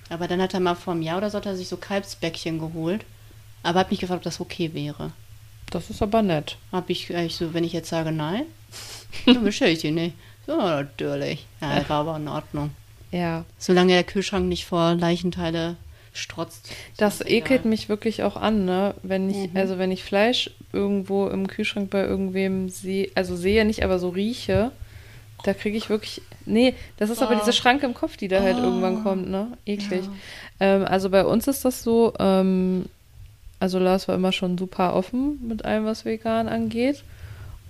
Aber 0.09 0.29
dann 0.29 0.41
hat 0.41 0.55
er 0.55 0.61
mal 0.61 0.77
vor 0.77 0.95
einem 0.95 1.03
Jahr 1.03 1.19
oder 1.19 1.29
so 1.29 1.37
hat 1.39 1.45
er 1.45 1.57
sich 1.57 1.69
so 1.69 1.77
Kalbsbäckchen 1.77 2.59
geholt. 2.61 3.05
Aber 3.65 3.81
hat 3.81 3.91
mich 3.91 3.99
gefragt, 4.01 4.19
ob 4.21 4.23
das 4.23 4.41
okay 4.41 4.73
wäre. 4.73 5.11
Das 5.71 5.91
ist 5.91 6.01
aber 6.03 6.23
nett. 6.23 6.57
Hab 6.73 6.89
ich, 6.89 7.11
hab 7.11 7.25
ich 7.25 7.35
so, 7.37 7.53
wenn 7.53 7.65
ich 7.65 7.73
jetzt 7.73 7.91
sage 7.91 8.13
nein, 8.13 8.45
dann 9.27 9.43
bestelle 9.45 9.73
ich 9.73 9.81
die 9.81 9.91
nicht. 9.91 10.15
So, 10.47 10.57
natürlich. 10.57 11.45
Ja, 11.61 11.81
das 11.81 11.89
war 11.91 12.01
aber 12.01 12.17
in 12.17 12.29
Ordnung. 12.29 12.71
Ja. 13.11 13.45
Solange 13.59 13.93
der 13.93 14.05
Kühlschrank 14.05 14.47
nicht 14.47 14.65
vor 14.67 14.95
Leichenteile 14.95 15.77
strotzt. 16.17 16.69
Das 16.97 17.21
ist 17.21 17.31
ekelt 17.31 17.61
egal. 17.61 17.71
mich 17.71 17.89
wirklich 17.89 18.23
auch 18.23 18.37
an, 18.37 18.65
ne? 18.65 18.95
Wenn 19.03 19.31
ich, 19.31 19.51
Mhm. 19.53 19.57
also 19.57 19.79
wenn 19.79 19.91
ich 19.93 20.05
Fleisch 20.05 20.51
irgendwo 20.73 21.29
im 21.29 21.47
Kühlschrank 21.49 21.91
bei 21.91 22.03
irgendwem 22.03 22.69
sehe, 22.69 23.11
also 23.15 23.37
sehe 23.37 23.65
nicht, 23.65 23.83
aber 23.85 23.99
so 23.99 24.09
rieche, 24.11 24.71
da 25.45 25.55
kriege 25.55 25.77
ich 25.77 25.89
wirklich. 25.91 26.23
Nee, 26.45 26.75
das 26.97 27.11
ist 27.11 27.23
aber 27.23 27.37
Oh. 27.37 27.39
diese 27.41 27.53
Schranke 27.53 27.87
im 27.87 27.95
Kopf, 27.95 28.17
die 28.17 28.29
da 28.29 28.41
halt 28.41 28.57
Oh. 28.59 28.63
irgendwann 28.65 29.03
kommt, 29.03 29.29
ne? 29.31 29.49
Eklig. 29.67 30.05
Ja. 30.05 30.11
Ähm, 30.61 30.85
also 30.85 31.11
bei 31.11 31.25
uns 31.25 31.47
ist 31.49 31.65
das 31.65 31.83
so, 31.83 32.15
ähm, 32.19 32.87
also 33.61 33.79
Lars 33.79 34.07
war 34.09 34.15
immer 34.15 34.33
schon 34.33 34.57
super 34.59 34.95
offen 34.95 35.39
mit 35.47 35.65
allem, 35.65 35.85
was 35.85 36.05
vegan 36.05 36.49
angeht. 36.49 37.03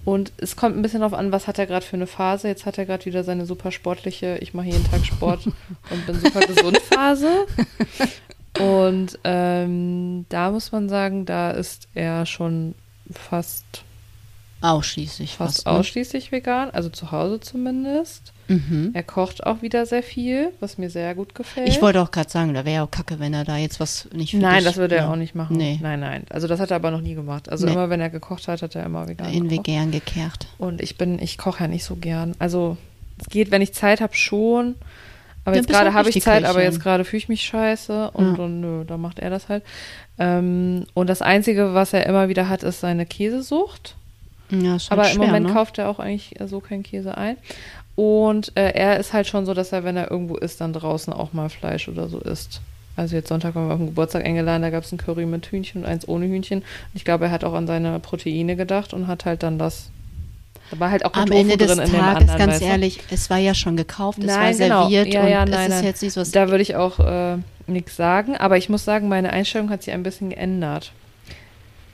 Und 0.04 0.30
es 0.36 0.54
kommt 0.54 0.76
ein 0.76 0.82
bisschen 0.82 1.00
darauf 1.00 1.18
an, 1.18 1.32
was 1.32 1.48
hat 1.48 1.58
er 1.58 1.66
gerade 1.66 1.84
für 1.84 1.96
eine 1.96 2.06
Phase. 2.06 2.46
Jetzt 2.46 2.64
hat 2.64 2.78
er 2.78 2.86
gerade 2.86 3.04
wieder 3.06 3.24
seine 3.24 3.44
super 3.44 3.72
sportliche, 3.72 4.38
ich 4.40 4.54
mache 4.54 4.66
jeden 4.66 4.84
Tag 4.88 5.04
Sport 5.04 5.46
und 5.90 6.06
bin 6.06 6.20
super 6.20 6.40
gesund 6.46 6.78
Phase. 6.78 7.46
Und 8.58 9.18
ähm, 9.24 10.24
da 10.28 10.50
muss 10.50 10.72
man 10.72 10.88
sagen, 10.88 11.26
da 11.26 11.50
ist 11.50 11.88
er 11.94 12.26
schon 12.26 12.74
fast, 13.10 13.64
Ausschließlich 14.62 15.34
fast 15.36 15.56
fast. 15.56 15.66
ne? 15.66 15.72
ausschließlich 15.72 16.32
vegan, 16.32 16.70
also 16.70 16.88
zu 16.88 17.12
Hause 17.12 17.40
zumindest. 17.40 18.32
Mhm. 18.48 18.90
Er 18.94 19.02
kocht 19.02 19.44
auch 19.44 19.60
wieder 19.60 19.84
sehr 19.86 20.02
viel, 20.02 20.48
was 20.60 20.78
mir 20.78 20.88
sehr 20.88 21.14
gut 21.14 21.34
gefällt. 21.34 21.68
Ich 21.68 21.82
wollte 21.82 22.00
auch 22.00 22.10
gerade 22.10 22.30
sagen, 22.30 22.54
da 22.54 22.64
wäre 22.64 22.76
ja 22.76 22.84
auch 22.84 22.90
kacke, 22.90 23.18
wenn 23.20 23.34
er 23.34 23.44
da 23.44 23.56
jetzt 23.58 23.80
was 23.80 24.08
nicht 24.12 24.30
für 24.30 24.38
Nein, 24.38 24.56
dich, 24.56 24.64
das 24.64 24.76
würde 24.76 24.96
er 24.96 25.04
ja, 25.04 25.12
auch 25.12 25.16
nicht 25.16 25.34
machen. 25.34 25.56
Nee. 25.56 25.78
Nein, 25.82 26.00
nein. 26.00 26.24
Also 26.30 26.48
das 26.48 26.58
hat 26.58 26.70
er 26.70 26.76
aber 26.76 26.90
noch 26.90 27.00
nie 27.02 27.14
gemacht. 27.14 27.48
Also 27.50 27.66
Nee. 27.66 27.72
immer, 27.72 27.90
wenn 27.90 28.00
er 28.00 28.08
gekocht 28.10 28.48
hat, 28.48 28.62
hat 28.62 28.74
er 28.74 28.84
immer 28.86 29.06
vegan 29.08 29.32
In 29.32 29.48
gekocht. 29.48 29.66
vegan 29.68 29.90
gekehrt. 29.90 30.46
Und 30.58 30.80
ich 30.80 30.96
bin, 30.96 31.18
ich 31.20 31.36
koche 31.38 31.64
ja 31.64 31.68
nicht 31.68 31.84
so 31.84 31.96
gern. 31.96 32.34
Also 32.38 32.76
es 33.20 33.28
geht, 33.28 33.50
wenn 33.50 33.62
ich 33.62 33.74
Zeit 33.74 34.00
habe, 34.00 34.14
schon. 34.14 34.76
Aber 35.46 35.54
Ja, 35.54 35.62
jetzt 35.62 35.70
gerade 35.70 35.94
habe 35.94 36.10
ich 36.10 36.20
Zeit, 36.22 36.44
aber 36.44 36.62
jetzt 36.62 36.80
gerade 36.82 37.04
fühle 37.04 37.18
ich 37.18 37.28
mich 37.28 37.42
scheiße 37.42 38.10
und, 38.10 38.36
Ja. 38.36 38.44
und 38.44 38.60
nö, 38.60 38.84
da 38.84 38.96
macht 38.98 39.20
er 39.20 39.30
das 39.30 39.48
halt. 39.48 39.62
Ähm, 40.18 40.84
und 40.92 41.08
das 41.08 41.22
Einzige, 41.22 41.72
was 41.72 41.92
er 41.92 42.04
immer 42.06 42.28
wieder 42.28 42.48
hat, 42.48 42.62
ist 42.62 42.80
seine 42.80 43.06
Käsesucht. 43.06 43.94
Ja, 44.50 44.76
ist 44.76 44.90
Aber 44.92 45.04
schwer, 45.04 45.14
im 45.14 45.20
Moment 45.26 45.46
ne? 45.46 45.52
kauft 45.52 45.78
er 45.78 45.88
auch 45.88 45.98
eigentlich 46.00 46.34
so 46.46 46.60
keinen 46.60 46.82
Käse 46.82 47.16
ein. 47.16 47.36
Und 47.94 48.52
äh, 48.56 48.72
er 48.72 48.98
ist 48.98 49.12
halt 49.12 49.26
schon 49.26 49.46
so, 49.46 49.54
dass 49.54 49.72
er, 49.72 49.84
wenn 49.84 49.96
er 49.96 50.10
irgendwo 50.10 50.34
ist, 50.36 50.60
dann 50.60 50.72
draußen 50.72 51.12
auch 51.12 51.32
mal 51.32 51.48
Fleisch 51.48 51.88
oder 51.88 52.08
so 52.08 52.18
isst. 52.18 52.60
Also 52.96 53.14
jetzt 53.14 53.28
Sonntag 53.28 53.54
waren 53.54 53.68
wir 53.68 53.74
auf 53.74 53.78
dem 53.78 53.86
Geburtstag 53.86 54.24
eingeladen, 54.24 54.62
da 54.62 54.70
gab 54.70 54.84
es 54.84 54.90
ein 54.92 54.98
Curry 54.98 55.26
mit 55.26 55.46
Hühnchen 55.46 55.82
und 55.82 55.88
eins 55.88 56.08
ohne 56.08 56.26
Hühnchen. 56.26 56.60
Und 56.60 56.66
ich 56.94 57.04
glaube, 57.04 57.26
er 57.26 57.30
hat 57.30 57.44
auch 57.44 57.54
an 57.54 57.66
seine 57.66 58.00
Proteine 58.00 58.56
gedacht 58.56 58.92
und 58.94 59.06
hat 59.06 59.24
halt 59.26 59.42
dann 59.42 59.58
das. 59.58 59.90
Da 60.70 60.80
war 60.80 60.90
halt 60.90 61.04
auch 61.04 61.12
Am 61.14 61.26
Tofu 61.26 61.38
Ende 61.40 61.56
des 61.56 61.76
drin 61.76 61.90
Tages, 61.92 62.36
ganz 62.36 62.60
ehrlich, 62.60 63.00
es 63.10 63.30
war 63.30 63.38
ja 63.38 63.54
schon 63.54 63.76
gekauft, 63.76 64.18
es 64.18 64.26
Nein, 64.26 64.58
war 64.58 64.66
genau. 64.66 64.82
serviert 64.88 65.14
Ja, 65.14 65.22
und 65.22 65.28
ja, 65.28 65.44
es 65.44 65.50
nein, 65.50 65.70
ist 65.70 65.76
nein. 65.76 65.84
jetzt 65.84 66.02
nicht 66.02 66.12
so, 66.12 66.20
was 66.20 66.30
Da 66.32 66.48
würde 66.48 66.62
ich 66.62 66.74
auch 66.76 66.98
äh, 66.98 67.36
nichts 67.68 67.96
sagen, 67.96 68.36
aber 68.36 68.56
ich 68.56 68.68
muss 68.68 68.84
sagen, 68.84 69.08
meine 69.08 69.32
Einstellung 69.32 69.70
hat 69.70 69.82
sich 69.84 69.94
ein 69.94 70.02
bisschen 70.02 70.30
geändert. 70.30 70.92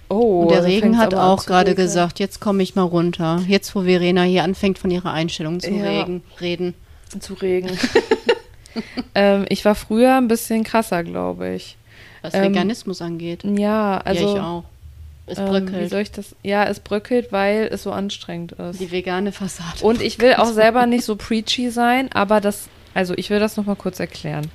Oh, 0.08 0.42
Und 0.42 0.48
der 0.50 0.58
also 0.58 0.68
Regen 0.68 0.98
hat 0.98 1.14
auch 1.14 1.46
gerade 1.46 1.74
gesagt, 1.74 2.18
jetzt 2.18 2.40
komme 2.40 2.62
ich 2.62 2.74
mal 2.74 2.82
runter. 2.82 3.42
Jetzt, 3.48 3.74
wo 3.74 3.82
Verena 3.82 4.22
hier 4.22 4.44
anfängt, 4.44 4.78
von 4.78 4.90
ihrer 4.90 5.12
Einstellung 5.12 5.60
zu 5.60 5.70
Ja. 5.70 5.84
regen, 5.84 6.22
reden. 6.40 6.74
Zu 7.18 7.34
Regen. 7.34 7.70
ähm, 9.14 9.44
ich 9.48 9.64
war 9.64 9.74
früher 9.74 10.16
ein 10.16 10.28
bisschen 10.28 10.64
krasser, 10.64 11.02
glaube 11.02 11.54
ich. 11.54 11.76
Was 12.22 12.34
Ähm, 12.34 12.52
Veganismus 12.52 13.02
angeht. 13.02 13.42
Ja, 13.44 13.98
also. 14.04 14.24
ja, 14.24 14.34
ich 14.34 14.40
auch. 14.40 14.64
Es 15.32 15.38
ähm, 15.38 15.46
wie 15.46 15.50
bröckelt. 15.50 15.90
soll 15.90 16.00
ich 16.00 16.12
das? 16.12 16.36
Ja, 16.42 16.64
es 16.64 16.80
bröckelt, 16.80 17.32
weil 17.32 17.68
es 17.72 17.82
so 17.82 17.92
anstrengend 17.92 18.52
ist. 18.52 18.80
die 18.80 18.90
vegane 18.90 19.32
Fassade. 19.32 19.82
Und 19.82 20.02
ich 20.02 20.18
will 20.18 20.34
auch 20.34 20.46
selber 20.52 20.86
nicht 20.86 21.04
so 21.04 21.16
preachy 21.16 21.70
sein, 21.70 22.10
aber 22.12 22.40
das, 22.40 22.68
also 22.92 23.14
ich 23.16 23.30
will 23.30 23.40
das 23.40 23.56
nochmal 23.56 23.76
kurz 23.76 23.98
erklären. 23.98 24.50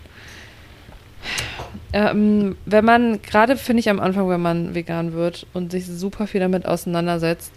Ähm, 1.93 2.57
wenn 2.65 2.85
man, 2.85 3.21
gerade 3.23 3.57
finde 3.57 3.79
ich 3.79 3.89
am 3.89 3.99
Anfang, 3.99 4.29
wenn 4.29 4.41
man 4.41 4.75
vegan 4.75 5.13
wird 5.13 5.47
und 5.53 5.71
sich 5.71 5.87
super 5.87 6.27
viel 6.27 6.41
damit 6.41 6.65
auseinandersetzt, 6.65 7.51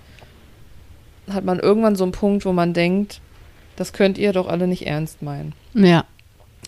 hat 1.30 1.44
man 1.44 1.58
irgendwann 1.58 1.96
so 1.96 2.04
einen 2.04 2.12
Punkt, 2.12 2.44
wo 2.44 2.52
man 2.52 2.72
denkt, 2.72 3.20
das 3.76 3.92
könnt 3.92 4.18
ihr 4.18 4.32
doch 4.32 4.48
alle 4.48 4.66
nicht 4.66 4.86
ernst 4.86 5.20
meinen. 5.20 5.52
Ja. 5.74 6.04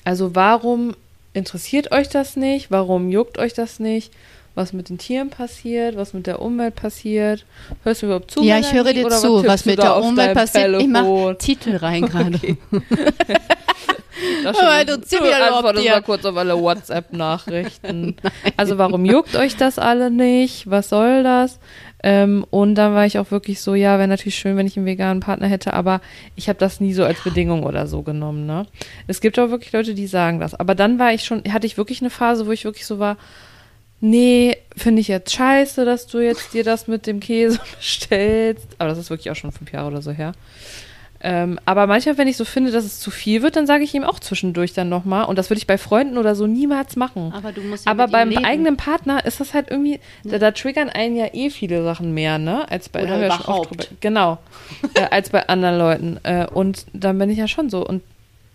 Also 0.05 0.35
warum 0.35 0.95
interessiert 1.33 1.93
euch 1.93 2.09
das 2.09 2.37
nicht? 2.37 2.71
Warum 2.71 3.09
juckt 3.09 3.38
euch 3.38 3.55
das 3.55 3.81
nicht? 3.81 4.12
Was 4.55 4.73
mit 4.73 4.88
den 4.91 4.99
Tieren 4.99 5.31
passiert? 5.31 5.97
Was 5.97 6.12
mit 6.12 6.27
der 6.27 6.43
Umwelt 6.43 6.75
passiert? 6.75 7.47
Hörst 7.85 8.03
du 8.03 8.07
überhaupt 8.07 8.31
zu? 8.31 8.43
Ja, 8.43 8.59
ich 8.59 8.73
höre 8.73 8.93
dir 8.93 9.09
zu, 9.09 9.47
was 9.47 9.62
du 9.62 9.71
mit 9.71 9.79
der 9.79 9.97
Umwelt 9.97 10.35
passiert. 10.35 10.81
Ich 10.81 10.88
mache 10.88 11.05
Telefon? 11.05 11.38
Titel 11.38 11.77
rein 11.77 12.03
gerade. 12.09 12.37
Okay. 12.37 12.57
Das 14.45 14.57
interessiert 14.59 15.23
du 15.23 15.27
überhaupt 15.27 15.55
antwortest 15.55 15.88
mal 15.88 16.03
kurz 16.03 16.25
auf 16.25 16.37
alle 16.37 16.61
WhatsApp-Nachrichten. 16.61 18.17
also 18.57 18.79
warum 18.79 19.05
juckt 19.05 19.37
euch 19.37 19.57
das 19.57 19.79
alle 19.79 20.11
nicht? 20.11 20.71
Was 20.71 20.88
soll 20.88 21.23
das? 21.23 21.59
Ähm, 22.03 22.45
und 22.51 22.75
dann 22.75 22.95
war 22.95 23.07
ich 23.07 23.19
auch 23.19 23.31
wirklich 23.31 23.61
so, 23.61 23.75
ja, 23.75 23.99
wäre 23.99 24.09
natürlich 24.09 24.35
schön, 24.35 24.57
wenn 24.57 24.67
ich 24.67 24.77
einen 24.77 24.87
veganen 24.87 25.21
Partner 25.21 25.47
hätte, 25.47 25.73
aber 25.73 26.01
ich 26.35 26.49
habe 26.49 26.59
das 26.59 26.81
nie 26.81 26.93
so 26.95 27.05
als 27.05 27.23
Bedingung 27.23 27.62
oder 27.62 27.87
so 27.87 28.03
genommen. 28.03 28.45
Ne? 28.45 28.67
Es 29.07 29.21
gibt 29.21 29.38
auch 29.38 29.51
wirklich 29.51 29.73
Leute, 29.73 29.95
die 29.95 30.09
sagen 30.09 30.41
das. 30.41 30.55
Aber 30.55 30.75
dann 30.75 30.99
war 30.99 31.12
ich 31.12 31.25
schon, 31.25 31.43
hatte 31.53 31.67
ich 31.67 31.77
wirklich 31.77 32.01
eine 32.01 32.11
Phase, 32.11 32.47
wo 32.47 32.53
ich 32.53 32.65
wirklich 32.65 32.87
so 32.87 32.99
war, 32.99 33.17
nee, 34.03 34.59
finde 34.77 35.01
ich 35.01 35.09
jetzt 35.09 35.33
scheiße, 35.33 35.87
dass 35.87 36.07
du 36.07 36.19
jetzt 36.19 36.53
dir 36.53 36.65
das 36.65 36.87
mit 36.88 37.07
dem 37.07 37.21
Käse 37.21 37.59
bestellst. 37.79 38.67
Aber 38.79 38.91
das 38.91 38.99
ist 38.99 39.09
wirklich 39.09 39.31
auch 39.31 39.37
schon 39.37 39.53
fünf 39.53 39.73
Jahre 39.73 39.87
oder 39.88 40.03
so 40.03 40.11
her. 40.11 40.33
Ähm, 41.25 41.61
aber 41.67 41.87
manchmal, 41.87 42.19
wenn 42.19 42.27
ich 42.27 42.37
so 42.37 42.45
finde, 42.45 42.73
dass 42.73 42.85
es 42.85 42.99
zu 42.99 43.12
viel 43.12 43.43
wird, 43.43 43.55
dann 43.55 43.65
sage 43.65 43.85
ich 43.85 43.95
ihm 43.95 44.03
auch 44.03 44.19
zwischendurch 44.19 44.73
dann 44.73 44.88
nochmal. 44.88 45.27
Und 45.27 45.38
das 45.38 45.51
würde 45.51 45.59
ich 45.59 45.69
bei 45.69 45.79
Freunden 45.79 46.19
oder 46.19 46.35
so 46.35 46.49
niemals 46.49 46.97
machen. 46.97 47.33
Aber 47.33 47.53
du 47.53 47.61
musst 47.61 47.87
ja 47.87 47.93
Aber 47.93 48.09
beim 48.09 48.31
leben. 48.31 48.45
eigenen 48.45 48.77
Partner 48.77 49.25
ist 49.25 49.38
das 49.38 49.55
halt 49.55 49.71
irgendwie, 49.71 50.01
da, 50.25 50.38
da 50.41 50.51
triggern 50.51 50.88
einen 50.91 51.15
ja 51.15 51.27
eh 51.33 51.51
viele 51.51 51.85
Sachen 51.85 52.12
mehr, 52.12 52.38
ne? 52.38 52.69
Als 52.69 52.88
bei 52.88 53.05
Oder 53.05 53.25
überhaupt. 53.25 53.71
drüber- 53.71 53.85
Genau. 54.01 54.38
äh, 54.95 55.03
als 55.12 55.31
bei 55.31 55.47
anderen 55.49 55.79
Leuten. 55.79 56.19
Äh, 56.25 56.49
und 56.53 56.87
dann 56.93 57.17
bin 57.19 57.31
ich 57.31 57.38
ja 57.38 57.47
schon 57.47 57.71
so. 57.71 57.87
Und 57.87 58.03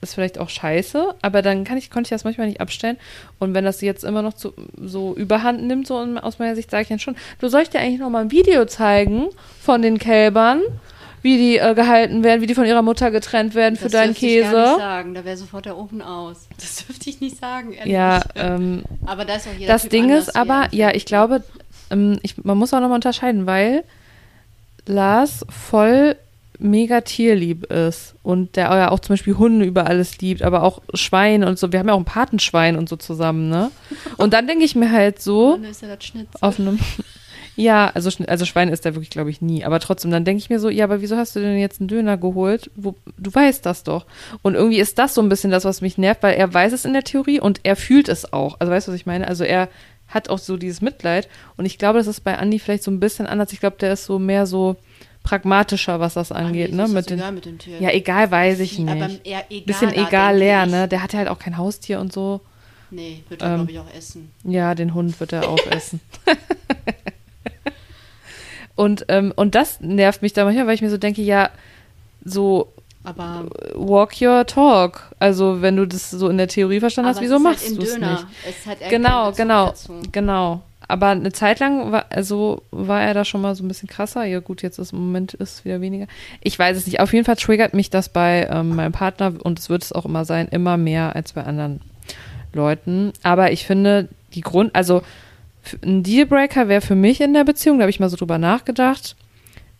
ist 0.02 0.14
vielleicht 0.14 0.38
auch 0.38 0.50
scheiße, 0.50 1.16
aber 1.22 1.42
dann 1.42 1.64
kann 1.64 1.78
ich, 1.78 1.90
konnte 1.90 2.08
ich 2.08 2.12
das 2.12 2.24
manchmal 2.24 2.48
nicht 2.48 2.62
abstellen. 2.62 2.98
Und 3.40 3.54
wenn 3.54 3.66
das 3.66 3.82
jetzt 3.82 4.04
immer 4.04 4.22
noch 4.22 4.34
zu, 4.34 4.54
so 4.80 5.16
überhand 5.16 5.64
nimmt, 5.64 5.88
so 5.88 5.98
aus 5.98 6.40
meiner 6.40 6.56
Sicht, 6.56 6.70
sage 6.70 6.84
ich 6.84 6.90
dann 6.90 7.00
schon, 7.00 7.16
du 7.40 7.48
sollst 7.48 7.74
dir 7.74 7.80
eigentlich 7.80 8.00
noch 8.00 8.10
mal 8.10 8.22
ein 8.22 8.32
Video 8.32 8.66
zeigen 8.66 9.28
von 9.62 9.82
den 9.82 9.98
Kälbern, 9.98 10.62
wie 11.24 11.38
die 11.38 11.58
äh, 11.58 11.74
gehalten 11.74 12.24
werden, 12.24 12.42
wie 12.42 12.48
die 12.48 12.56
von 12.56 12.66
ihrer 12.66 12.84
Mutter 12.84 13.10
getrennt 13.10 13.56
werden 13.56 13.76
für 13.76 13.86
das 13.86 13.94
deinen 13.94 14.14
dürfte 14.14 14.26
Ich 14.28 14.42
gar 14.42 14.52
nicht 14.52 14.62
Käse. 14.68 14.78
sagen. 14.78 15.14
Da 15.16 15.26
wäre 15.26 15.36
sofort 15.38 15.66
der 15.66 15.78
Ofen 15.78 16.02
aus. 16.02 16.48
Das 16.60 16.86
dürfte 16.86 17.10
ich 17.10 17.20
nicht 17.20 17.38
sagen, 17.38 17.74
ehrlich. 17.74 17.92
Ja, 17.92 18.22
ähm, 18.36 18.84
aber 19.06 19.26
da 19.26 19.36
ist 19.36 19.48
auch 19.48 19.54
jeder 19.58 19.74
das 19.74 19.84
typ 19.84 19.92
Ding 19.92 20.10
ist 20.12 20.30
er 20.30 20.42
aber, 20.42 20.68
ja, 20.72 20.94
ich 20.94 21.06
glaube, 21.06 21.44
ähm, 21.90 22.20
ich, 22.22 22.44
man 22.44 22.58
muss 22.58 22.74
auch 22.74 22.80
nochmal 22.80 22.96
unterscheiden, 22.96 23.48
weil 23.48 23.84
Lars 24.86 25.46
voll 25.50 26.16
mega 26.60 27.02
tierlieb 27.02 27.66
ist 27.72 28.16
und 28.24 28.56
der 28.56 28.66
ja 28.66 28.92
auch 28.92 29.00
zum 29.00 29.14
Beispiel 29.14 29.38
Hunde 29.38 29.66
über 29.66 29.88
alles 29.88 30.18
liebt, 30.20 30.42
aber 30.42 30.64
auch 30.64 30.82
Schweine 30.94 31.48
und 31.48 31.60
so. 31.60 31.72
Wir 31.72 31.80
haben 31.80 31.88
ja 31.88 31.94
auch 31.94 32.00
ein 32.00 32.06
Patenschwein 32.06 32.78
und 32.78 32.90
so 32.90 32.96
zusammen, 32.96 33.50
ne? 33.50 33.72
Und 34.18 34.34
dann 34.34 34.48
denke 34.48 34.66
ich 34.66 34.76
mir 34.76 34.92
halt 34.92 35.22
so, 35.22 35.56
ist 35.56 35.84
auf 36.42 36.60
einem, 36.60 36.80
Ja, 37.58 37.90
also, 37.96 38.12
also 38.28 38.46
Schwein 38.46 38.70
isst 38.70 38.86
er 38.86 38.94
wirklich, 38.94 39.10
glaube 39.10 39.32
ich, 39.32 39.42
nie. 39.42 39.66
Aber 39.66 39.80
trotzdem, 39.80 40.12
dann 40.12 40.24
denke 40.24 40.38
ich 40.38 40.52
mir 40.52 40.60
so, 40.60 40.70
ja, 40.70 40.84
aber 40.84 41.02
wieso 41.02 41.18
hast 41.18 41.36
du 41.36 41.40
denn 41.40 41.58
jetzt 41.58 41.82
einen 41.82 41.88
Döner 41.88 42.16
geholt? 42.16 42.70
Wo, 42.76 42.94
du 43.18 43.34
weißt 43.34 43.66
das 43.66 43.82
doch. 43.82 44.06
Und 44.44 44.54
irgendwie 44.54 44.80
ist 44.80 45.00
das 45.00 45.16
so 45.16 45.24
ein 45.24 45.30
bisschen 45.30 45.50
das, 45.50 45.66
was 45.66 45.82
mich 45.82 45.98
nervt, 45.98 46.22
weil 46.22 46.36
er 46.36 46.54
weiß 46.54 46.72
es 46.72 46.86
in 46.86 46.94
der 46.94 47.04
Theorie 47.04 47.40
und 47.40 47.62
er 47.64 47.76
fühlt 47.76 48.10
es 48.10 48.32
auch. 48.32 48.58
Also 48.60 48.72
weißt 48.72 48.88
du, 48.88 48.92
was 48.92 49.00
ich 49.00 49.08
meine? 49.08 49.28
Also 49.28 49.44
er 49.44 49.70
hat 50.08 50.30
auch 50.30 50.38
so 50.38 50.56
dieses 50.56 50.82
Mitleid. 50.82 51.28
Und 51.58 51.66
ich 51.66 51.80
glaube, 51.80 51.98
das 51.98 52.06
ist 52.06 52.24
bei 52.24 52.38
Andi 52.38 52.60
vielleicht 52.60 52.84
so 52.84 52.92
ein 52.92 53.00
bisschen 53.00 53.26
anders. 53.26 53.52
Ich 53.52 53.60
glaube, 53.60 53.78
der 53.80 53.94
ist 53.94 54.06
so 54.06 54.20
mehr 54.20 54.46
so 54.46 54.76
pragmatischer, 55.28 56.00
was 56.00 56.14
das 56.14 56.32
angeht, 56.32 56.72
ne? 56.72 56.88
Mit 56.88 57.10
den, 57.10 57.20
egal 57.20 57.32
mit 57.34 57.44
den 57.46 57.60
Tieren. 57.60 57.84
ja, 57.84 57.90
egal, 57.92 58.32
weiß 58.32 58.62
ich 58.62 58.80
Aber 58.80 59.10
nicht. 59.10 59.28
eher 59.28 59.44
egaler, 59.50 59.66
Bisschen 59.66 59.94
egal 59.94 60.38
leer, 60.38 60.66
ne? 60.66 60.88
Der 60.88 61.04
hat 61.04 61.12
ja 61.12 61.20
halt 61.20 61.28
auch 61.28 61.38
kein 61.38 61.58
Haustier 61.58 62.00
und 62.00 62.14
so. 62.14 62.40
Nee, 62.92 63.24
wird 63.28 63.42
er, 63.42 63.50
Ähm, 63.50 63.56
glaube 63.68 63.72
ich, 63.74 63.80
auch 63.80 63.94
essen. 63.94 64.32
Ja, 64.46 64.74
den 64.74 64.94
Hund 64.94 65.20
wird 65.20 65.34
er 65.34 65.50
aufessen. 65.50 66.00
und, 68.76 69.06
ähm, 69.10 69.34
und 69.36 69.54
das 69.56 69.82
nervt 69.82 70.22
mich 70.22 70.32
da 70.32 70.46
manchmal, 70.46 70.68
weil 70.68 70.76
ich 70.76 70.82
mir 70.82 70.90
so 70.90 70.98
denke, 70.98 71.22
ja, 71.22 71.50
so 72.24 72.72
Aber, 73.08 73.46
walk 73.74 74.22
your 74.22 74.46
talk. 74.46 75.12
Also 75.18 75.62
wenn 75.62 75.78
du 75.78 75.88
das 75.88 76.12
so 76.12 76.28
in 76.28 76.38
der 76.38 76.50
Theorie 76.50 76.82
verstanden 76.82 77.10
hast, 77.10 77.22
wieso 77.22 77.36
es 77.36 77.40
ist 77.40 77.44
machst 77.44 77.66
halt 77.68 77.78
du 77.78 77.82
es 77.84 77.98
nicht? 77.98 78.26
Es 78.50 78.66
hat 78.66 78.78
Genau, 78.90 79.32
genau, 79.32 79.68
dazu. 79.68 79.94
genau. 80.12 80.62
Aber 80.90 81.08
eine 81.08 81.32
Zeit 81.32 81.60
lang 81.60 81.92
war, 81.94 82.06
also 82.10 82.64
war 82.72 83.02
er 83.02 83.14
da 83.14 83.24
schon 83.24 83.40
mal 83.42 83.56
so 83.56 83.64
ein 83.64 83.68
bisschen 83.70 83.88
krasser. 83.88 84.26
Ja 84.26 84.40
gut, 84.42 84.62
jetzt 84.62 84.78
ist 84.78 84.92
im 84.92 85.00
Moment 85.00 85.34
ist 85.36 85.64
wieder 85.64 85.80
weniger. 85.80 86.08
Ich 86.42 86.60
weiß 86.60 86.76
es 86.76 86.86
nicht. 86.86 87.00
Auf 87.00 87.14
jeden 87.14 87.24
Fall 87.24 87.38
triggert 87.38 87.74
mich 87.74 87.90
das 87.90 88.10
bei 88.10 88.46
ähm, 88.52 88.76
meinem 88.76 88.92
Partner 88.92 89.34
und 89.42 89.58
es 89.58 89.70
wird 89.70 89.84
es 89.84 89.94
auch 89.94 90.06
immer 90.06 90.26
sein, 90.26 90.50
immer 90.50 90.76
mehr 90.76 91.16
als 91.16 91.32
bei 91.32 91.44
anderen 91.46 91.80
Leuten. 92.54 93.14
Aber 93.24 93.52
ich 93.54 93.66
finde, 93.66 94.10
die 94.34 94.42
Grund, 94.42 94.76
also 94.76 95.02
ein 95.82 96.04
Dealbreaker 96.04 96.68
wäre 96.68 96.82
für 96.82 96.96
mich 96.96 97.22
in 97.22 97.34
der 97.34 97.46
Beziehung, 97.46 97.78
da 97.78 97.84
habe 97.84 97.90
ich 97.90 98.00
mal 98.02 98.10
so 98.10 98.18
drüber 98.18 98.38
nachgedacht, 98.38 99.16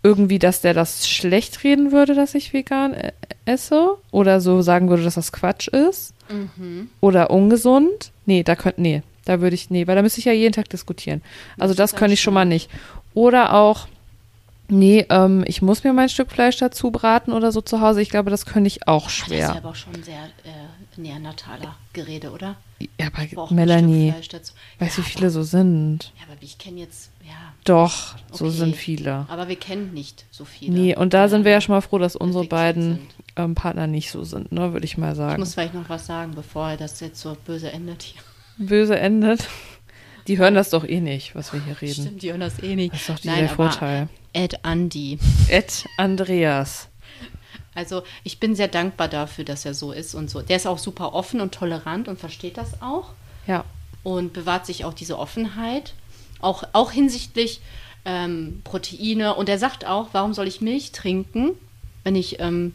irgendwie, 0.04 0.40
dass 0.40 0.62
der 0.62 0.74
das 0.74 1.08
schlecht 1.10 1.64
reden 1.64 1.92
würde, 1.92 2.14
dass 2.16 2.36
ich 2.36 2.54
vegan 2.54 2.94
äh, 2.94 3.12
esse 3.46 3.96
oder 4.12 4.40
so 4.42 4.62
sagen 4.62 4.90
würde, 4.90 5.04
dass 5.04 5.16
das 5.16 5.32
Quatsch 5.32 5.68
ist 5.68 6.14
Mhm. 6.30 6.90
oder 7.00 7.30
ungesund. 7.32 8.12
Nee, 8.26 8.44
da 8.44 8.56
könnte, 8.58 8.82
nee, 8.82 9.02
da 9.26 9.40
würde 9.42 9.56
ich, 9.56 9.70
nee, 9.70 9.88
weil 9.88 9.96
da 9.96 10.02
müsste 10.02 10.20
ich 10.20 10.26
ja 10.26 10.34
jeden 10.34 10.52
Tag 10.54 10.68
diskutieren. 10.70 11.22
Also 11.58 11.74
Das 11.74 11.92
das 11.92 12.00
könnte 12.00 12.14
ich 12.16 12.22
schon 12.22 12.34
mal 12.34 12.44
nicht. 12.46 12.70
Oder 13.14 13.54
auch, 13.54 13.88
nee, 14.68 15.06
ähm, 15.10 15.44
ich 15.48 15.62
muss 15.62 15.84
mir 15.86 15.94
mein 15.94 16.10
Stück 16.10 16.32
Fleisch 16.32 16.58
dazu 16.58 16.92
braten 16.92 17.32
oder 17.32 17.52
so 17.54 17.62
zu 17.62 17.80
Hause. 17.82 18.02
Ich 18.02 18.10
glaube, 18.10 18.30
das 18.30 18.46
könnte 18.46 18.68
ich 18.68 18.88
auch 18.88 19.04
Ah, 19.04 19.08
Das 19.08 19.14
ist 19.14 19.26
schwer. 19.26 19.56
aber 19.56 19.70
auch 19.70 19.76
schon 19.76 20.04
sehr 20.04 20.26
äh, 20.44 21.00
Neandertaler 21.02 21.76
Gerede, 21.94 22.32
oder? 22.32 22.56
Ja, 23.00 23.08
aber 23.08 23.52
Melanie, 23.54 24.14
weißt 24.14 24.34
du, 24.34 24.38
ja, 24.80 24.88
wie 24.98 25.10
viele 25.10 25.30
so 25.30 25.44
sind? 25.44 26.12
Ja, 26.18 26.24
aber 26.30 26.36
ich 26.42 26.58
kenne 26.58 26.82
jetzt, 26.82 27.10
ja, 27.28 27.34
Doch, 27.66 28.16
so 28.32 28.46
Okay. 28.46 28.54
sind 28.56 28.76
viele. 28.76 29.26
aber 29.30 29.48
wir 29.48 29.56
kennen 29.58 29.94
nicht 29.94 30.26
so 30.32 30.46
viele. 30.46 30.74
Nee, 30.74 30.96
und 30.96 31.14
da 31.14 31.28
sind 31.28 31.44
wir 31.46 31.52
ja 31.52 31.62
schon 31.62 31.76
mal 31.76 31.82
froh, 31.82 31.98
dass 31.98 32.16
unsere 32.16 32.46
beiden 32.46 33.00
ähm, 33.36 33.56
Partner 33.56 33.88
nicht 33.88 34.10
so 34.12 34.24
sind, 34.24 34.52
ne, 34.52 34.74
würde 34.74 34.86
ich 34.86 34.98
mal 34.98 35.12
Ich 35.12 35.18
sagen. 35.18 35.40
muss 35.40 35.54
vielleicht 35.54 35.74
noch 35.74 35.90
was 35.90 36.06
sagen, 36.06 36.34
bevor 36.36 36.76
das 36.78 37.00
jetzt 37.02 37.20
so 37.20 37.36
böse 37.46 37.72
endet 37.72 38.02
hier. 38.04 38.22
Böse 38.58 38.98
endet. 38.98 39.48
Die 40.28 40.38
hören 40.38 40.56
das 40.56 40.72
doch 40.72 40.84
eh 40.84 41.00
nicht, 41.00 41.36
was 41.36 41.54
wir 41.54 41.64
hier 41.64 41.80
reden. 41.82 42.02
Stimmt, 42.04 42.22
die 42.22 42.32
hören 42.32 42.42
das 42.42 42.62
eh 42.62 42.76
nicht. 42.76 42.94
Das 42.94 43.02
ist 43.02 43.10
doch 43.10 43.24
Nein, 43.24 43.40
der 43.40 43.50
Vorteil. 43.50 44.10
Ed 44.34 44.60
Andy. 44.64 45.20
Ed 45.48 45.86
Andreas. 45.98 46.90
Also 47.74 48.04
ich 48.24 48.40
bin 48.40 48.56
sehr 48.56 48.68
dankbar 48.68 49.08
dafür, 49.08 49.46
dass 49.46 49.64
er 49.66 49.74
so 49.74 49.92
ist 49.92 50.16
und 50.16 50.30
so. 50.30 50.42
Der 50.42 50.58
ist 50.58 50.68
auch 50.68 50.80
super 50.80 51.14
offen 51.14 51.40
und 51.42 51.54
tolerant 51.54 52.08
und 52.08 52.20
versteht 52.20 52.58
das 52.58 52.82
auch 52.82 53.10
Ja. 53.46 53.64
und 54.04 54.34
bewahrt 54.34 54.66
sich 54.66 54.84
auch 54.84 54.94
diese 54.94 55.18
Offenheit, 55.20 55.94
auch, 56.40 56.64
auch 56.74 56.92
hinsichtlich 56.92 57.62
ähm, 58.06 58.62
Proteine. 58.64 59.36
Und 59.36 59.50
er 59.50 59.60
sagt 59.60 59.86
auch, 59.86 60.10
warum 60.14 60.34
soll 60.34 60.48
ich 60.48 60.62
Milch 60.62 60.92
trinken, 60.92 61.52
wenn 62.04 62.16
ich 62.16 62.40
ähm, 62.40 62.74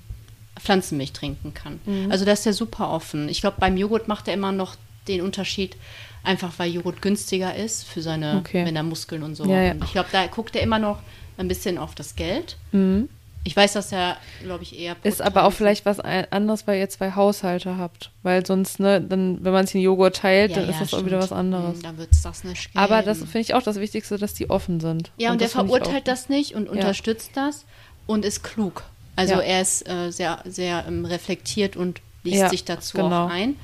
Pflanzenmilch 0.60 1.12
trinken 1.12 1.54
kann. 1.54 1.80
Mhm. 1.86 2.10
Also 2.10 2.24
da 2.24 2.32
ist 2.32 2.46
er 2.46 2.52
super 2.52 2.90
offen. 2.90 3.28
Ich 3.28 3.40
glaube, 3.40 3.56
beim 3.58 3.76
Joghurt 3.76 4.08
macht 4.08 4.28
er 4.28 4.34
immer 4.34 4.52
noch 4.52 4.76
den 5.08 5.22
Unterschied, 5.22 5.76
einfach 6.22 6.52
weil 6.58 6.70
Joghurt 6.70 7.02
günstiger 7.02 7.54
ist 7.56 7.84
für 7.84 8.02
seine, 8.02 8.36
Okay. 8.38 8.64
wenn 8.64 8.76
er 8.76 8.82
Muskeln 8.82 9.22
und 9.22 9.34
so. 9.34 9.44
Ja, 9.46 9.62
ja. 9.62 9.72
Und 9.72 9.84
ich 9.84 9.92
glaube, 9.92 10.10
da 10.12 10.26
guckt 10.26 10.54
er 10.54 10.62
immer 10.62 10.78
noch 10.78 11.00
ein 11.38 11.48
bisschen 11.48 11.78
auf 11.78 11.94
das 11.94 12.14
Geld. 12.14 12.56
Mhm. 12.72 13.08
Ich 13.44 13.56
weiß, 13.56 13.72
dass 13.72 13.90
er, 13.90 14.16
glaube 14.42 14.62
ich, 14.62 14.78
eher 14.78 14.94
Ist 15.02 15.20
aber 15.20 15.44
auch 15.44 15.52
vielleicht 15.52 15.84
was 15.84 15.98
anderes, 15.98 16.66
weil 16.66 16.78
ihr 16.78 16.88
zwei 16.88 17.12
Haushalte 17.12 17.76
habt. 17.76 18.10
Weil 18.22 18.46
sonst, 18.46 18.78
ne, 18.78 19.00
dann, 19.00 19.44
wenn 19.44 19.52
man 19.52 19.66
sich 19.66 19.72
den 19.72 19.80
Joghurt 19.82 20.16
teilt, 20.16 20.56
dann 20.56 20.68
ist 20.68 20.80
das 20.80 20.94
auch 20.94 21.04
wieder 21.04 21.18
was 21.18 21.32
anderes. 21.32 21.76
Hm, 21.78 21.82
Dann 21.82 21.98
wird 21.98 22.12
es 22.12 22.22
das 22.22 22.44
nicht 22.44 22.72
geben. 22.72 22.78
Aber 22.78 23.02
das 23.02 23.18
finde 23.18 23.40
ich 23.40 23.54
auch 23.54 23.62
das 23.62 23.80
Wichtigste, 23.80 24.16
dass 24.16 24.34
die 24.34 24.48
offen 24.48 24.78
sind. 24.78 25.10
Ja, 25.16 25.32
und, 25.32 25.40
der 25.40 25.48
finde 25.48 25.66
ich 25.66 25.72
verurteilt 25.72 26.06
das 26.06 26.28
nicht 26.28 26.54
und 26.54 26.68
unterstützt 26.68 27.32
das 27.34 27.64
und 28.06 28.24
ist 28.24 28.44
klug. 28.44 28.84
Also 29.16 29.34
Ja. 29.34 29.40
er 29.40 29.60
ist 29.62 29.88
äh, 29.88 30.10
sehr, 30.10 30.38
sehr 30.44 30.84
ähm, 30.86 31.04
reflektiert 31.04 31.76
und 31.76 32.00
liest 32.22 32.42
Ja, 32.42 32.48
sich 32.48 32.64
dazu 32.64 32.98
genau. 32.98 33.26
auch 33.26 33.30
ein. 33.30 33.56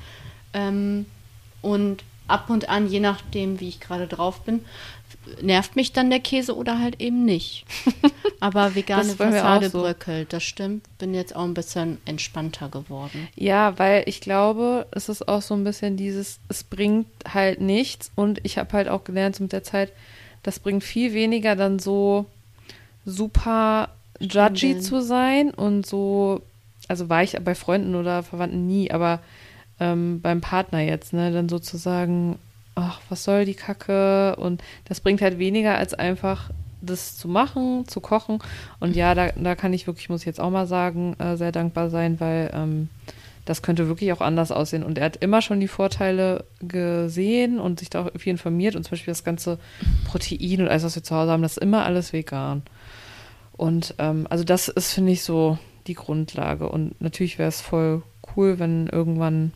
Ähm, 0.53 1.05
und 1.61 2.03
ab 2.27 2.49
und 2.49 2.67
an, 2.69 2.89
je 2.89 2.99
nachdem, 2.99 3.59
wie 3.61 3.69
ich 3.69 3.79
gerade 3.79 4.07
drauf 4.07 4.41
bin, 4.41 4.65
nervt 5.41 5.75
mich 5.75 5.93
dann 5.93 6.09
der 6.09 6.19
Käse 6.19 6.55
oder 6.55 6.79
halt 6.79 7.01
eben 7.01 7.25
nicht. 7.25 7.65
Aber 8.39 8.75
vegane 8.75 9.15
Fassade 9.15 9.69
so. 9.69 9.81
bröckelt, 9.81 10.33
das 10.33 10.43
stimmt. 10.43 10.85
Bin 10.97 11.13
jetzt 11.13 11.35
auch 11.35 11.43
ein 11.43 11.53
bisschen 11.53 11.97
entspannter 12.05 12.69
geworden. 12.69 13.27
Ja, 13.35 13.77
weil 13.77 14.03
ich 14.05 14.21
glaube, 14.21 14.87
es 14.91 15.09
ist 15.09 15.27
auch 15.27 15.41
so 15.41 15.53
ein 15.53 15.63
bisschen 15.63 15.97
dieses, 15.97 16.39
es 16.47 16.63
bringt 16.63 17.07
halt 17.31 17.61
nichts 17.61 18.11
und 18.15 18.39
ich 18.43 18.57
habe 18.57 18.73
halt 18.73 18.87
auch 18.87 19.03
gelernt 19.03 19.35
so 19.35 19.43
mit 19.43 19.53
der 19.53 19.63
Zeit, 19.63 19.91
das 20.43 20.59
bringt 20.59 20.83
viel 20.83 21.13
weniger 21.13 21.55
dann 21.55 21.79
so 21.79 22.25
super 23.05 23.89
judgy 24.19 24.79
zu 24.79 25.01
sein 25.01 25.51
und 25.51 25.85
so, 25.85 26.41
also 26.87 27.09
war 27.09 27.23
ich 27.23 27.37
bei 27.43 27.55
Freunden 27.55 27.95
oder 27.95 28.23
Verwandten 28.23 28.67
nie, 28.67 28.91
aber 28.91 29.19
ähm, 29.79 30.21
beim 30.21 30.41
Partner 30.41 30.81
jetzt, 30.81 31.13
ne, 31.13 31.31
dann 31.31 31.49
sozusagen, 31.49 32.37
ach, 32.79 33.01
was 33.09 33.23
soll 33.23 33.45
die 33.45 33.55
Kacke 33.55 34.35
und 34.37 34.63
das 34.85 35.01
bringt 35.01 35.21
halt 35.21 35.39
weniger 35.39 35.77
als 35.77 35.93
einfach 35.93 36.49
das 36.81 37.17
zu 37.17 37.27
machen, 37.27 37.87
zu 37.87 37.99
kochen 37.99 38.39
und 38.79 38.95
ja, 38.95 39.13
da, 39.13 39.29
da 39.31 39.55
kann 39.55 39.73
ich 39.73 39.85
wirklich, 39.87 40.09
muss 40.09 40.21
ich 40.21 40.27
jetzt 40.27 40.39
auch 40.39 40.49
mal 40.49 40.67
sagen, 40.67 41.15
äh, 41.19 41.35
sehr 41.35 41.51
dankbar 41.51 41.89
sein, 41.89 42.19
weil 42.19 42.51
ähm, 42.53 42.89
das 43.49 43.63
könnte 43.63 43.87
wirklich 43.87 44.13
auch 44.13 44.21
anders 44.21 44.51
aussehen. 44.51 44.83
Und 44.83 44.99
er 44.99 45.05
hat 45.05 45.15
immer 45.17 45.41
schon 45.41 45.59
die 45.59 45.67
Vorteile 45.67 46.45
gesehen 46.59 47.59
und 47.59 47.79
sich 47.79 47.89
da 47.89 48.05
auch 48.05 48.11
viel 48.15 48.29
informiert. 48.29 48.75
Und 48.75 48.83
zum 48.83 48.91
Beispiel 48.91 49.11
das 49.11 49.23
ganze 49.23 49.57
Protein 50.05 50.61
und 50.61 50.67
alles, 50.67 50.83
was 50.83 50.93
wir 50.95 51.01
zu 51.01 51.15
Hause 51.15 51.31
haben, 51.31 51.41
das 51.41 51.53
ist 51.53 51.63
immer 51.63 51.83
alles 51.83 52.13
vegan. 52.13 52.61
Und 53.53 53.95
ähm, 53.97 54.27
also 54.29 54.43
das 54.43 54.67
ist, 54.67 54.93
finde 54.93 55.13
ich, 55.13 55.23
so 55.23 55.57
die 55.87 55.95
Grundlage. 55.95 56.69
Und 56.69 57.01
natürlich 57.01 57.39
wäre 57.39 57.49
es 57.49 57.59
voll 57.59 58.03
cool, 58.35 58.59
wenn 58.59 58.85
irgendwann 58.85 59.51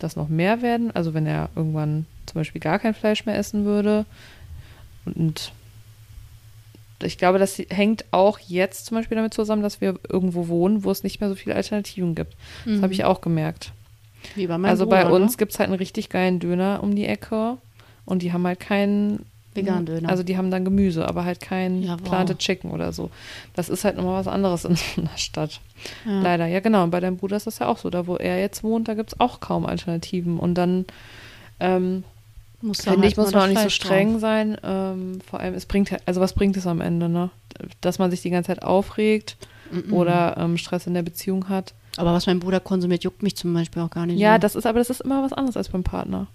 das 0.00 0.16
noch 0.16 0.28
mehr 0.28 0.60
werden. 0.60 0.90
Also 0.90 1.14
wenn 1.14 1.26
er 1.26 1.50
irgendwann 1.54 2.06
zum 2.30 2.40
Beispiel 2.40 2.60
gar 2.60 2.78
kein 2.78 2.94
Fleisch 2.94 3.26
mehr 3.26 3.36
essen 3.36 3.64
würde. 3.64 4.06
Und 5.04 5.52
ich 7.02 7.18
glaube, 7.18 7.38
das 7.38 7.58
hängt 7.70 8.04
auch 8.10 8.38
jetzt 8.38 8.86
zum 8.86 8.96
Beispiel 8.96 9.16
damit 9.16 9.34
zusammen, 9.34 9.62
dass 9.62 9.80
wir 9.80 9.98
irgendwo 10.08 10.48
wohnen, 10.48 10.84
wo 10.84 10.90
es 10.90 11.02
nicht 11.02 11.20
mehr 11.20 11.28
so 11.28 11.34
viele 11.34 11.54
Alternativen 11.54 12.14
gibt. 12.14 12.36
Das 12.64 12.82
habe 12.82 12.92
ich 12.92 13.04
auch 13.04 13.20
gemerkt. 13.20 13.72
Wie 14.34 14.46
bei 14.46 14.58
meinem 14.58 14.70
also 14.70 14.84
Bruder, 14.84 15.04
bei 15.04 15.10
uns 15.10 15.32
ne? 15.32 15.36
gibt 15.38 15.52
es 15.52 15.58
halt 15.58 15.70
einen 15.70 15.78
richtig 15.78 16.10
geilen 16.10 16.38
Döner 16.38 16.80
um 16.82 16.94
die 16.94 17.06
Ecke 17.06 17.56
und 18.04 18.22
die 18.22 18.32
haben 18.32 18.46
halt 18.46 18.60
keinen 18.60 19.24
Vegan-Döner. 19.54 20.08
Also 20.08 20.22
die 20.22 20.36
haben 20.36 20.50
dann 20.50 20.64
Gemüse, 20.64 21.08
aber 21.08 21.24
halt 21.24 21.40
kein 21.40 21.82
Ja, 21.82 21.92
wow. 21.92 22.02
Planted 22.02 22.38
Chicken 22.38 22.70
oder 22.70 22.92
so. 22.92 23.10
Das 23.54 23.68
ist 23.68 23.84
halt 23.84 23.96
nochmal 23.96 24.20
was 24.20 24.28
anderes 24.28 24.64
in 24.64 24.76
so 24.76 25.00
einer 25.00 25.16
Stadt. 25.16 25.60
Ja. 26.06 26.20
Leider. 26.20 26.46
Ja, 26.46 26.60
genau. 26.60 26.84
Und 26.84 26.90
bei 26.90 27.00
deinem 27.00 27.16
Bruder 27.16 27.36
ist 27.36 27.46
das 27.46 27.58
ja 27.58 27.66
auch 27.66 27.78
so. 27.78 27.90
Da, 27.90 28.06
wo 28.06 28.16
er 28.16 28.38
jetzt 28.38 28.62
wohnt, 28.62 28.88
da 28.88 28.94
gibt 28.94 29.12
es 29.12 29.20
auch 29.20 29.40
kaum 29.40 29.66
Alternativen. 29.66 30.38
Und 30.38 30.54
dann 30.54 30.84
ähm, 31.58 32.04
Muss 32.62 32.82
finde 32.82 33.00
halt 33.00 33.10
ich, 33.10 33.16
muss 33.16 33.32
man 33.32 33.42
auch 33.42 33.46
nicht 33.46 33.62
so 33.62 33.70
streng 33.70 34.12
drauf. 34.12 34.20
sein. 34.20 34.56
Ähm, 34.62 35.20
vor 35.28 35.40
allem, 35.40 35.54
es 35.54 35.64
bringt 35.66 35.90
halt, 35.90 36.02
also 36.06 36.20
was 36.20 36.34
bringt 36.34 36.56
es 36.56 36.66
am 36.66 36.80
Ende, 36.80 37.08
ne? 37.08 37.30
Dass 37.80 37.98
man 37.98 38.10
sich 38.10 38.20
die 38.22 38.30
ganze 38.30 38.48
Zeit 38.48 38.62
aufregt 38.62 39.36
Mhm. 39.70 39.92
oder 39.92 40.36
ähm, 40.36 40.58
Stress 40.58 40.86
in 40.86 40.94
der 40.94 41.02
Beziehung 41.02 41.48
hat. 41.48 41.74
Aber 41.96 42.12
was 42.12 42.26
mein 42.26 42.40
Bruder 42.40 42.60
konsumiert, 42.60 43.04
juckt 43.04 43.22
mich 43.22 43.36
zum 43.36 43.54
Beispiel 43.54 43.82
auch 43.82 43.90
gar 43.90 44.04
nicht. 44.06 44.18
Ja, 44.18 44.34
so. 44.34 44.38
das 44.40 44.54
ist 44.56 44.66
aber 44.66 44.78
das 44.78 44.90
ist 44.90 45.00
immer 45.00 45.22
was 45.22 45.32
anderes 45.32 45.56
als 45.56 45.68
beim 45.68 45.84
Partner. 45.84 46.26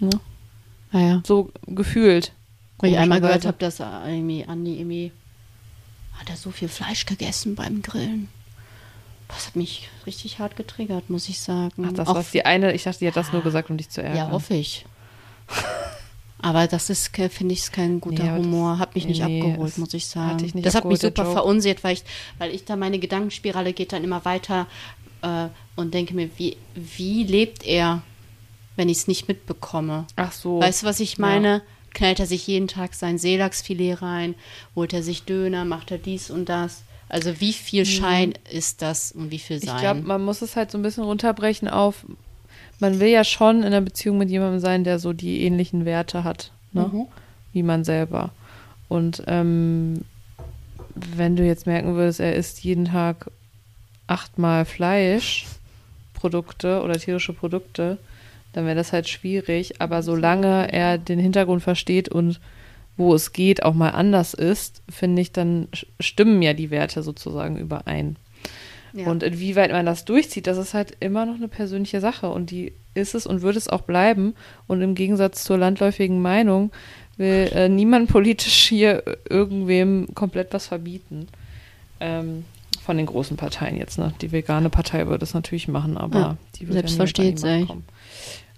Ne? 0.00 0.10
Naja. 0.92 1.22
So 1.26 1.50
gefühlt. 1.66 2.32
Weil 2.78 2.92
ich 2.92 2.98
einmal 2.98 3.20
gehört 3.20 3.44
habe, 3.46 3.56
dass 3.58 3.80
irgendwie, 3.80 4.44
Andi 4.44 4.78
irgendwie, 4.78 5.12
hat 6.18 6.30
er 6.30 6.36
so 6.36 6.50
viel 6.50 6.68
Fleisch 6.68 7.04
gegessen 7.06 7.56
beim 7.56 7.82
Grillen. 7.82 8.28
Das 9.28 9.46
hat 9.46 9.56
mich 9.56 9.88
richtig 10.06 10.38
hart 10.38 10.56
getriggert, 10.56 11.10
muss 11.10 11.28
ich 11.28 11.40
sagen. 11.40 11.86
Ach, 11.86 11.92
das 11.92 12.08
war 12.08 12.24
die 12.32 12.44
eine, 12.44 12.72
ich 12.72 12.84
dachte, 12.84 13.00
die 13.00 13.08
hat 13.08 13.16
das 13.16 13.32
nur 13.32 13.42
gesagt, 13.42 13.70
um 13.70 13.76
dich 13.76 13.90
zu 13.90 14.02
ärgern. 14.02 14.16
Ja, 14.16 14.30
hoffe 14.30 14.54
ich. 14.54 14.86
Aber 16.40 16.66
das 16.66 16.88
ist, 16.88 17.14
finde 17.14 17.52
ich, 17.52 17.60
ist 17.60 17.72
kein 17.72 18.00
guter 18.00 18.22
Nee, 18.22 18.38
Humor. 18.38 18.78
Hat 18.78 18.94
mich 18.94 19.06
nicht 19.06 19.22
nee, 19.22 19.40
abgeholt, 19.42 19.76
muss 19.76 19.92
ich 19.92 20.06
sagen. 20.06 20.36
nicht 20.36 20.54
das 20.64 20.76
hat 20.76 20.84
mich 20.84 20.94
abgeholt, 20.94 21.16
super 21.16 21.32
verunsichert, 21.32 21.82
weil 21.82 21.94
ich, 21.94 22.04
weil 22.38 22.54
ich 22.54 22.64
da 22.64 22.76
meine 22.76 22.98
Gedankenspirale 23.00 23.72
geht 23.72 23.92
dann 23.92 24.04
immer 24.04 24.24
weiter 24.24 24.66
äh, 25.22 25.48
und 25.74 25.94
denke 25.94 26.14
mir, 26.14 26.30
wie, 26.36 26.56
wie 26.74 27.24
lebt 27.24 27.66
er, 27.66 28.02
wenn 28.76 28.88
ich 28.88 28.98
es 28.98 29.08
nicht 29.08 29.26
mitbekomme? 29.26 30.06
Ach 30.14 30.32
so. 30.32 30.60
Weißt 30.60 30.82
du, 30.82 30.86
was 30.86 31.00
ich 31.00 31.18
meine? 31.18 31.62
knallt 31.94 32.20
er 32.20 32.26
sich 32.26 32.46
jeden 32.46 32.68
Tag 32.68 32.94
sein 32.94 33.18
Seelachsfilet 33.18 34.02
rein, 34.02 34.34
holt 34.76 34.92
er 34.92 35.02
sich 35.02 35.24
Döner, 35.24 35.64
macht 35.64 35.90
er 35.90 35.98
dies 35.98 36.30
und 36.30 36.48
das. 36.48 36.82
Also 37.08 37.40
wie 37.40 37.52
viel 37.52 37.86
Schein 37.86 38.34
ist 38.50 38.82
das 38.82 39.12
und 39.12 39.30
wie 39.30 39.38
viel 39.38 39.60
sein? 39.60 39.74
Ich 39.74 39.80
glaube, 39.80 40.02
man 40.02 40.24
muss 40.24 40.42
es 40.42 40.56
halt 40.56 40.70
so 40.70 40.78
ein 40.78 40.82
bisschen 40.82 41.04
runterbrechen 41.04 41.68
auf, 41.68 42.04
man 42.80 43.00
will 43.00 43.08
ja 43.08 43.24
schon 43.24 43.58
in 43.58 43.64
einer 43.64 43.80
Beziehung 43.80 44.18
mit 44.18 44.30
jemandem 44.30 44.60
sein, 44.60 44.84
der 44.84 44.98
so 44.98 45.12
die 45.12 45.42
ähnlichen 45.42 45.84
Werte 45.84 46.24
hat, 46.24 46.52
ne? 46.72 46.90
Mhm. 46.92 47.06
wie 47.52 47.62
man 47.62 47.84
selber. 47.84 48.30
Und 48.88 49.22
ähm, 49.26 50.04
wenn 50.94 51.36
du 51.36 51.44
jetzt 51.44 51.66
merken 51.66 51.94
würdest, 51.94 52.20
er 52.20 52.34
isst 52.34 52.64
jeden 52.64 52.86
Tag 52.86 53.30
achtmal 54.06 54.64
Fleischprodukte 54.64 56.82
oder 56.82 56.94
tierische 56.94 57.32
Produkte, 57.32 57.98
dann 58.52 58.64
wäre 58.64 58.76
das 58.76 58.92
halt 58.92 59.08
schwierig. 59.08 59.80
Aber 59.80 60.02
solange 60.02 60.72
er 60.72 60.98
den 60.98 61.18
Hintergrund 61.18 61.62
versteht 61.62 62.08
und 62.08 62.40
wo 62.98 63.14
es 63.14 63.32
geht, 63.32 63.62
auch 63.62 63.74
mal 63.74 63.90
anders 63.90 64.34
ist, 64.34 64.82
finde 64.90 65.22
ich, 65.22 65.32
dann 65.32 65.68
stimmen 66.00 66.42
ja 66.42 66.52
die 66.52 66.70
Werte 66.70 67.02
sozusagen 67.02 67.56
überein. 67.56 68.16
Ja. 68.92 69.06
Und 69.06 69.22
inwieweit 69.22 69.70
man 69.70 69.86
das 69.86 70.04
durchzieht, 70.04 70.46
das 70.46 70.58
ist 70.58 70.74
halt 70.74 70.96
immer 71.00 71.24
noch 71.24 71.36
eine 71.36 71.48
persönliche 71.48 72.00
Sache 72.00 72.28
und 72.28 72.50
die 72.50 72.72
ist 72.94 73.14
es 73.14 73.26
und 73.26 73.42
wird 73.42 73.56
es 73.56 73.68
auch 73.68 73.82
bleiben. 73.82 74.34
Und 74.66 74.82
im 74.82 74.94
Gegensatz 74.94 75.44
zur 75.44 75.58
landläufigen 75.58 76.20
Meinung 76.20 76.72
will 77.16 77.50
äh, 77.54 77.68
niemand 77.68 78.10
politisch 78.10 78.68
hier 78.68 79.02
irgendwem 79.28 80.08
komplett 80.14 80.52
was 80.52 80.66
verbieten. 80.66 81.28
Ähm, 82.00 82.44
von 82.82 82.96
den 82.96 83.06
großen 83.06 83.36
Parteien 83.36 83.76
jetzt, 83.76 83.98
ne? 83.98 84.14
Die 84.22 84.32
vegane 84.32 84.70
Partei 84.70 85.06
würde 85.06 85.22
es 85.22 85.34
natürlich 85.34 85.68
machen, 85.68 85.98
aber 85.98 86.18
Ja, 86.18 86.36
die 86.56 86.68
wird 86.68 86.88
selbst 86.88 87.18
ja 87.18 87.36
sich. 87.36 87.66
kommen. 87.68 87.84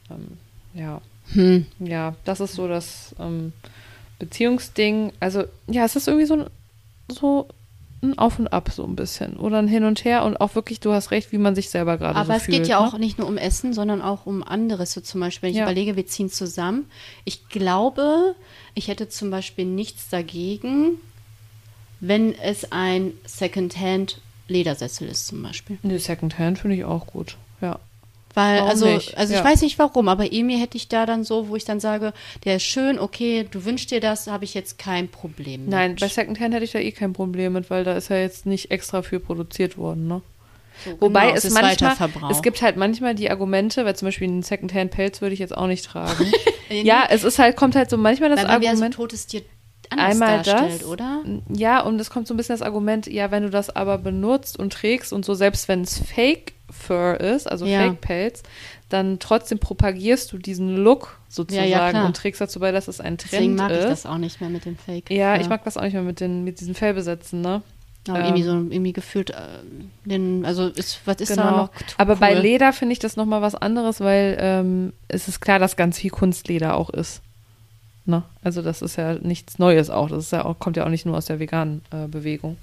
Ähm, 0.09 0.38
ja. 0.72 1.01
hm. 1.32 1.66
Ja, 1.80 2.14
das 2.24 2.38
ist 2.41 2.55
so 2.55 2.68
das 2.68 3.14
ähm, 3.18 3.53
Beziehungsding. 4.21 5.12
Also, 5.18 5.45
ja, 5.66 5.85
es 5.85 5.97
ist 5.97 6.07
irgendwie 6.07 6.27
so 6.27 6.35
ein, 6.35 6.47
so 7.11 7.49
ein 8.03 8.16
Auf 8.18 8.39
und 8.39 8.49
Ab 8.49 8.71
so 8.73 8.85
ein 8.85 8.95
bisschen. 8.97 9.37
Oder 9.37 9.59
ein 9.59 9.66
Hin 9.68 9.85
und 9.85 10.05
Her 10.05 10.25
und 10.25 10.41
auch 10.41 10.55
wirklich, 10.55 10.79
du 10.81 10.93
hast 10.93 11.11
recht, 11.11 11.33
wie 11.33 11.39
man 11.39 11.55
sich 11.57 11.68
selber 11.71 11.99
gerade 11.99 12.14
so 12.14 12.21
Aber 12.21 12.37
es 12.37 12.45
fühlt. 12.45 12.59
geht 12.59 12.68
ja 12.68 12.81
ne? 12.81 12.87
auch 12.87 12.97
nicht 12.97 13.18
nur 13.18 13.27
um 13.27 13.37
Essen, 13.37 13.73
sondern 13.75 14.01
auch 14.01 14.25
um 14.27 14.43
anderes. 14.45 14.93
So 14.93 15.01
zum 15.01 15.21
Beispiel, 15.21 15.49
wenn 15.49 15.51
ich 15.51 15.59
Ja. 15.59 15.64
überlege, 15.64 15.97
wir 15.97 16.07
ziehen 16.07 16.31
zusammen. 16.31 16.87
Ich 17.25 17.49
glaube, 17.49 18.37
ich 18.75 18.89
hätte 18.89 19.09
zum 19.09 19.31
Beispiel 19.31 19.64
nichts 19.66 20.09
dagegen, 20.09 20.93
wenn 22.01 22.35
es 22.39 22.73
ein 22.73 23.12
Secondhand-Ledersessel 23.27 25.09
ist 25.09 25.27
zum 25.27 25.43
Beispiel. 25.43 25.79
Nee, 25.83 25.99
Secondhand 25.99 26.59
finde 26.59 26.77
ich 26.77 26.85
auch 26.85 27.07
gut. 27.07 27.37
Ja. 27.61 27.79
Weil, 28.35 28.59
Warum 28.59 28.70
also, 28.70 28.87
nicht? 28.87 29.16
also 29.16 29.33
Ja. 29.33 29.41
ich 29.41 29.45
weiß 29.45 29.62
nicht 29.62 29.78
warum, 29.78 30.09
aber 30.09 30.33
Emil 30.33 30.59
hätte 30.59 30.76
ich 30.76 30.89
da 30.89 31.05
dann 31.05 31.24
so, 31.24 31.49
wo 31.49 31.57
ich 31.57 31.64
dann 31.64 31.81
sage, 31.81 32.12
der 32.45 32.57
ist 32.57 32.62
schön, 32.62 32.99
okay, 32.99 33.47
du 33.51 33.64
wünschst 33.64 33.91
dir 33.91 34.01
das, 34.01 34.28
habe 34.28 34.45
ich 34.45 34.55
jetzt 34.55 34.78
kein 34.78 35.09
Problem 35.09 35.62
mit. 35.62 35.70
Nein, 35.70 35.97
bei 35.99 36.09
Secondhand 36.09 36.55
hätte 36.55 36.64
ich 36.64 36.72
da 36.72 36.78
eh 36.78 36.93
kein 36.93 37.12
Problem 37.12 37.55
mit, 37.55 37.70
weil 37.70 37.83
da 37.83 37.95
ist 37.95 38.09
ja 38.09 38.16
jetzt 38.16 38.47
nicht 38.47 38.70
extra 38.70 39.03
für 39.03 39.18
produziert 39.18 39.76
worden, 39.76 40.07
ne? 40.07 40.22
So, 40.85 40.97
Wobei 41.01 41.26
genau, 41.26 41.37
es 41.37 41.45
ist 41.45 41.53
manchmal, 41.53 41.95
es 42.31 42.41
gibt 42.41 42.62
halt 42.62 42.76
manchmal 42.76 43.14
die 43.14 43.31
Argumente, 43.31 43.85
weil 43.85 43.97
zum 43.97 44.07
Beispiel 44.07 44.28
einen 44.28 44.43
Secondhand-Pelz 44.43 45.20
würde 45.20 45.35
ich 45.35 45.41
jetzt 45.41 45.55
auch 45.55 45.66
nicht 45.66 45.85
tragen. 45.85 46.33
ja, 46.70 47.05
es 47.11 47.22
ist 47.22 47.39
halt, 47.39 47.57
kommt 47.57 47.76
halt 47.76 47.91
so 47.91 47.99
manchmal 47.99 48.31
das 48.31 48.45
Weil 48.45 48.51
Argument. 48.51 48.95
totes 48.95 49.26
Tier 49.26 49.43
anders 49.91 50.11
Einmal 50.11 50.43
das, 50.43 50.85
oder? 50.85 51.22
Ja, 51.53 51.81
und 51.83 52.01
es 52.01 52.11
kommt 52.11 52.28
so 52.28 52.35
ein 52.35 52.37
bisschen 52.37 52.55
das 52.55 52.62
Argument, 52.62 53.07
ja, 53.07 53.31
wenn 53.31 53.43
du 53.43 53.51
das 53.51 53.74
aber 53.74 53.99
benutzt 53.99 54.59
und 54.59 54.72
trägst 54.72 55.12
und 55.12 55.24
so, 55.24 55.35
selbst 55.35 55.68
wenn 55.68 55.83
es 55.83 55.99
Fake 55.99 56.53
Fur 56.71 57.21
ist, 57.21 57.51
also 57.51 57.66
Ja. 57.66 57.81
Fake 57.89 58.01
Pelz, 58.01 58.43
dann 58.89 59.18
trotzdem 59.18 59.59
propagierst 59.59 60.33
du 60.33 60.39
diesen 60.39 60.77
Look 60.77 61.18
sozusagen 61.29 61.68
klar. 61.91 62.07
und 62.07 62.16
trägst 62.16 62.41
dazu 62.41 62.59
bei, 62.61 62.73
dass 62.73 62.89
es 62.89 63.01
ein 63.01 63.18
Trend 63.18 63.33
Deswegen 63.33 63.55
mag 63.57 63.71
ist. 63.71 63.79
ich 63.85 63.85
das 63.91 64.07
auch 64.07 64.18
nicht 64.18 64.41
mehr 64.41 64.51
mit 64.51 64.64
dem 64.64 64.77
Fake. 64.77 65.11
Ja, 65.11 65.37
ich 65.41 65.49
mag 65.49 65.62
das 65.64 65.77
auch 65.77 65.83
nicht 65.83 65.93
mehr 65.95 66.03
mit, 66.03 66.21
den, 66.21 66.43
mit 66.45 66.61
diesen 66.61 66.75
Fellbesetzen, 66.75 67.41
ne? 67.41 67.62
Aber 68.09 68.18
ähm, 68.21 68.25
irgendwie 68.25 68.43
so 68.43 68.53
irgendwie 68.53 68.93
gefühlt, 68.95 69.31
äh, 69.31 69.35
den, 70.07 70.45
also 70.47 70.68
ist, 70.68 71.01
was 71.05 71.21
ist 71.21 71.37
da 71.37 71.43
Genau. 71.43 71.57
noch? 71.57 71.71
Aber 71.99 72.16
bei 72.16 72.33
cool? 72.35 72.41
Leder 72.41 72.73
finde 72.73 72.95
ich 72.95 72.99
das 72.99 73.16
nochmal 73.16 73.43
was 73.43 73.55
anderes, 73.55 74.01
weil 74.01 74.37
ähm, 74.41 74.93
es 75.09 75.29
ist 75.29 75.41
klar, 75.41 75.59
dass 75.59 75.77
ganz 75.77 75.99
viel 75.99 76.11
Kunstleder 76.11 76.77
auch 76.77 76.89
ist. 76.91 77.21
Ne? 78.07 78.23
Also 78.43 78.62
das 78.62 78.81
ist 78.83 78.97
ja 78.97 79.14
nichts 79.14 79.59
Neues 79.59 79.91
auch. 79.91 80.09
Das 80.09 80.25
ist 80.25 80.33
ja 80.33 80.47
auch, 80.47 80.59
kommt 80.59 80.79
ja 80.79 80.85
auch 80.87 80.89
nicht 80.89 81.05
nur 81.05 81.16
aus 81.16 81.27
der 81.27 81.39
veganen 81.39 81.83
äh, 81.93 82.09
Bewegung. 82.09 82.57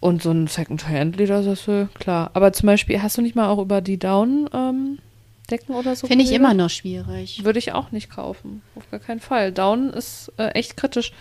Und 0.00 0.22
so 0.22 0.30
ein 0.30 0.46
Second-Hand-Ledersessel, 0.46 1.88
klar. 1.98 2.30
Aber 2.32 2.52
zum 2.54 2.66
Beispiel, 2.66 3.02
hast 3.02 3.18
du 3.18 3.22
nicht 3.22 3.36
mal 3.36 3.48
auch 3.48 3.58
über 3.58 3.82
die 3.82 3.98
Down-Decken 3.98 5.74
oder 5.74 5.94
so 5.94 6.06
Finde 6.06 6.24
ich 6.24 6.32
immer 6.32 6.54
noch 6.54 6.70
schwierig. 6.70 7.44
Würde 7.44 7.58
ich 7.58 7.72
auch 7.72 7.92
nicht 7.92 8.08
kaufen. 8.10 8.62
Auf 8.76 8.90
gar 8.90 9.00
keinen 9.00 9.20
Fall. 9.20 9.52
Down 9.52 9.90
ist 9.90 10.32
äh, 10.38 10.48
echt 10.52 10.78
kritisch. 10.78 11.12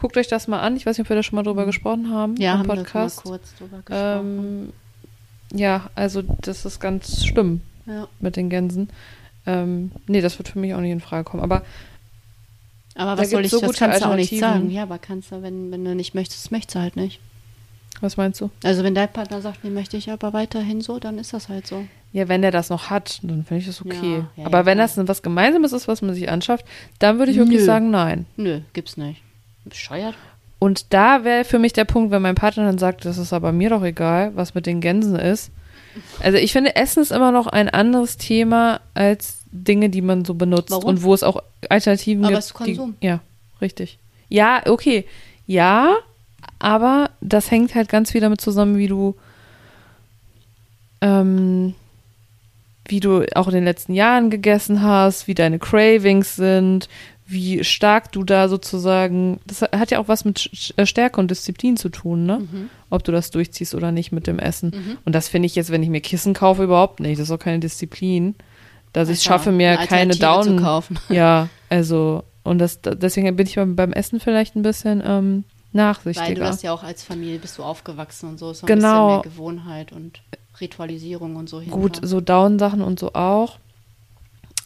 Guckt 0.00 0.16
euch 0.16 0.26
das 0.26 0.48
mal 0.48 0.60
an. 0.60 0.76
Ich 0.76 0.84
weiß 0.84 0.98
nicht, 0.98 1.06
ob 1.06 1.10
wir 1.10 1.16
da 1.16 1.22
schon 1.22 1.36
mal 1.36 1.44
drüber 1.44 1.64
gesprochen 1.64 2.10
haben 2.10 2.32
Mhm. 2.32 2.40
Ja, 2.40 2.54
im 2.54 2.58
haben 2.58 2.68
wir 2.68 2.74
Podcast. 2.76 3.24
mal 3.24 3.30
kurz 3.30 3.54
drüber 3.56 3.78
gesprochen. 3.84 4.72
Ähm, 4.72 4.72
ja, 5.56 5.88
also 5.94 6.22
das 6.22 6.64
ist 6.64 6.80
ganz 6.80 7.24
schlimm 7.24 7.60
ja. 7.86 8.08
mit 8.18 8.34
den 8.34 8.50
Gänsen. 8.50 8.88
Ähm, 9.46 9.92
nee, 10.08 10.20
das 10.22 10.38
wird 10.38 10.48
für 10.48 10.58
mich 10.58 10.74
auch 10.74 10.80
nicht 10.80 10.90
in 10.90 11.00
Frage 11.00 11.22
kommen. 11.22 11.42
Aber 11.42 11.62
Aber 12.96 13.16
was 13.16 13.30
soll 13.30 13.44
ich, 13.44 13.50
so 13.52 13.60
das 13.60 13.76
kannst 13.76 14.00
du 14.00 14.06
auch 14.06 14.16
nicht 14.16 14.36
sagen. 14.36 14.70
Ja, 14.70 14.82
aber 14.82 14.98
kannst 14.98 15.30
du, 15.30 15.42
wenn, 15.42 15.70
wenn 15.70 15.84
du 15.84 15.94
nicht 15.94 16.14
möchtest, 16.14 16.50
möchtest 16.50 16.74
du 16.74 16.80
halt 16.80 16.96
nicht. 16.96 17.20
Was 18.00 18.16
meinst 18.16 18.40
du? 18.40 18.50
Also 18.62 18.84
wenn 18.84 18.94
dein 18.94 19.12
Partner 19.12 19.40
sagt, 19.40 19.64
nee, 19.64 19.70
möchte 19.70 19.96
ich 19.96 20.10
aber 20.10 20.32
weiterhin 20.32 20.80
so, 20.80 20.98
dann 20.98 21.18
ist 21.18 21.32
das 21.32 21.48
halt 21.48 21.66
so. 21.66 21.84
Ja, 22.12 22.28
wenn 22.28 22.42
der 22.42 22.50
das 22.50 22.70
noch 22.70 22.90
hat, 22.90 23.18
dann 23.22 23.44
finde 23.44 23.60
ich 23.60 23.66
das 23.66 23.84
okay. 23.84 24.18
Ja, 24.18 24.28
ja, 24.36 24.46
Aber 24.46 24.58
ja, 24.58 24.66
wenn 24.66 24.78
das 24.78 24.96
was 24.96 25.22
Gemeinsames 25.22 25.72
ist, 25.72 25.88
was 25.88 26.02
man 26.02 26.14
sich 26.14 26.28
anschafft, 26.28 26.64
dann 26.98 27.18
würde 27.18 27.32
ich 27.32 27.38
wirklich 27.38 27.60
Nö. 27.60 27.64
sagen, 27.64 27.90
nein. 27.90 28.26
Nö, 28.36 28.60
gibt's 28.72 28.96
nicht. 28.96 29.20
Bescheuert. 29.64 30.14
Und 30.58 30.92
da 30.92 31.24
wäre 31.24 31.44
für 31.44 31.58
mich 31.58 31.72
der 31.72 31.84
Punkt, 31.84 32.10
wenn 32.10 32.22
mein 32.22 32.36
Partner 32.36 32.64
dann 32.64 32.78
sagt, 32.78 33.04
das 33.04 33.18
ist 33.18 33.32
aber 33.32 33.52
mir 33.52 33.70
doch 33.70 33.82
egal, 33.82 34.32
was 34.34 34.54
mit 34.54 34.66
den 34.66 34.80
Gänsen 34.80 35.16
ist. 35.16 35.50
Also 36.20 36.38
ich 36.38 36.52
finde, 36.52 36.76
Essen 36.76 37.02
ist 37.02 37.12
immer 37.12 37.32
noch 37.32 37.46
ein 37.46 37.68
anderes 37.68 38.16
Thema 38.16 38.80
als 38.94 39.42
Dinge, 39.52 39.90
die 39.90 40.02
man 40.02 40.24
so 40.24 40.34
benutzt 40.34 40.70
Warum? 40.70 40.86
und 40.86 41.02
wo 41.02 41.14
es 41.14 41.22
auch 41.22 41.42
Alternativen 41.68 42.24
Aber 42.24 42.32
gibt. 42.32 42.38
es 42.40 42.46
ist 42.46 42.54
Konsum. 42.54 42.96
Die, 43.00 43.06
ja, 43.06 43.20
richtig. 43.60 43.98
Ja, 44.28 44.62
okay. 44.66 45.04
Ja, 45.46 45.96
aber 46.58 47.10
das 47.20 47.50
hängt 47.50 47.74
halt 47.74 47.88
ganz 47.88 48.12
viel 48.12 48.20
damit 48.20 48.40
zusammen, 48.40 48.76
wie 48.78 48.88
du 48.88 49.14
ähm, 51.00 51.74
wie 52.86 53.00
du 53.00 53.24
auch 53.34 53.48
in 53.48 53.54
den 53.54 53.64
letzten 53.64 53.94
Jahren 53.94 54.30
gegessen 54.30 54.82
hast, 54.82 55.26
wie 55.26 55.34
deine 55.34 55.58
Cravings 55.58 56.36
sind, 56.36 56.88
wie 57.26 57.64
stark 57.64 58.12
du 58.12 58.22
da 58.22 58.48
sozusagen, 58.48 59.40
das 59.46 59.62
hat 59.62 59.90
ja 59.90 59.98
auch 59.98 60.08
was 60.08 60.24
mit 60.24 60.72
äh, 60.76 60.84
Stärke 60.84 61.18
und 61.20 61.30
Disziplin 61.30 61.76
zu 61.76 61.88
tun, 61.88 62.26
ne? 62.26 62.40
Mhm. 62.40 62.68
Ob 62.90 63.02
du 63.02 63.12
das 63.12 63.30
durchziehst 63.30 63.74
oder 63.74 63.92
nicht 63.92 64.12
mit 64.12 64.26
dem 64.26 64.38
Essen. 64.38 64.98
Und 65.04 65.14
das 65.14 65.28
finde 65.28 65.46
ich 65.46 65.54
jetzt, 65.54 65.70
wenn 65.70 65.82
ich 65.82 65.88
mir 65.88 66.00
Kissen 66.00 66.34
kaufe, 66.34 66.62
überhaupt 66.64 67.00
nicht. 67.00 67.18
Das 67.18 67.28
ist 67.28 67.32
auch 67.32 67.38
keine 67.38 67.58
Disziplin, 67.58 68.34
dass 68.92 69.08
ich 69.08 69.22
schaffe, 69.22 69.50
mir 69.52 69.78
eine 69.78 69.88
keine 69.88 70.14
Down. 70.14 70.44
zu 70.44 70.56
kaufen. 70.56 70.98
Ja, 71.08 71.48
also, 71.70 72.22
und 72.44 72.58
das, 72.58 72.80
deswegen 72.82 73.34
bin 73.34 73.46
ich 73.46 73.56
beim, 73.56 73.74
beim 73.74 73.92
Essen 73.92 74.20
vielleicht 74.20 74.54
ein 74.54 74.62
bisschen 74.62 75.02
ähm, 75.04 75.44
nachsichtiger. 75.74 76.26
Weil 76.28 76.34
du 76.34 76.40
das 76.40 76.62
ja 76.62 76.72
auch 76.72 76.82
als 76.82 77.02
Familie 77.04 77.38
bist 77.38 77.58
du 77.58 77.62
aufgewachsen 77.62 78.28
und 78.30 78.38
so. 78.38 78.50
Ist 78.50 78.60
so 78.60 78.66
ein 78.66 78.68
Genau. 78.68 79.06
bisschen 79.06 79.14
mehr 79.14 79.22
Gewohnheit 79.22 79.92
und 79.92 80.20
Ritualisierung 80.60 81.36
und 81.36 81.48
so 81.48 81.60
hinter. 81.60 81.76
Gut, 81.76 81.98
so 82.02 82.20
Down-Sachen 82.20 82.80
und 82.82 82.98
so 82.98 83.12
auch. 83.14 83.58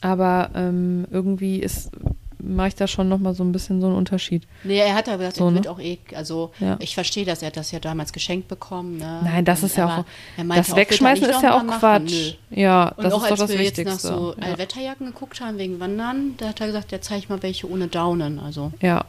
Aber 0.01 0.51
ähm, 0.55 1.07
irgendwie 1.11 1.59
ist, 1.59 1.91
mache 2.39 2.69
ich 2.69 2.75
da 2.77 2.87
schon 2.87 3.09
nochmal 3.09 3.35
so 3.35 3.43
ein 3.43 3.51
bisschen 3.51 3.81
so 3.81 3.89
einen 3.89 3.97
Unterschied. 3.97 4.47
Nee, 4.63 4.79
er 4.79 4.95
hat 4.95 5.09
ja 5.09 5.17
gesagt, 5.17 5.37
So, 5.37 5.47
er 5.47 5.51
ne? 5.51 5.57
wird 5.57 5.67
auch 5.69 5.81
eh, 5.81 5.99
also 6.15 6.53
Ja. 6.61 6.77
ich 6.79 6.95
verstehe 6.95 7.25
das, 7.25 7.43
er 7.43 7.49
hat 7.49 7.57
das 7.57 7.73
ja 7.73 7.81
damals 7.81 8.13
geschenkt 8.13 8.47
bekommen. 8.47 8.99
Ne? 8.99 9.21
Nein, 9.25 9.45
das 9.45 9.61
Und 9.63 9.67
ist 9.67 9.77
ja 9.77 9.85
aber 9.89 9.99
auch, 10.03 10.05
er 10.37 10.45
das 10.57 10.71
auch, 10.73 10.77
Wegschmeißen 10.77 11.29
ist 11.29 11.43
ja 11.43 11.57
auch. 11.59 11.67
Quatsch. 11.67 12.37
Nö. 12.51 12.61
Ja, 12.63 12.91
Und 12.97 13.03
das 13.05 13.13
auch 13.13 13.23
ist 13.23 13.25
doch 13.25 13.31
als 13.33 13.41
das 13.41 13.51
wir 13.51 13.59
Wichtigste. 13.59 13.83
jetzt 13.91 14.05
nach 14.05 14.11
so 14.13 14.35
ja. 14.39 14.47
Allwetterjacken 14.47 15.07
geguckt 15.09 15.41
haben 15.41 15.59
wegen 15.59 15.81
Wandern, 15.81 16.35
da 16.37 16.49
hat 16.49 16.61
er 16.61 16.69
gesagt, 16.69 16.93
der 16.93 17.01
zeigt 17.03 17.29
mal 17.29 17.43
welche 17.43 17.69
ohne 17.69 17.89
Daunen. 17.89 18.39
Also 18.39 18.71
ja, 18.81 19.05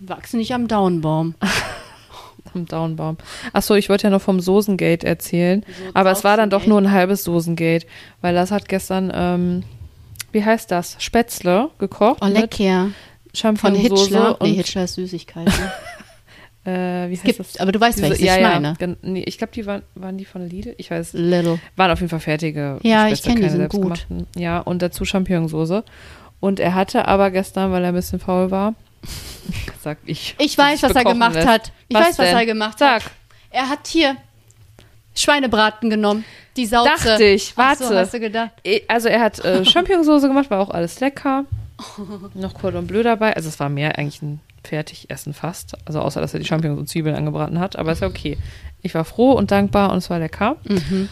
wachsen 0.00 0.38
nicht 0.38 0.52
am 0.54 0.68
Daunenbaum. 0.68 1.34
am 2.54 2.66
Downbaum. 2.66 3.16
Achso, 3.52 3.74
ich 3.74 3.88
wollte 3.88 4.04
ja 4.04 4.10
noch 4.10 4.22
vom 4.22 4.40
Soßengate 4.40 5.06
erzählen, 5.06 5.62
So 5.66 5.90
aber 5.94 6.10
es 6.10 6.24
war 6.24 6.36
dann 6.36 6.48
doch 6.50 6.66
nur 6.66 6.78
ein 6.78 6.90
halbes 6.90 7.24
Soßengate, 7.24 7.86
weil 8.20 8.34
das 8.34 8.50
hat 8.50 8.68
gestern, 8.68 9.12
ähm, 9.14 9.62
wie 10.32 10.44
heißt 10.44 10.70
das, 10.70 10.96
Spätzle 10.98 11.70
gekocht 11.78 12.18
Oh, 12.22 12.26
lecker. 12.26 12.86
Von 12.86 12.94
Champignonsauce 13.34 14.00
Hitchler. 14.04 14.40
und 14.40 14.48
Nee, 14.50 14.56
Hitchler 14.56 14.84
ist 14.84 14.94
Süßigkeiten. 14.94 15.52
äh, 16.64 17.08
wie 17.10 17.12
heißt 17.14 17.24
Gibt, 17.24 17.38
das? 17.40 17.60
aber 17.60 17.72
du 17.72 17.80
weißt, 17.80 17.98
Diese- 17.98 18.10
welches 18.10 18.24
ja, 18.24 18.36
ich 18.36 18.42
meine. 18.42 18.96
nee, 19.02 19.22
ich 19.26 19.36
glaube, 19.36 19.52
die 19.52 19.66
waren, 19.66 19.82
waren 19.94 20.16
die 20.16 20.24
von 20.24 20.48
Lidl? 20.48 20.74
Ich 20.78 20.90
weiß 20.90 21.12
Little. 21.12 21.58
Waren 21.76 21.90
auf 21.90 22.00
jeden 22.00 22.08
Fall 22.10 22.20
fertige. 22.20 22.78
Ja, 22.82 23.08
ich 23.08 23.18
Spätzle, 23.18 23.32
kenn 23.32 23.42
die, 23.42 23.48
keine 23.48 23.68
sind 23.70 23.82
gut. 23.82 24.06
Ja, 24.36 24.60
und 24.60 24.80
dazu 24.80 25.04
Champignonsauce. 25.04 25.82
Und 26.40 26.60
er 26.60 26.74
hatte 26.74 27.06
aber 27.08 27.30
gestern, 27.30 27.72
weil 27.72 27.82
er 27.82 27.88
ein 27.90 27.94
bisschen 27.94 28.20
faul 28.20 28.50
war, 28.50 28.74
sag 29.82 29.98
ich. 30.06 30.34
Ich 30.38 30.56
weiß, 30.58 30.82
was 30.82 30.92
er 30.92 31.04
gemacht 31.04 31.34
lässt. 31.34 31.46
hat. 31.48 31.72
Ich 31.88 31.96
Was 31.96 32.08
weiß, 32.08 32.18
was 32.18 32.26
denn? 32.28 32.36
er 32.36 32.46
gemacht 32.46 32.78
Sag. 32.78 33.04
hat. 33.04 33.12
Er 33.50 33.68
hat 33.68 33.86
hier 33.86 34.16
Schweinebraten 35.14 35.90
genommen. 35.90 36.24
Die 36.56 36.66
Sauce. 36.66 36.84
Dachte 36.86 37.24
ich, 37.24 37.52
Ach 37.56 37.74
so, 37.76 37.84
warte. 37.84 37.98
hast 37.98 38.14
du 38.14 38.20
gedacht? 38.20 38.50
Eh, 38.64 38.80
Also 38.88 39.08
er 39.08 39.20
hat 39.20 39.38
äh, 39.44 39.64
Champignonsauce 39.64 40.22
gemacht, 40.22 40.50
war 40.50 40.60
auch 40.60 40.70
alles 40.70 41.00
lecker. 41.00 41.44
noch 42.34 42.54
Cordon 42.54 42.86
Bleu 42.86 43.02
dabei. 43.02 43.36
Also 43.36 43.48
es 43.48 43.60
war 43.60 43.68
mehr 43.68 43.98
eigentlich 43.98 44.22
ein 44.22 44.40
Fertigessen 44.64 45.34
fast. 45.34 45.76
Also 45.86 46.00
außer, 46.00 46.20
dass 46.20 46.32
er 46.34 46.40
die 46.40 46.46
Champignons 46.46 46.80
und 46.80 46.88
Zwiebeln 46.88 47.14
angebraten 47.14 47.60
hat. 47.60 47.76
Aber 47.76 47.92
ist 47.92 48.00
ja 48.00 48.08
okay. 48.08 48.38
Ich 48.82 48.94
war 48.94 49.04
froh 49.04 49.32
und 49.32 49.50
dankbar 49.50 49.90
und 49.92 49.98
es 49.98 50.08
war 50.10 50.18
lecker. 50.18 50.56
Mhm. 50.64 51.08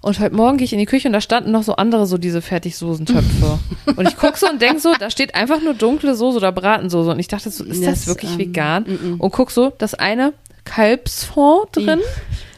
Und 0.00 0.20
heute 0.20 0.34
Morgen 0.34 0.58
gehe 0.58 0.64
ich 0.64 0.72
in 0.72 0.78
die 0.78 0.86
Küche 0.86 1.08
und 1.08 1.12
da 1.12 1.20
standen 1.20 1.50
noch 1.50 1.64
so 1.64 1.74
andere, 1.76 2.06
so 2.06 2.18
diese 2.18 2.40
Fertigsoßentöpfe. 2.40 3.58
und 3.96 4.08
ich 4.08 4.16
gucke 4.16 4.38
so 4.38 4.48
und 4.48 4.62
denke 4.62 4.80
so, 4.80 4.94
da 4.98 5.10
steht 5.10 5.34
einfach 5.34 5.60
nur 5.60 5.74
dunkle 5.74 6.14
Soße 6.14 6.36
oder 6.36 6.52
Bratensoße. 6.52 7.10
Und 7.10 7.18
ich 7.18 7.28
dachte 7.28 7.50
so, 7.50 7.64
ist 7.64 7.82
das, 7.84 8.04
Das, 8.04 8.06
wirklich 8.06 8.32
ähm, 8.32 8.38
vegan? 8.38 8.84
mm-mm. 8.84 9.18
Und 9.20 9.30
guck 9.32 9.50
so, 9.50 9.72
das 9.76 9.94
eine 9.94 10.32
Kalbsfond 10.64 11.74
drin, 11.76 12.00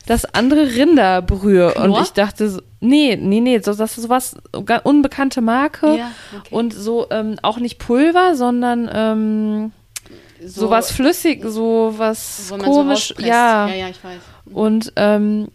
das 0.07 0.27
andere 0.27 0.75
Rinderbrühe. 0.75 1.75
Und 1.75 1.85
Knorr? 1.85 2.03
ich 2.03 2.11
dachte 2.13 2.51
so, 2.51 2.61
nee, 2.81 3.17
nee, 3.17 3.41
nee, 3.41 3.59
so, 3.61 3.73
das 3.75 3.97
ist 3.97 4.03
sowas, 4.05 4.37
unbekannte 4.85 5.41
Marke. 5.41 5.97
Ja, 5.97 6.11
okay. 6.39 6.55
Und 6.55 6.75
so 6.75 7.07
ähm, 7.11 7.37
auch 7.43 7.57
nicht 7.59 7.79
Pulver, 7.79 8.37
sondern 8.37 8.91
ähm, 8.93 9.73
So- 10.45 10.63
sowas 10.67 10.93
flüssig, 10.93 11.43
so 11.47 11.95
was 11.97 12.51
man 12.51 12.61
so 12.61 12.67
komisch. 12.67 13.11
rauspresst. 13.11 13.29
ja. 13.29 13.67
ja, 13.69 13.75
ja, 13.75 13.89
ich 13.89 14.05
weiß. 14.05 14.21
Und 14.53 14.93
ähm, 14.97 15.49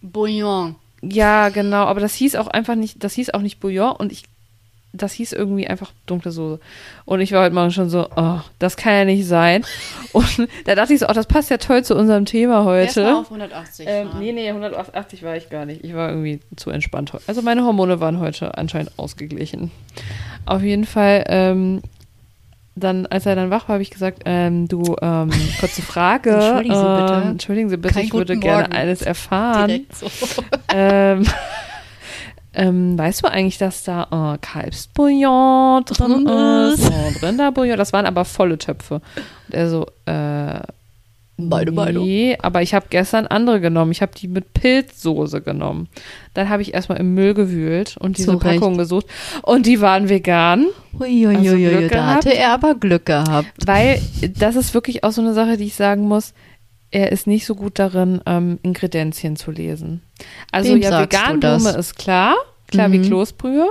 Bouillon. 0.00 0.76
Ja, 1.10 1.48
genau, 1.48 1.84
aber 1.84 2.00
das 2.00 2.14
hieß 2.14 2.36
auch 2.36 2.48
einfach 2.48 2.74
nicht, 2.74 3.02
das 3.02 3.14
hieß 3.14 3.30
auch 3.30 3.40
nicht 3.40 3.60
Bouillon 3.60 3.92
und 3.96 4.12
ich, 4.12 4.24
das 4.92 5.12
hieß 5.12 5.32
irgendwie 5.32 5.66
einfach 5.66 5.90
dunkle 6.06 6.30
Soße. 6.30 6.60
Und 7.04 7.20
ich 7.20 7.32
war 7.32 7.42
heute 7.44 7.54
Morgen 7.54 7.72
schon 7.72 7.90
so, 7.90 8.08
oh, 8.16 8.40
das 8.58 8.76
kann 8.76 8.92
ja 8.92 9.04
nicht 9.04 9.26
sein. 9.26 9.64
Und 10.12 10.48
da 10.66 10.76
dachte 10.76 10.92
ich 10.94 11.00
so, 11.00 11.08
oh, 11.08 11.12
das 11.12 11.26
passt 11.26 11.50
ja 11.50 11.56
toll 11.56 11.82
zu 11.84 11.96
unserem 11.96 12.24
Thema 12.26 12.58
Erst 12.76 12.96
heute. 12.96 13.16
auf 13.16 13.26
180 13.26 13.86
Ähm, 13.88 14.08
nee, 14.20 14.30
nee, 14.30 14.48
180 14.48 15.24
war 15.24 15.36
ich 15.36 15.50
gar 15.50 15.66
nicht. 15.66 15.82
Ich 15.82 15.94
war 15.94 16.10
irgendwie 16.10 16.38
zu 16.54 16.70
entspannt 16.70 17.12
heute. 17.12 17.24
Also 17.26 17.42
meine 17.42 17.64
Hormone 17.64 17.98
waren 17.98 18.20
heute 18.20 18.56
anscheinend 18.56 18.92
ausgeglichen. 18.96 19.72
Auf 20.46 20.62
jeden 20.62 20.84
Fall, 20.84 21.24
ähm, 21.26 21.82
dann, 22.76 23.06
als 23.06 23.24
er 23.26 23.36
dann 23.36 23.50
wach 23.50 23.68
war, 23.68 23.74
habe 23.74 23.82
ich 23.82 23.90
gesagt, 23.90 24.22
ähm, 24.24 24.66
du, 24.66 24.96
ähm, 25.00 25.30
kurze 25.60 25.82
Frage. 25.82 26.30
Entschuldigen 26.30 26.74
Sie 26.74 27.02
bitte. 27.02 27.14
Ähm, 27.14 27.28
entschuldigen 27.30 27.68
Sie 27.68 27.76
bitte, 27.76 27.94
Kein 27.94 28.04
ich 28.04 28.12
würde 28.12 28.36
gerne 28.36 28.62
Morgen. 28.62 28.72
eines 28.74 29.02
erfahren. 29.02 29.86
So. 29.92 30.06
Ähm, 30.76 31.24
ähm, 32.54 32.98
weißt 32.98 33.22
du 33.22 33.28
eigentlich, 33.28 33.58
dass 33.58 33.84
da 33.84 34.34
äh, 34.34 34.38
Kalbsbouillon 34.38 35.84
drin 35.84 36.24
Drin 36.24 36.72
ist 36.72 36.88
und 36.88 37.22
Rinderbouillon? 37.22 37.76
Das 37.76 37.92
waren 37.92 38.06
aber 38.06 38.24
volle 38.24 38.58
Töpfe. 38.58 38.94
Und 38.94 39.54
er 39.54 39.68
so, 39.68 39.86
äh, 40.06 40.60
Beide, 41.36 41.72
beide. 41.72 41.98
nee, 41.98 42.36
aber 42.40 42.62
ich 42.62 42.74
habe 42.74 42.86
gestern 42.90 43.26
andere 43.26 43.60
genommen. 43.60 43.90
Ich 43.90 44.02
habe 44.02 44.12
die 44.16 44.28
mit 44.28 44.54
Pilzsoße 44.54 45.40
genommen. 45.40 45.88
Dann 46.32 46.48
habe 46.48 46.62
ich 46.62 46.74
erstmal 46.74 46.98
im 46.98 47.12
Müll 47.14 47.34
gewühlt 47.34 47.96
und 47.98 48.18
diese 48.18 48.30
Zu 48.32 48.36
Recht. 48.36 48.60
Packung 48.60 48.78
gesucht. 48.78 49.06
Und 49.42 49.66
die 49.66 49.80
waren 49.80 50.08
vegan, 50.08 50.66
Uiuiui, 50.98 51.66
Also 51.76 51.88
da 51.88 52.06
hatte 52.06 52.32
er 52.36 52.52
aber 52.52 52.76
Glück 52.76 53.06
gehabt. 53.06 53.48
weil 53.66 54.00
das 54.38 54.54
ist 54.54 54.74
wirklich 54.74 55.02
auch 55.02 55.10
so 55.10 55.22
eine 55.22 55.34
Sache, 55.34 55.56
die 55.56 55.64
ich 55.64 55.74
sagen 55.74 56.06
muss. 56.06 56.34
Er 56.92 57.10
ist 57.10 57.26
nicht 57.26 57.44
so 57.46 57.56
gut 57.56 57.80
darin, 57.80 58.20
ähm, 58.26 58.60
Ingredienzien 58.62 59.34
zu 59.34 59.50
lesen. 59.50 60.02
Also 60.52 60.72
Wem 60.72 60.82
ja, 60.82 61.04
das? 61.06 61.64
ist 61.74 61.96
klar, 61.96 62.36
klar 62.68 62.92
wie 62.92 62.98
Mhm. 62.98 63.06
Kloßbrühe. 63.06 63.66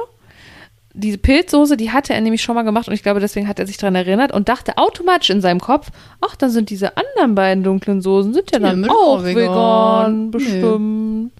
Diese 0.95 1.17
Pilzsoße, 1.17 1.75
die 1.75 1.91
hatte 1.91 2.13
er 2.13 2.21
nämlich 2.21 2.43
schon 2.43 2.53
mal 2.53 2.61
gemacht 2.61 2.87
und 2.87 2.93
ich 2.93 3.01
glaube, 3.01 3.19
deswegen 3.19 3.47
hat 3.47 3.57
er 3.57 3.65
sich 3.65 3.77
daran 3.77 3.95
erinnert 3.95 4.31
und 4.31 4.47
dachte 4.47 4.77
automatisch 4.77 5.31
in 5.31 5.41
seinem 5.41 5.59
Kopf, 5.59 5.89
ach, 6.21 6.35
dann 6.35 6.51
sind 6.51 6.69
diese 6.69 6.95
anderen 6.97 7.33
beiden 7.33 7.63
dunklen 7.63 8.01
Soßen, 8.01 8.33
sind 8.33 8.51
ja 8.51 8.59
Ja, 8.59 8.69
dann 8.69 8.81
mit 8.81 8.91
auch 8.91 9.23
vegan, 9.23 9.35
vegan. 9.35 10.31
Bestimmt. 10.31 11.31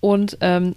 Und 0.00 0.38
ähm, 0.40 0.74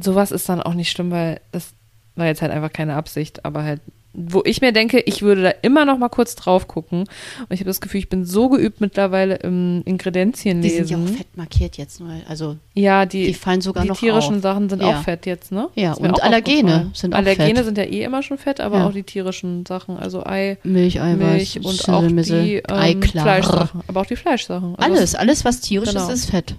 sowas 0.00 0.32
ist 0.32 0.48
dann 0.48 0.60
auch 0.62 0.74
nicht 0.74 0.90
schlimm, 0.90 1.12
weil 1.12 1.40
das 1.52 1.72
war 2.16 2.26
jetzt 2.26 2.42
halt 2.42 2.50
einfach 2.52 2.72
keine 2.72 2.94
Absicht, 2.96 3.44
aber 3.44 3.62
halt, 3.62 3.80
wo 4.16 4.42
ich 4.44 4.60
mir 4.60 4.72
denke, 4.72 5.00
ich 5.00 5.22
würde 5.22 5.42
da 5.42 5.50
immer 5.62 5.84
noch 5.84 5.98
mal 5.98 6.08
kurz 6.08 6.36
drauf 6.36 6.68
gucken. 6.68 7.00
Und 7.00 7.46
ich 7.50 7.60
habe 7.60 7.68
das 7.68 7.80
Gefühl, 7.80 7.98
ich 7.98 8.08
bin 8.08 8.24
so 8.24 8.48
geübt 8.48 8.80
mittlerweile 8.80 9.34
im 9.36 9.82
Ingredienzien 9.84 10.62
Die 10.62 10.70
sind 10.70 10.88
ja 10.88 10.96
auch 10.98 11.08
fett 11.08 11.36
markiert 11.36 11.76
jetzt. 11.76 11.98
Nur. 12.00 12.10
Also 12.28 12.56
Ja, 12.74 13.06
die, 13.06 13.26
die 13.26 13.34
fallen 13.34 13.60
sogar 13.60 13.82
die 13.82 13.88
noch 13.88 13.98
tierischen 13.98 14.36
auf. 14.36 14.42
Sachen 14.42 14.68
sind 14.70 14.82
Ja. 14.82 14.88
auch 15.00 15.02
fett 15.02 15.26
jetzt, 15.26 15.50
ne? 15.52 15.68
Ja, 15.74 15.94
und 15.94 16.22
Allergene 16.22 16.90
sind 16.94 17.12
auch 17.12 17.18
Allergene 17.18 17.56
fett. 17.56 17.64
sind 17.64 17.78
ja 17.78 17.84
eh 17.84 18.04
immer 18.04 18.22
schon 18.22 18.38
fett, 18.38 18.60
aber 18.60 18.78
Ja. 18.78 18.86
auch 18.86 18.92
die 18.92 19.02
tierischen 19.02 19.66
Sachen, 19.66 19.96
also 19.96 20.24
Ei, 20.24 20.58
Milch, 20.62 21.00
Eiweiß, 21.00 21.18
Milch 21.56 21.60
und 21.64 21.88
auch 21.88 22.06
die 22.06 22.62
ähm. 22.68 23.02
Fleischsachen. 23.02 23.80
Aber 23.88 24.00
auch 24.02 24.06
die 24.06 24.16
Fleischsachen. 24.16 24.76
Also 24.76 24.94
Alles, 24.94 25.14
alles, 25.16 25.44
was 25.44 25.60
tierisch 25.60 25.88
Genau. 25.90 26.06
ist, 26.08 26.14
ist 26.14 26.30
fett. 26.30 26.54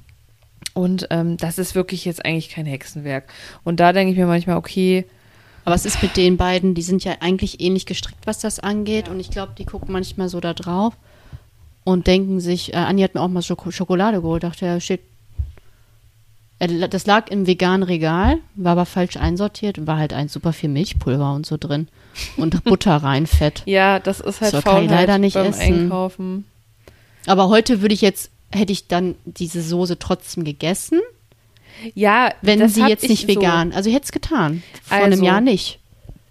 Und 0.73 1.07
ähm, 1.09 1.37
das 1.37 1.57
ist 1.57 1.73
wirklich 1.73 2.03
jetzt 2.03 2.25
eigentlich 2.25 2.49
kein 2.49 2.65
Hexenwerk. 2.65 3.31
Und 3.63 3.79
da 3.79 3.93
denke 3.93 4.11
ich 4.11 4.17
mir 4.17 4.25
manchmal, 4.25 4.57
okay, 4.57 5.05
Aber 5.65 5.75
es 5.75 5.85
ist 5.85 6.01
mit 6.03 6.15
den 6.15 6.37
beiden, 6.37 6.75
die 6.75 6.81
sind 6.83 7.03
ja 7.03 7.15
eigentlich 7.21 7.59
ähnlich 7.59 7.85
gestrickt, 7.87 8.25
was 8.27 8.39
das 8.39 8.59
angeht. 8.59 9.09
Und 9.09 9.19
ich 9.19 9.31
glaube, 9.31 9.53
die 9.57 9.65
gucken 9.65 9.91
manchmal 9.91 10.29
so 10.29 10.39
da 10.39 10.53
drauf 10.53 10.93
und 11.83 12.05
denken 12.07 12.39
sich, 12.39 12.73
äh, 12.73 12.77
Anni 12.77 13.01
hat 13.01 13.15
mir 13.15 13.21
auch 13.21 13.27
mal 13.27 13.41
Schoko 13.41 13.71
Schokolade 13.71 14.21
geholt, 14.21 14.43
dachte, 14.43 14.65
ja, 14.67 14.79
steht. 14.79 15.01
Äh, 16.59 16.87
Das 16.87 17.05
lag 17.07 17.29
im 17.31 17.47
veganen 17.47 17.83
Regal, 17.83 18.37
war 18.55 18.73
aber 18.73 18.85
falsch 18.85 19.17
einsortiert 19.17 19.77
und 19.79 19.87
war 19.87 19.97
halt 19.97 20.13
ein 20.13 20.29
super 20.29 20.53
viel 20.53 20.69
Milchpulver 20.69 21.33
und 21.33 21.45
so 21.45 21.57
drin. 21.57 21.87
Und 22.37 22.63
Butter 22.63 22.97
rein, 22.97 23.25
Fett. 23.27 23.63
ja, 23.65 23.99
das 23.99 24.19
ist 24.19 24.41
halt 24.41 24.51
So 24.51 24.61
kann 24.61 24.83
ich 24.85 24.89
leider 24.89 25.17
nicht 25.17 25.33
beim 25.33 25.47
essen. 25.47 25.61
Einkaufen. 25.61 26.45
Aber 27.25 27.49
heute 27.49 27.81
würde 27.81 27.95
ich 27.95 28.01
jetzt, 28.01 28.29
hätte 28.51 28.71
ich 28.71 28.87
dann 28.87 29.15
diese 29.25 29.61
Soße 29.63 29.97
trotzdem 29.97 30.43
gegessen, 30.43 31.01
Ja, 31.93 32.31
wenn 32.41 32.59
das 32.59 32.73
sie 32.75 32.85
jetzt 32.87 33.03
ich 33.03 33.09
nicht 33.09 33.21
so. 33.33 33.41
vegan. 33.41 33.73
Also 33.73 33.89
ich 33.89 33.95
hätte 33.95 34.05
es 34.05 34.11
getan. 34.11 34.63
Vor 34.83 34.97
einem 34.97 35.13
Also, 35.13 35.25
Jahr 35.25 35.41
nicht. 35.41 35.79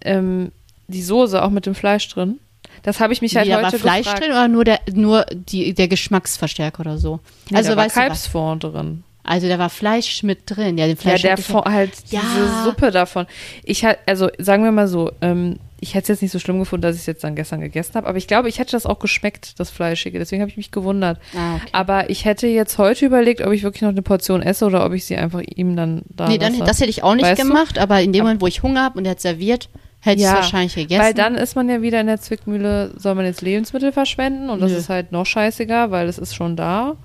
Ähm, 0.01 0.51
die 0.87 1.01
Soße 1.01 1.41
auch 1.43 1.49
mit 1.49 1.65
dem 1.65 1.75
Fleisch 1.75 2.07
drin. 2.09 2.39
Das 2.83 2.99
habe 2.99 3.13
ich 3.13 3.21
mich 3.21 3.35
halt 3.35 3.49
war 3.49 3.65
heute 3.65 3.79
Fleisch 3.79 4.03
gefragt. 4.05 4.21
drin 4.21 4.31
oder 4.31 4.47
nur 4.47 4.63
der, 4.63 4.79
nur 4.93 5.25
die, 5.31 5.73
der 5.73 5.87
Geschmacksverstärker 5.87 6.81
oder 6.81 6.97
so? 6.97 7.19
Nee, 7.49 7.57
also 7.57 7.71
da 7.71 7.77
war? 7.77 7.87
Kalbsfond 7.87 8.63
drin. 8.63 9.03
Also 9.23 9.47
da 9.47 9.57
war 9.57 9.71
Fleisch 9.71 10.21
mit 10.21 10.41
drin. 10.45 10.77
Ja, 10.77 10.85
den 10.85 10.95
Ja, 10.95 11.01
Fleisch 11.01 11.21
der 11.23 11.31
hatte 11.31 11.41
ich 11.41 11.47
Fond, 11.47 11.65
halt 11.65 11.91
Ja. 12.11 12.21
diese 12.21 12.63
Suppe 12.63 12.91
davon. 12.91 13.25
Ich 13.63 13.83
halt, 13.83 13.97
also 14.05 14.29
sagen 14.37 14.63
wir 14.63 14.71
mal 14.71 14.87
so, 14.87 15.11
ähm, 15.21 15.57
ich 15.81 15.93
hätte 15.93 16.03
es 16.03 16.07
jetzt 16.07 16.21
nicht 16.21 16.31
so 16.31 16.39
schlimm 16.39 16.59
gefunden, 16.59 16.83
dass 16.83 16.95
ich 16.95 17.01
es 17.01 17.05
jetzt 17.05 17.23
dann 17.23 17.35
gestern 17.35 17.59
gegessen 17.61 17.95
habe, 17.95 18.07
aber 18.07 18.17
ich 18.17 18.27
glaube, 18.27 18.47
ich 18.49 18.59
hätte 18.59 18.71
das 18.71 18.85
auch 18.85 18.99
geschmeckt, 18.99 19.59
das 19.59 19.69
Fleischige. 19.69 20.19
Deswegen 20.19 20.41
habe 20.41 20.49
ich 20.49 20.57
mich 20.57 20.71
gewundert. 20.71 21.19
Ah, 21.37 21.55
okay. 21.55 21.67
Aber 21.73 22.09
ich 22.09 22.25
hätte 22.25 22.47
jetzt 22.47 22.77
heute 22.77 23.05
überlegt, 23.05 23.41
ob 23.41 23.51
ich 23.51 23.63
wirklich 23.63 23.81
noch 23.81 23.89
eine 23.89 24.01
Portion 24.01 24.41
esse 24.41 24.65
oder 24.65 24.85
ob 24.85 24.93
ich 24.93 25.05
sie 25.05 25.17
einfach 25.17 25.41
ihm 25.41 25.75
dann 25.75 26.03
da 26.09 26.27
nee, 26.29 26.37
dann, 26.37 26.57
das 26.59 26.79
hätte 26.79 26.89
ich 26.89 27.03
auch 27.03 27.15
nicht 27.15 27.25
Weißt 27.25 27.41
du? 27.43 27.47
gemacht, 27.47 27.77
aber 27.77 28.01
in 28.01 28.13
dem 28.13 28.23
Moment, 28.23 28.41
wo 28.41 28.47
ich 28.47 28.63
Hunger 28.63 28.83
habe 28.83 28.97
und 28.99 29.05
er 29.05 29.11
hat 29.11 29.19
serviert, 29.21 29.69
hätte 29.99 30.17
ich 30.19 30.25
es 30.25 30.31
Ja, 30.31 30.35
wahrscheinlich 30.35 30.75
gegessen. 30.75 31.01
Weil 31.03 31.13
dann 31.13 31.35
ist 31.35 31.55
man 31.55 31.67
ja 31.67 31.81
wieder 31.81 31.99
in 31.99 32.07
der 32.07 32.21
Zwickmühle, 32.21 32.93
soll 32.97 33.15
man 33.15 33.25
jetzt 33.25 33.41
Lebensmittel 33.41 33.91
verschwenden 33.91 34.49
und 34.49 34.61
das 34.61 34.71
Nö. 34.71 34.77
ist 34.77 34.89
halt 34.89 35.11
noch 35.11 35.25
scheißiger, 35.25 35.91
weil 35.91 36.07
es 36.07 36.17
ist 36.17 36.35
schon 36.35 36.55
da. 36.55 36.95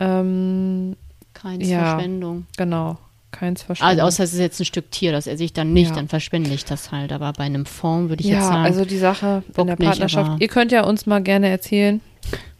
Ähm, 0.00 0.96
Keine 1.32 1.64
ja. 1.64 1.80
Verschwendung. 1.80 2.46
genau, 2.56 2.98
keins 3.34 3.62
verschwenden. 3.62 3.90
Also 3.90 4.02
außer 4.02 4.24
es 4.24 4.32
ist 4.32 4.38
jetzt 4.40 4.60
ein 4.60 4.64
Stück 4.64 4.90
Tier, 4.90 5.12
das 5.12 5.26
esse 5.26 5.44
ich 5.44 5.52
dann 5.52 5.72
nicht, 5.72 5.90
Ja. 5.90 5.96
dann 5.96 6.08
verschwende 6.08 6.50
ich 6.54 6.64
das 6.64 6.90
halt. 6.92 7.12
Aber 7.12 7.32
bei 7.32 7.44
einem 7.44 7.66
Fond 7.66 8.08
würde 8.08 8.22
ich 8.22 8.28
ja, 8.30 8.36
jetzt 8.36 8.46
sagen, 8.46 8.64
also 8.64 8.84
die 8.84 8.98
Sache 8.98 9.42
in 9.56 9.66
der 9.66 9.76
nicht, 9.76 9.86
Partnerschaft. 9.88 10.30
aber- 10.30 10.40
Ihr 10.40 10.48
könnt 10.48 10.72
ja 10.72 10.84
uns 10.84 11.06
mal 11.06 11.22
gerne 11.22 11.48
erzählen, 11.48 12.00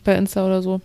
bei 0.04 0.14
Insta 0.16 0.44
oder 0.44 0.60
so. 0.62 0.80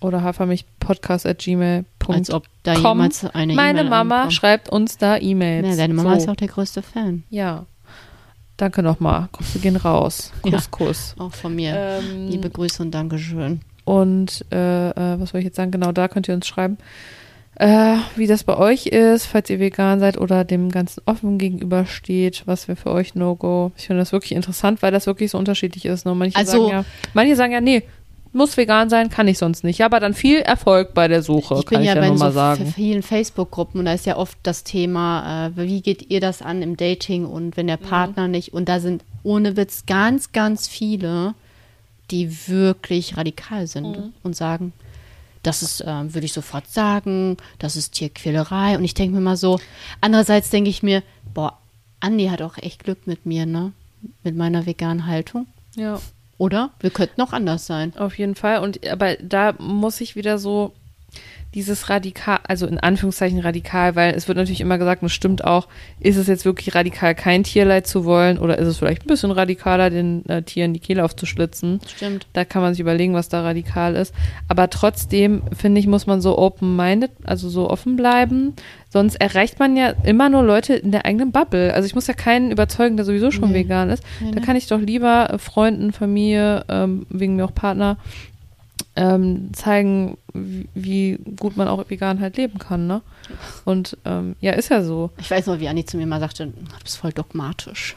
Oder 0.00 0.22
hafermilchpodcast.gmail.com. 0.22 2.14
als 2.14 2.30
ob 2.30 2.44
da 2.62 2.74
jemals 2.74 3.24
eine 3.24 3.54
Meine 3.54 3.80
E-Mail 3.80 3.90
Mama 3.90 4.16
ankommt. 4.16 4.32
schreibt 4.34 4.68
uns 4.68 4.98
da 4.98 5.16
E-Mails. 5.18 5.66
Ja, 5.68 5.76
deine 5.76 5.94
Mama 5.94 6.12
so. 6.12 6.16
ist 6.18 6.28
auch 6.28 6.36
der 6.36 6.48
größte 6.48 6.82
Fan. 6.82 7.24
Ja. 7.30 7.64
Danke 8.56 8.82
nochmal. 8.82 9.28
Grüße 9.32 9.58
gehen 9.58 9.76
raus. 9.76 10.30
Kuss, 10.42 10.52
Ja. 10.52 10.60
Kuss. 10.70 11.14
Auch 11.18 11.32
von 11.32 11.56
mir. 11.56 11.74
Ähm, 11.76 12.28
Liebe 12.28 12.50
Grüße 12.50 12.82
und 12.82 12.90
Dankeschön. 12.92 13.60
Und 13.84 14.44
äh, 14.52 14.90
äh, 14.90 15.20
was 15.20 15.30
soll 15.30 15.40
ich 15.40 15.44
jetzt 15.44 15.56
sagen? 15.56 15.70
Genau, 15.70 15.90
da 15.92 16.06
könnt 16.08 16.28
ihr 16.28 16.34
uns 16.34 16.46
schreiben, 16.46 16.78
äh, 17.56 17.96
wie 18.16 18.26
das 18.26 18.44
bei 18.44 18.56
euch 18.56 18.86
ist, 18.86 19.26
falls 19.26 19.48
ihr 19.50 19.60
vegan 19.60 20.00
seid 20.00 20.18
oder 20.18 20.44
dem 20.44 20.70
Ganzen 20.70 21.02
offen 21.06 21.38
gegenübersteht, 21.38 22.42
was 22.46 22.66
wäre 22.68 22.76
für 22.76 22.90
euch 22.90 23.14
No-Go. 23.14 23.72
Ich 23.76 23.86
finde 23.86 24.00
das 24.00 24.12
wirklich 24.12 24.32
interessant, 24.32 24.82
weil 24.82 24.92
das 24.92 25.06
wirklich 25.06 25.30
so 25.30 25.38
unterschiedlich 25.38 25.84
ist. 25.84 26.04
Ne? 26.06 26.14
Manche, 26.14 26.36
Also- 26.36 26.62
sagen 26.68 26.68
ja, 26.70 26.84
manche 27.14 27.36
sagen 27.36 27.52
ja, 27.52 27.60
nee, 27.60 27.82
muss 28.32 28.56
vegan 28.56 28.90
sein, 28.90 29.10
kann 29.10 29.28
ich 29.28 29.38
sonst 29.38 29.62
nicht. 29.62 29.78
Ja, 29.78 29.86
aber 29.86 30.00
dann 30.00 30.12
viel 30.12 30.38
Erfolg 30.40 30.92
bei 30.92 31.06
der 31.06 31.22
Suche, 31.22 31.54
Ich 31.60 31.66
kann 31.66 31.76
bin 31.78 31.82
ich 31.82 31.86
ja 31.86 31.94
ja, 31.94 32.00
bei 32.00 32.08
nur 32.08 32.18
so 32.18 32.24
mal 32.24 32.32
sagen. 32.32 32.66
vielen 32.74 33.02
Facebook-Gruppen 33.04 33.78
und 33.78 33.84
da 33.84 33.92
ist 33.92 34.06
ja 34.06 34.16
oft 34.16 34.36
das 34.42 34.64
Thema, 34.64 35.46
äh, 35.46 35.50
wie 35.56 35.80
geht 35.82 36.10
ihr 36.10 36.18
das 36.20 36.42
an 36.42 36.60
im 36.60 36.76
Dating 36.76 37.26
und 37.26 37.56
wenn 37.56 37.68
der 37.68 37.76
Mhm. 37.78 37.82
Partner 37.88 38.26
nicht, 38.26 38.52
und 38.52 38.68
da 38.68 38.80
sind 38.80 39.04
ohne 39.22 39.56
Witz 39.56 39.84
ganz, 39.86 40.32
ganz 40.32 40.66
viele, 40.66 41.34
die 42.10 42.48
wirklich 42.48 43.16
radikal 43.16 43.68
sind 43.68 43.86
Mhm. 43.96 44.12
und 44.24 44.34
sagen, 44.34 44.72
das 45.44 45.62
ist, 45.62 45.80
äh, 45.82 46.14
würde 46.14 46.24
ich 46.24 46.32
sofort 46.32 46.68
sagen, 46.68 47.36
das 47.58 47.76
ist 47.76 47.92
Tierquälerei. 47.92 48.76
Und 48.76 48.84
ich 48.84 48.94
denke 48.94 49.14
mir 49.14 49.20
mal 49.20 49.36
so, 49.36 49.60
andererseits 50.00 50.50
denke 50.50 50.70
ich 50.70 50.82
mir, 50.82 51.02
boah, 51.32 51.58
Andi 52.00 52.26
hat 52.26 52.42
auch 52.42 52.58
echt 52.58 52.84
Glück 52.84 53.06
mit 53.06 53.26
mir, 53.26 53.46
ne? 53.46 53.72
Mit 54.22 54.36
meiner 54.36 54.66
veganen 54.66 55.06
Haltung. 55.06 55.46
Ja. 55.76 56.00
Oder? 56.38 56.70
Wir 56.80 56.90
könnten 56.90 57.20
auch 57.22 57.32
anders 57.32 57.66
sein. 57.66 57.96
Auf 57.96 58.18
jeden 58.18 58.34
Fall. 58.34 58.60
Und 58.60 58.86
aber 58.88 59.16
da 59.16 59.54
muss 59.58 60.00
ich 60.00 60.16
wieder 60.16 60.38
so 60.38 60.72
dieses 61.54 61.88
radikal, 61.88 62.40
also 62.48 62.66
in 62.66 62.78
Anführungszeichen 62.78 63.38
radikal, 63.38 63.94
weil 63.94 64.14
es 64.14 64.26
wird 64.28 64.36
natürlich 64.36 64.60
immer 64.60 64.76
gesagt, 64.78 65.02
und 65.02 65.06
es 65.06 65.12
stimmt 65.12 65.44
auch, 65.44 65.68
ist 66.00 66.16
es 66.16 66.26
jetzt 66.26 66.44
wirklich 66.44 66.74
radikal, 66.74 67.14
kein 67.14 67.44
Tierleid 67.44 67.86
zu 67.86 68.04
wollen 68.04 68.38
oder 68.38 68.58
ist 68.58 68.66
es 68.66 68.78
vielleicht 68.78 69.04
ein 69.04 69.08
bisschen 69.08 69.30
radikaler, 69.30 69.90
den 69.90 70.26
äh, 70.28 70.42
Tieren 70.42 70.74
die 70.74 70.80
Kehle 70.80 71.04
aufzuschlitzen? 71.04 71.80
Stimmt. 71.86 72.26
Da 72.32 72.44
kann 72.44 72.60
man 72.62 72.74
sich 72.74 72.80
überlegen, 72.80 73.14
was 73.14 73.28
da 73.28 73.42
radikal 73.42 73.94
ist. 73.94 74.12
Aber 74.48 74.68
trotzdem, 74.68 75.42
finde 75.56 75.80
ich, 75.80 75.86
muss 75.86 76.06
man 76.06 76.20
so 76.20 76.36
open-minded, 76.38 77.12
also 77.24 77.48
so 77.48 77.70
offen 77.70 77.96
bleiben. 77.96 78.54
Sonst 78.90 79.16
erreicht 79.16 79.58
man 79.58 79.76
ja 79.76 79.90
immer 80.04 80.28
nur 80.28 80.42
Leute 80.44 80.74
in 80.74 80.92
der 80.92 81.04
eigenen 81.04 81.32
Bubble. 81.32 81.74
Also 81.74 81.86
ich 81.86 81.94
muss 81.94 82.06
ja 82.06 82.14
keinen 82.14 82.50
überzeugen, 82.52 82.96
der 82.96 83.04
sowieso 83.04 83.30
schon 83.30 83.50
Nee. 83.50 83.60
vegan 83.60 83.90
ist. 83.90 84.04
Nee, 84.20 84.30
Da 84.32 84.40
nee. 84.40 84.46
kann 84.46 84.56
ich 84.56 84.66
doch 84.68 84.80
lieber 84.80 85.34
Freunden, 85.38 85.92
Familie, 85.92 86.64
ähm, 86.68 87.06
wegen 87.10 87.36
mir 87.36 87.44
auch 87.44 87.54
Partner, 87.54 87.96
ähm, 88.96 89.50
zeigen, 89.52 90.16
wie, 90.32 90.68
wie 90.74 91.18
gut 91.36 91.56
man 91.56 91.68
auch 91.68 91.88
vegan 91.88 92.20
halt 92.20 92.36
leben 92.36 92.58
kann, 92.58 92.86
ne? 92.86 93.02
Und 93.64 93.96
ähm, 94.04 94.36
ja, 94.40 94.52
ist 94.52 94.70
ja 94.70 94.82
so. 94.84 95.10
Ich 95.18 95.30
weiß 95.30 95.46
noch, 95.46 95.58
wie 95.58 95.68
Anni 95.68 95.84
zu 95.84 95.96
mir 95.96 96.06
mal 96.06 96.20
sagte, 96.20 96.46
du 96.46 96.52
bist 96.82 96.98
voll 96.98 97.12
dogmatisch. 97.12 97.96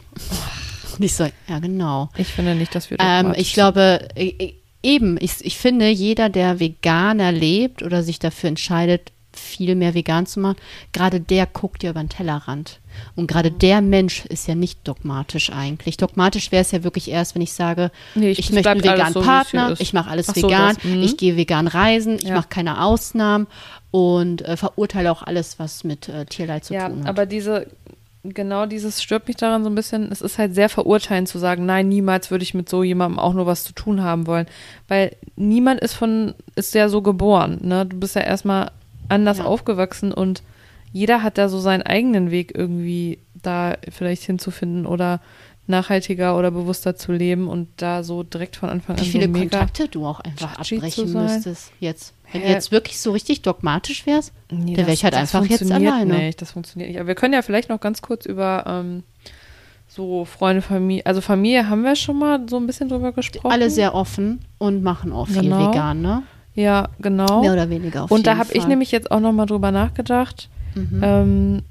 Und 0.96 1.04
ich 1.04 1.14
so, 1.14 1.28
ja 1.48 1.58
genau. 1.60 2.08
Ich 2.16 2.28
finde 2.28 2.54
nicht, 2.54 2.74
dass 2.74 2.90
wir 2.90 2.96
Ähm, 3.00 3.26
dogmatisch 3.26 3.42
ich 3.42 3.52
glaube, 3.52 4.08
e- 4.16 4.54
eben, 4.82 5.18
ich, 5.20 5.44
ich 5.44 5.56
finde, 5.58 5.88
jeder, 5.88 6.28
der 6.28 6.58
veganer 6.60 7.30
lebt 7.32 7.82
oder 7.82 8.02
sich 8.02 8.18
dafür 8.18 8.48
entscheidet, 8.48 9.12
viel 9.32 9.76
mehr 9.76 9.94
vegan 9.94 10.26
zu 10.26 10.40
machen, 10.40 10.56
gerade 10.92 11.20
der 11.20 11.46
guckt 11.46 11.82
ja 11.84 11.90
über 11.90 12.00
den 12.00 12.08
Tellerrand. 12.08 12.80
Und 13.16 13.26
gerade 13.26 13.50
der 13.50 13.80
Mensch 13.80 14.24
ist 14.26 14.46
ja 14.48 14.54
nicht 14.54 14.80
dogmatisch 14.86 15.50
eigentlich. 15.50 15.96
Dogmatisch 15.96 16.52
wäre 16.52 16.62
es 16.62 16.70
ja 16.72 16.84
wirklich 16.84 17.10
erst, 17.10 17.34
wenn 17.34 17.42
ich 17.42 17.52
sage, 17.52 17.90
Nee, 18.14 18.30
ich, 18.30 18.38
ich- 18.38 18.52
möchte 18.52 18.70
einen 18.70 18.82
veganen 18.84 19.12
so, 19.12 19.20
Partner, 19.22 19.74
ich 19.78 19.92
mache 19.92 20.10
alles 20.10 20.28
Ach 20.28 20.34
so, 20.34 20.46
vegan, 20.48 20.74
das, 20.76 20.84
mhm. 20.84 21.02
ich 21.02 21.16
gehe 21.16 21.36
vegan 21.36 21.66
reisen, 21.66 22.16
ich 22.16 22.24
Ja. 22.28 22.34
mache 22.36 22.48
keine 22.48 22.82
Ausnahmen 22.82 23.46
und 23.90 24.42
äh, 24.42 24.56
verurteile 24.56 25.10
auch 25.10 25.22
alles, 25.22 25.58
was 25.58 25.84
mit 25.84 26.08
äh, 26.08 26.24
Tierleid 26.26 26.64
zu 26.64 26.74
Ja, 26.74 26.88
tun 26.88 27.00
hat. 27.02 27.08
aber 27.08 27.26
diese, 27.26 27.66
genau 28.24 28.66
dieses 28.66 29.02
stört 29.02 29.26
mich 29.28 29.36
daran 29.36 29.64
so 29.64 29.70
ein 29.70 29.74
bisschen. 29.74 30.10
Es 30.12 30.20
ist 30.20 30.38
halt 30.38 30.54
sehr 30.54 30.68
verurteilend 30.68 31.28
zu 31.28 31.38
sagen, 31.38 31.64
nein, 31.66 31.88
niemals 31.88 32.30
würde 32.30 32.42
ich 32.42 32.52
mit 32.54 32.68
so 32.68 32.82
jemandem 32.82 33.18
auch 33.18 33.32
nur 33.32 33.46
was 33.46 33.64
zu 33.64 33.72
tun 33.72 34.02
haben 34.02 34.26
wollen. 34.26 34.46
Weil 34.88 35.16
niemand 35.36 35.80
ist 35.80 35.94
von, 35.94 36.34
ist 36.54 36.74
ja 36.74 36.88
so 36.88 37.00
geboren, 37.00 37.58
ne? 37.62 37.86
Du 37.86 37.96
bist 37.98 38.14
ja 38.16 38.22
erstmal 38.22 38.70
anders 39.08 39.38
Ja. 39.38 39.44
aufgewachsen 39.44 40.12
und 40.12 40.42
jeder 40.92 41.22
hat 41.22 41.38
da 41.38 41.48
so 41.48 41.58
seinen 41.58 41.82
eigenen 41.82 42.30
Weg 42.30 42.52
irgendwie 42.56 43.18
da 43.42 43.76
vielleicht 43.90 44.22
hinzufinden 44.24 44.86
oder 44.86 45.20
nachhaltiger 45.66 46.36
oder 46.38 46.50
bewusster 46.50 46.96
zu 46.96 47.12
leben 47.12 47.46
und 47.46 47.68
da 47.76 48.02
so 48.02 48.22
direkt 48.22 48.56
von 48.56 48.70
Anfang 48.70 48.96
Wie 48.96 49.00
an 49.00 49.06
viele 49.06 49.26
so. 49.26 49.32
Kontakte 49.32 49.88
du 49.88 50.06
auch 50.06 50.20
einfach 50.20 50.58
abbrechen 50.58 51.12
müsstest 51.12 51.72
jetzt. 51.78 52.14
Wenn 52.32 52.42
du 52.42 52.48
jetzt 52.48 52.72
wirklich 52.72 52.98
so 53.00 53.12
richtig 53.12 53.42
dogmatisch 53.42 54.06
wärst, 54.06 54.32
Nee, 54.50 54.74
dann 54.74 54.86
wäre 54.86 54.92
ich 54.94 55.04
halt 55.04 55.14
einfach 55.14 55.44
jetzt 55.44 55.70
alleine. 55.70 56.14
Nicht, 56.26 56.40
das 56.42 56.52
funktioniert 56.52 56.88
nicht. 56.90 56.98
Aber 56.98 57.06
wir 57.08 57.14
können 57.14 57.34
ja 57.34 57.42
vielleicht 57.42 57.68
noch 57.68 57.80
ganz 57.80 58.00
kurz 58.02 58.24
über 58.26 58.64
ähm, 58.66 59.02
so 59.88 60.24
Freunde, 60.24 60.62
Familie, 60.62 61.04
also 61.06 61.20
Familie 61.20 61.68
haben 61.68 61.84
wir 61.84 61.96
schon 61.96 62.18
mal 62.18 62.40
so 62.48 62.56
ein 62.56 62.66
bisschen 62.66 62.88
drüber 62.88 63.12
gesprochen. 63.12 63.50
alle 63.50 63.70
sehr 63.70 63.94
offen 63.94 64.40
und 64.58 64.82
machen 64.82 65.12
auch 65.12 65.28
viel 65.28 65.42
Genau. 65.42 65.70
vegan, 65.70 66.00
ne? 66.02 66.22
Ja, 66.54 66.88
genau. 66.98 67.42
Mehr 67.42 67.52
oder 67.52 67.70
weniger 67.70 68.04
auf 68.04 68.10
Und 68.10 68.26
da 68.26 68.36
habe 68.36 68.52
ich 68.52 68.66
nämlich 68.66 68.90
jetzt 68.90 69.10
auch 69.10 69.20
noch 69.20 69.32
mal 69.32 69.46
drüber 69.46 69.70
nachgedacht. 69.70 70.48
Mhm. 70.90 71.00
Ähm, 71.02 71.62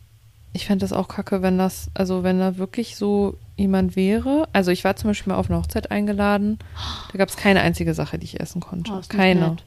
ich 0.53 0.65
fände 0.65 0.83
das 0.83 0.93
auch 0.93 1.07
kacke, 1.07 1.41
wenn 1.41 1.57
das, 1.57 1.89
also 1.93 2.23
wenn 2.23 2.39
da 2.39 2.57
wirklich 2.57 2.95
so 2.95 3.35
jemand 3.57 3.95
wäre. 3.95 4.47
Also 4.53 4.71
ich 4.71 4.83
war 4.83 4.95
zum 4.95 5.09
Beispiel 5.09 5.31
mal 5.33 5.39
auf 5.39 5.49
eine 5.49 5.59
Hochzeit 5.59 5.91
eingeladen. 5.91 6.57
Da 7.11 7.17
gab 7.17 7.29
es 7.29 7.35
keine 7.37 7.61
einzige 7.61 7.93
Sache, 7.93 8.17
die 8.17 8.25
ich 8.25 8.39
essen 8.39 8.59
konnte. 8.61 8.91
Oh, 8.91 9.01
keine. 9.07 9.49
nett. 9.51 9.63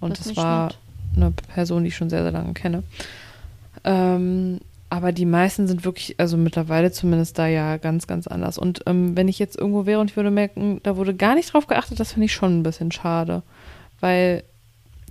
Und 0.00 0.18
Das 0.18 0.26
nicht 0.26 0.36
war 0.36 0.66
nett. 0.66 0.76
eine 1.16 1.30
Person, 1.30 1.82
die 1.82 1.88
ich 1.88 1.96
schon 1.96 2.10
sehr, 2.10 2.22
sehr 2.22 2.32
lange 2.32 2.52
kenne. 2.52 2.82
Ähm, 3.84 4.60
aber 4.88 5.12
die 5.12 5.26
meisten 5.26 5.66
sind 5.66 5.84
wirklich, 5.84 6.14
also 6.18 6.36
mittlerweile 6.36 6.92
zumindest 6.92 7.38
da 7.38 7.46
ja 7.46 7.76
ganz, 7.76 8.06
ganz 8.06 8.26
anders. 8.26 8.56
Und 8.58 8.82
ähm, 8.86 9.16
wenn 9.16 9.28
ich 9.28 9.38
jetzt 9.38 9.56
irgendwo 9.58 9.84
wäre 9.86 10.00
und 10.00 10.10
ich 10.10 10.16
würde 10.16 10.30
merken, 10.30 10.80
da 10.84 10.96
wurde 10.96 11.14
gar 11.14 11.34
nicht 11.34 11.52
drauf 11.52 11.66
geachtet, 11.66 11.98
das 12.00 12.12
finde 12.12 12.26
ich 12.26 12.32
schon 12.32 12.58
ein 12.60 12.62
bisschen 12.62 12.92
schade. 12.92 13.42
Weil 14.00 14.44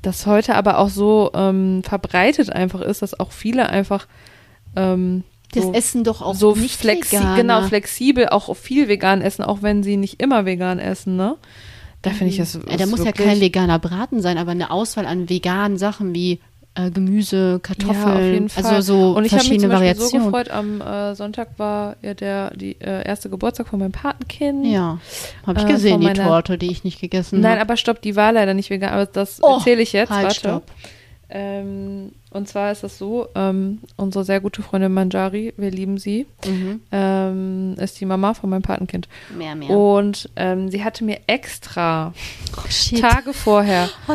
das 0.01 0.25
heute 0.25 0.55
aber 0.55 0.79
auch 0.79 0.89
so 0.89 1.31
ähm, 1.33 1.83
verbreitet 1.83 2.51
einfach 2.51 2.81
ist, 2.81 3.01
dass 3.01 3.19
auch 3.19 3.31
viele 3.31 3.69
einfach 3.69 4.07
ähm, 4.75 5.23
Das 5.53 5.63
so, 5.63 5.73
Essen 5.73 6.03
doch 6.03 6.21
auch 6.21 6.35
so 6.35 6.55
nicht 6.55 6.79
flexi 6.79 7.17
Veganer. 7.17 7.35
genau, 7.35 7.61
flexibel 7.63 8.29
auch 8.29 8.55
viel 8.55 8.87
vegan 8.87 9.21
essen, 9.21 9.43
auch 9.43 9.61
wenn 9.61 9.83
sie 9.83 9.97
nicht 9.97 10.21
immer 10.21 10.45
vegan 10.45 10.79
essen, 10.79 11.15
ne? 11.15 11.37
Da 12.01 12.11
finde 12.11 12.27
ich 12.27 12.37
das. 12.37 12.53
Ja, 12.69 12.77
da 12.77 12.85
muss 12.85 13.03
ja 13.03 13.11
kein 13.11 13.41
veganer 13.41 13.79
Braten 13.79 14.21
sein, 14.21 14.37
aber 14.37 14.51
eine 14.51 14.69
Auswahl 14.69 15.07
an 15.07 15.27
veganen 15.27 15.79
Sachen 15.79 16.13
wie 16.13 16.39
äh, 16.75 16.91
Gemüse, 16.91 17.59
Kartoffeln, 17.63 18.07
Ja, 18.07 18.15
auf 18.15 18.21
jeden 18.21 18.49
Fall. 18.49 18.65
also 18.65 18.81
so 18.81 19.17
und 19.17 19.25
ich 19.25 19.31
habe 19.31 19.39
mich 19.43 19.47
verschiedene 19.47 19.67
so 19.69 19.73
Variationen. 19.73 20.25
gefreut, 20.27 20.49
am 20.51 20.81
äh, 20.81 21.15
Sonntag 21.15 21.49
war 21.57 21.95
ja 22.01 22.13
der 22.13 22.51
die 22.55 22.79
äh, 22.81 23.07
erste 23.07 23.29
Geburtstag 23.29 23.67
von 23.67 23.79
meinem 23.79 23.91
Patenkind. 23.93 24.65
ja, 24.67 24.99
habe 25.47 25.59
ich 25.59 25.65
Äh, 25.65 25.71
gesehen, 25.71 26.01
die 26.01 26.07
meiner- 26.07 26.23
Torte, 26.27 26.57
die 26.57 26.69
ich 26.71 26.83
nicht 26.83 26.99
gegessen 26.99 27.39
Nein, 27.39 27.53
habe. 27.53 27.61
aber 27.61 27.77
stopp, 27.77 28.01
die 28.01 28.15
war 28.15 28.31
leider 28.33 28.53
nicht 28.53 28.69
vegan, 28.69 28.91
aber 28.93 29.05
das 29.05 29.41
Oh, 29.41 29.55
erzähle 29.55 29.81
ich 29.81 29.93
jetzt. 29.93 30.09
halt, 30.11 30.25
Warte. 30.25 30.39
stopp. 30.39 30.63
Ähm, 31.29 32.11
und 32.35 32.47
zwar 32.47 32.71
ist 32.71 32.83
das 32.83 32.97
so, 32.97 33.27
ähm, 33.35 33.79
unsere 33.95 34.23
sehr 34.23 34.39
gute 34.41 34.61
Freundin 34.61 34.93
Manjari, 34.93 35.53
wir 35.57 35.71
lieben 35.71 35.97
sie, 35.97 36.27
Mhm. 36.45 36.81
ähm, 36.91 37.75
ist 37.79 37.99
die 37.99 38.05
Mama 38.05 38.33
von 38.33 38.49
meinem 38.49 38.61
Patenkind. 38.61 39.07
Mehr, 39.37 39.55
mehr. 39.55 39.69
Und 39.69 40.29
ähm, 40.35 40.69
sie 40.69 40.83
hatte 40.83 41.03
mir 41.03 41.19
extra 41.27 42.13
oh. 42.57 42.97
Tage 42.99 43.33
vorher 43.33 43.89
oh 44.07 44.13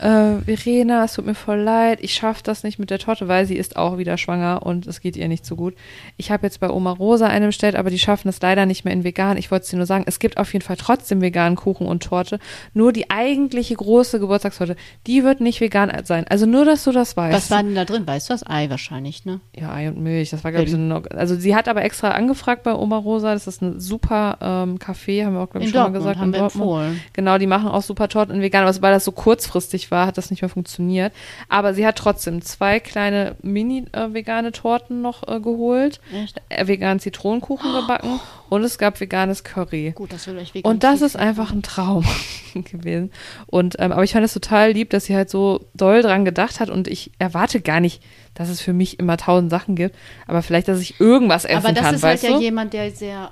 nein. 0.00 0.40
äh, 0.46 0.56
Verena, 0.56 1.04
es 1.04 1.14
tut 1.14 1.26
mir 1.26 1.34
voll 1.34 1.58
leid, 1.60 1.98
ich 2.02 2.14
schaffe 2.14 2.42
das 2.42 2.62
nicht 2.64 2.78
mit 2.78 2.90
der 2.90 2.98
Torte, 2.98 3.28
weil 3.28 3.46
sie 3.46 3.56
ist 3.56 3.76
auch 3.76 3.98
wieder 3.98 4.16
schwanger 4.18 4.62
und 4.64 4.86
es 4.86 5.00
geht 5.00 5.16
ihr 5.16 5.28
nicht 5.28 5.44
so 5.44 5.54
gut. 5.56 5.74
Ich 6.16 6.30
habe 6.30 6.46
jetzt 6.46 6.60
bei 6.60 6.70
Oma 6.70 6.92
Rosa 6.92 7.26
eine 7.26 7.46
bestellt, 7.46 7.76
aber 7.76 7.90
die 7.90 7.98
schaffen 7.98 8.28
es 8.28 8.40
leider 8.40 8.66
nicht 8.66 8.84
mehr 8.84 8.94
in 8.94 9.04
vegan. 9.04 9.36
Ich 9.36 9.50
wollte 9.50 9.64
es 9.64 9.70
dir 9.70 9.76
nur 9.76 9.86
sagen, 9.86 10.04
es 10.06 10.18
gibt 10.18 10.38
auf 10.38 10.52
jeden 10.52 10.64
Fall 10.64 10.76
trotzdem 10.76 11.20
veganen 11.20 11.56
Kuchen 11.56 11.86
und 11.86 12.02
Torte. 12.02 12.38
Nur 12.74 12.92
die 12.92 13.10
eigentliche 13.10 13.74
große 13.74 14.18
Geburtstagstorte, 14.20 14.76
die 15.06 15.22
wird 15.24 15.40
nicht 15.40 15.60
vegan 15.60 15.92
sein. 16.04 16.24
Also 16.28 16.46
nur, 16.46 16.64
dass 16.64 16.84
du 16.84 16.92
das 16.92 17.16
weißt. 17.16 17.34
Was 17.58 17.64
war 17.64 17.68
denn 17.68 17.74
da 17.74 17.84
drin? 17.84 18.06
Weißt 18.06 18.28
du 18.28 18.34
das? 18.34 18.46
Ei 18.46 18.70
wahrscheinlich, 18.70 19.24
ne? 19.24 19.40
Ja, 19.56 19.72
Ei 19.72 19.88
und 19.88 19.98
Milch. 19.98 20.30
Das 20.30 20.44
war, 20.44 20.52
glaube 20.52 20.66
ich, 20.66 20.70
so 20.70 20.76
eine, 20.76 21.02
also 21.10 21.34
sie 21.34 21.56
hat 21.56 21.66
aber 21.68 21.82
extra 21.82 22.10
angefragt 22.12 22.62
bei 22.62 22.72
Oma 22.74 22.96
Rosa. 22.98 23.32
Das 23.32 23.46
ist 23.48 23.60
ein 23.62 23.80
super 23.80 24.38
ähm, 24.40 24.78
Café, 24.78 25.24
haben 25.24 25.34
wir 25.34 25.40
auch, 25.40 25.50
glaube 25.50 25.64
ich, 25.64 25.74
In 25.74 25.74
schon 25.74 25.92
Dortmund 25.92 25.92
mal 25.92 25.98
gesagt. 25.98 26.18
haben 26.20 26.28
in 26.28 26.32
wir 26.34 26.38
Dortmund. 26.40 26.64
empfohlen. 26.70 27.00
Genau, 27.14 27.38
die 27.38 27.46
machen 27.48 27.68
auch 27.68 27.82
super 27.82 28.08
Torten 28.08 28.34
in 28.36 28.42
vegan, 28.42 28.64
aber 28.66 28.80
weil 28.82 28.92
das 28.92 29.04
so 29.04 29.12
kurzfristig 29.12 29.90
war, 29.90 30.06
hat 30.06 30.18
das 30.18 30.30
nicht 30.30 30.42
mehr 30.42 30.48
funktioniert. 30.48 31.12
Aber 31.48 31.74
sie 31.74 31.84
hat 31.86 31.96
trotzdem 31.96 32.42
zwei 32.42 32.78
kleine 32.80 33.34
mini-vegane 33.42 34.52
Torten 34.52 35.02
noch 35.02 35.26
äh, 35.26 35.40
geholt, 35.40 36.00
Echt? 36.14 36.40
äh, 36.50 36.66
veganen 36.66 37.00
Zitronenkuchen 37.00 37.72
gebacken 37.72 38.20
und 38.50 38.62
es 38.64 38.78
gab 38.78 39.00
veganes 39.00 39.44
Curry. 39.44 39.92
Gut, 39.94 40.12
das 40.12 40.26
wird 40.26 40.38
euch 40.38 40.54
vegan. 40.54 40.70
Und 40.72 40.82
das 40.84 41.02
ist 41.02 41.16
einfach 41.16 41.52
ein 41.52 41.62
Traum 41.62 42.04
gewesen. 42.54 43.10
Und 43.46 43.76
ähm, 43.78 43.92
aber 43.92 44.04
ich 44.04 44.12
fand 44.12 44.24
es 44.24 44.32
total 44.34 44.72
lieb, 44.72 44.90
dass 44.90 45.04
sie 45.06 45.14
halt 45.16 45.30
so 45.30 45.60
doll 45.74 46.02
dran 46.02 46.24
gedacht 46.24 46.60
hat 46.60 46.70
und 46.70 46.88
ich 46.88 47.10
erwarte 47.18 47.60
gar 47.60 47.80
nicht, 47.80 48.02
dass 48.34 48.48
es 48.48 48.60
für 48.60 48.72
mich 48.72 48.98
immer 48.98 49.16
tausend 49.16 49.50
Sachen 49.50 49.74
gibt, 49.74 49.96
aber 50.26 50.42
vielleicht, 50.42 50.68
dass 50.68 50.80
ich 50.80 51.00
irgendwas 51.00 51.44
essen 51.44 51.64
Aber 51.64 51.72
das 51.72 51.84
kann, 51.84 51.94
ist 51.94 52.02
halt 52.02 52.22
ja 52.22 52.30
du? 52.36 52.40
jemand, 52.40 52.72
der 52.72 52.90
sehr 52.90 53.30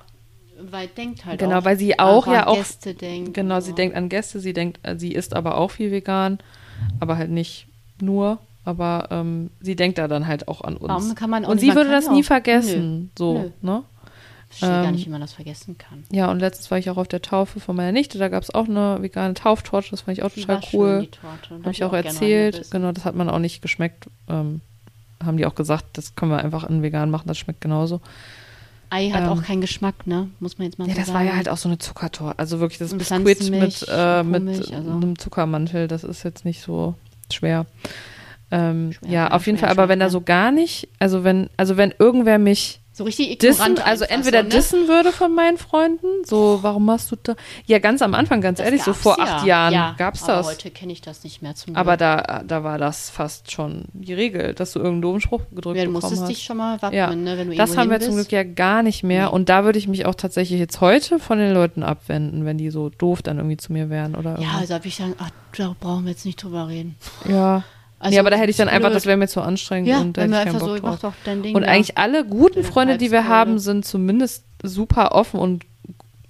weit 0.70 0.96
denkt 0.96 1.26
halt 1.26 1.38
Genau, 1.38 1.58
auch. 1.58 1.64
weil 1.64 1.76
sie 1.78 1.98
auch 1.98 2.26
an 2.26 2.32
ja 2.32 2.46
auch- 2.46 2.56
Gäste 2.56 2.94
denkt. 2.94 3.34
Genau, 3.34 3.56
und 3.56 3.60
sie 3.62 3.70
so. 3.70 3.76
denkt 3.76 3.94
an 3.96 4.08
Gäste, 4.08 4.40
sie 4.40 4.52
denkt, 4.52 4.80
äh, 4.82 4.96
sie 4.98 5.12
isst 5.12 5.34
aber 5.36 5.58
auch 5.58 5.70
viel 5.70 5.90
vegan, 5.90 6.38
aber 6.98 7.18
halt 7.18 7.30
nicht 7.30 7.66
nur, 8.00 8.38
aber 8.64 9.08
ähm, 9.10 9.50
sie 9.60 9.76
denkt 9.76 9.98
da 9.98 10.08
dann 10.08 10.26
halt 10.26 10.48
auch 10.48 10.62
an 10.62 10.76
uns. 10.76 10.88
Warum 10.88 11.14
kann 11.14 11.30
man 11.30 11.44
und 11.44 11.60
sie 11.60 11.68
würde 11.74 11.90
kann 11.90 12.00
das 12.02 12.10
nie 12.10 12.22
vergessen, 12.22 13.10
so, 13.18 13.34
Nö. 13.34 13.50
ne? 13.62 13.82
Ich 14.56 14.60
verstehe 14.60 14.78
gar 14.80 14.88
ähm, 14.88 14.94
nicht, 14.94 15.04
wie 15.06 15.10
man 15.10 15.20
das 15.20 15.34
vergessen 15.34 15.76
kann. 15.76 16.04
Ja, 16.10 16.30
und 16.30 16.40
letztens 16.40 16.70
war 16.70 16.78
ich 16.78 16.88
auch 16.88 16.96
auf 16.96 17.08
der 17.08 17.20
Taufe 17.20 17.60
von 17.60 17.76
meiner 17.76 17.92
Nichte, 17.92 18.16
da 18.18 18.28
gab 18.28 18.42
es 18.42 18.54
auch 18.54 18.66
eine 18.66 19.02
vegane 19.02 19.34
Tauftorte, 19.34 19.90
das 19.90 20.00
fand 20.00 20.16
ich 20.16 20.24
auch 20.24 20.30
Die 20.30 20.40
total 20.40 20.60
cool. 20.72 21.00
die 21.02 21.08
Torte. 21.08 21.62
Habe 21.62 21.70
ich 21.72 21.84
auch 21.84 21.92
erzählt, 21.92 22.70
genau, 22.70 22.92
das 22.92 23.04
hat 23.04 23.14
man 23.14 23.28
auch 23.28 23.38
nicht 23.38 23.60
geschmeckt. 23.60 24.08
Ähm, 24.28 24.62
haben 25.22 25.36
die 25.36 25.44
auch 25.44 25.54
gesagt, 25.54 25.84
das 25.98 26.14
können 26.14 26.30
wir 26.30 26.38
einfach 26.38 26.64
in 26.64 26.82
vegan 26.82 27.10
machen, 27.10 27.28
das 27.28 27.36
schmeckt 27.36 27.60
genauso. 27.60 28.00
Ei 28.88 29.10
hat 29.10 29.24
ähm, 29.24 29.28
auch 29.28 29.42
keinen 29.42 29.60
Geschmack, 29.60 30.06
ne? 30.06 30.30
Muss 30.40 30.56
man 30.58 30.66
jetzt 30.66 30.78
mal 30.78 30.86
Ja, 30.88 30.94
so 30.94 31.00
das 31.00 31.08
sagen. 31.08 31.18
war 31.18 31.24
ja 31.26 31.36
halt 31.36 31.48
auch 31.50 31.56
so 31.58 31.68
eine 31.68 31.76
Zuckertorte. 31.78 32.38
Also 32.38 32.60
wirklich 32.60 32.78
das 32.78 32.92
Und 32.92 32.98
Biskuit 32.98 33.50
mit, 33.50 33.86
äh, 33.90 34.22
mit 34.22 34.42
Kuhmilch, 34.42 34.74
also. 34.74 34.90
einem 34.90 35.18
Zuckermantel, 35.18 35.88
das 35.88 36.02
ist 36.04 36.22
jetzt 36.22 36.44
nicht 36.46 36.62
so 36.62 36.94
schwer. 37.30 37.66
Ähm, 38.50 38.92
Schwer, 38.92 39.10
ja, 39.10 39.30
auf 39.32 39.44
jeden 39.46 39.58
schwer, 39.58 39.68
Fall, 39.68 39.76
aber 39.76 39.82
schwer, 39.84 39.88
wenn 39.90 39.98
da 40.00 40.06
ja. 40.06 40.10
so 40.10 40.20
gar 40.20 40.52
nicht, 40.52 40.88
also 41.00 41.24
wenn, 41.24 41.50
also 41.56 41.76
wenn 41.76 41.92
irgendwer 41.98 42.38
mich 42.38 42.80
So 42.96 43.04
richtig 43.04 43.38
dissen, 43.40 43.60
ignorant 43.60 43.86
also 43.86 44.04
einfach 44.04 44.14
entweder 44.16 44.42
ne? 44.42 44.48
dissen 44.48 44.88
würde 44.88 45.12
von 45.12 45.34
meinen 45.34 45.58
Freunden, 45.58 46.06
so, 46.24 46.60
warum 46.62 46.86
machst 46.86 47.10
du 47.12 47.16
da? 47.22 47.34
Ja, 47.66 47.78
ganz 47.78 48.00
am 48.00 48.14
Anfang, 48.14 48.40
ganz 48.40 48.56
Das 48.56 48.64
ehrlich, 48.64 48.82
so 48.84 48.94
vor 48.94 49.18
ja. 49.18 49.24
acht 49.24 49.44
Jahren 49.46 49.74
ja, 49.74 49.94
gab's 49.98 50.24
aber 50.24 50.38
das. 50.38 50.46
heute 50.46 50.70
kenne 50.70 50.94
ich 50.94 51.02
das 51.02 51.22
nicht 51.22 51.42
mehr 51.42 51.54
zum 51.54 51.76
Aber 51.76 51.98
Glück. 51.98 51.98
da, 51.98 52.42
da 52.46 52.64
war 52.64 52.78
das 52.78 53.10
fast 53.10 53.50
schon 53.52 53.84
die 53.92 54.14
Regel, 54.14 54.54
dass 54.54 54.72
du 54.72 54.78
irgendeinen 54.78 55.02
doofen 55.02 55.20
Spruch 55.20 55.42
gedrückt 55.54 55.76
ja, 55.76 55.84
du 55.84 55.90
bekommen 55.92 55.92
musstest 56.04 56.22
hast. 56.22 56.28
dich 56.30 56.42
schon 56.42 56.56
mal 56.56 56.80
wappnen, 56.80 56.98
Ja, 56.98 57.14
ne? 57.14 57.36
Wenn 57.36 57.50
du 57.50 57.56
Das 57.56 57.76
haben 57.76 57.90
wir 57.90 57.98
hin 57.98 58.06
zum 58.06 58.16
bist. 58.16 58.30
Glück 58.30 58.32
ja 58.32 58.44
gar 58.44 58.82
nicht 58.82 59.02
mehr. 59.02 59.26
Nee. 59.26 59.32
Und 59.34 59.50
da 59.50 59.64
würde 59.64 59.78
ich 59.78 59.88
mich 59.88 60.06
auch 60.06 60.14
tatsächlich 60.14 60.58
jetzt 60.58 60.80
heute 60.80 61.18
von 61.18 61.36
den 61.36 61.52
Leuten 61.52 61.82
abwenden, 61.82 62.46
wenn 62.46 62.56
die 62.56 62.70
so 62.70 62.88
doof 62.88 63.20
dann 63.20 63.36
irgendwie 63.36 63.58
zu 63.58 63.74
mir 63.74 63.90
wären 63.90 64.14
oder 64.14 64.30
Ja, 64.30 64.38
irgendwas. 64.38 64.60
also 64.62 64.74
habe 64.74 64.88
ich 64.88 64.96
dann, 64.96 65.14
ach, 65.18 65.28
da 65.54 65.76
brauchen 65.78 66.04
wir 66.06 66.12
jetzt 66.12 66.24
nicht 66.24 66.42
drüber 66.42 66.68
reden. 66.68 66.96
ja. 67.28 67.62
Also, 67.98 68.12
nee, 68.14 68.18
aber 68.18 68.30
da 68.30 68.36
hätte 68.36 68.50
ich 68.50 68.56
dann 68.56 68.68
einfach, 68.68 68.92
das 68.92 69.06
wäre 69.06 69.16
mir 69.16 69.28
zu 69.28 69.40
anstrengend 69.40 69.88
ja, 69.88 70.00
und 70.00 70.16
da 70.16 70.22
hätte 70.22 70.32
wir 70.32 70.38
ich 70.38 70.44
keinen 70.44 70.58
Bock 70.58 70.68
so, 70.68 70.78
drauf. 70.78 71.14
Ding 71.26 71.54
Und 71.54 71.62
da. 71.62 71.68
eigentlich 71.68 71.96
alle 71.96 72.24
guten 72.26 72.62
Freunde, 72.62 72.98
die 72.98 73.10
wir 73.10 73.26
haben, 73.26 73.58
sind 73.58 73.86
zumindest 73.86 74.44
super 74.62 75.12
offen 75.12 75.40
und 75.40 75.64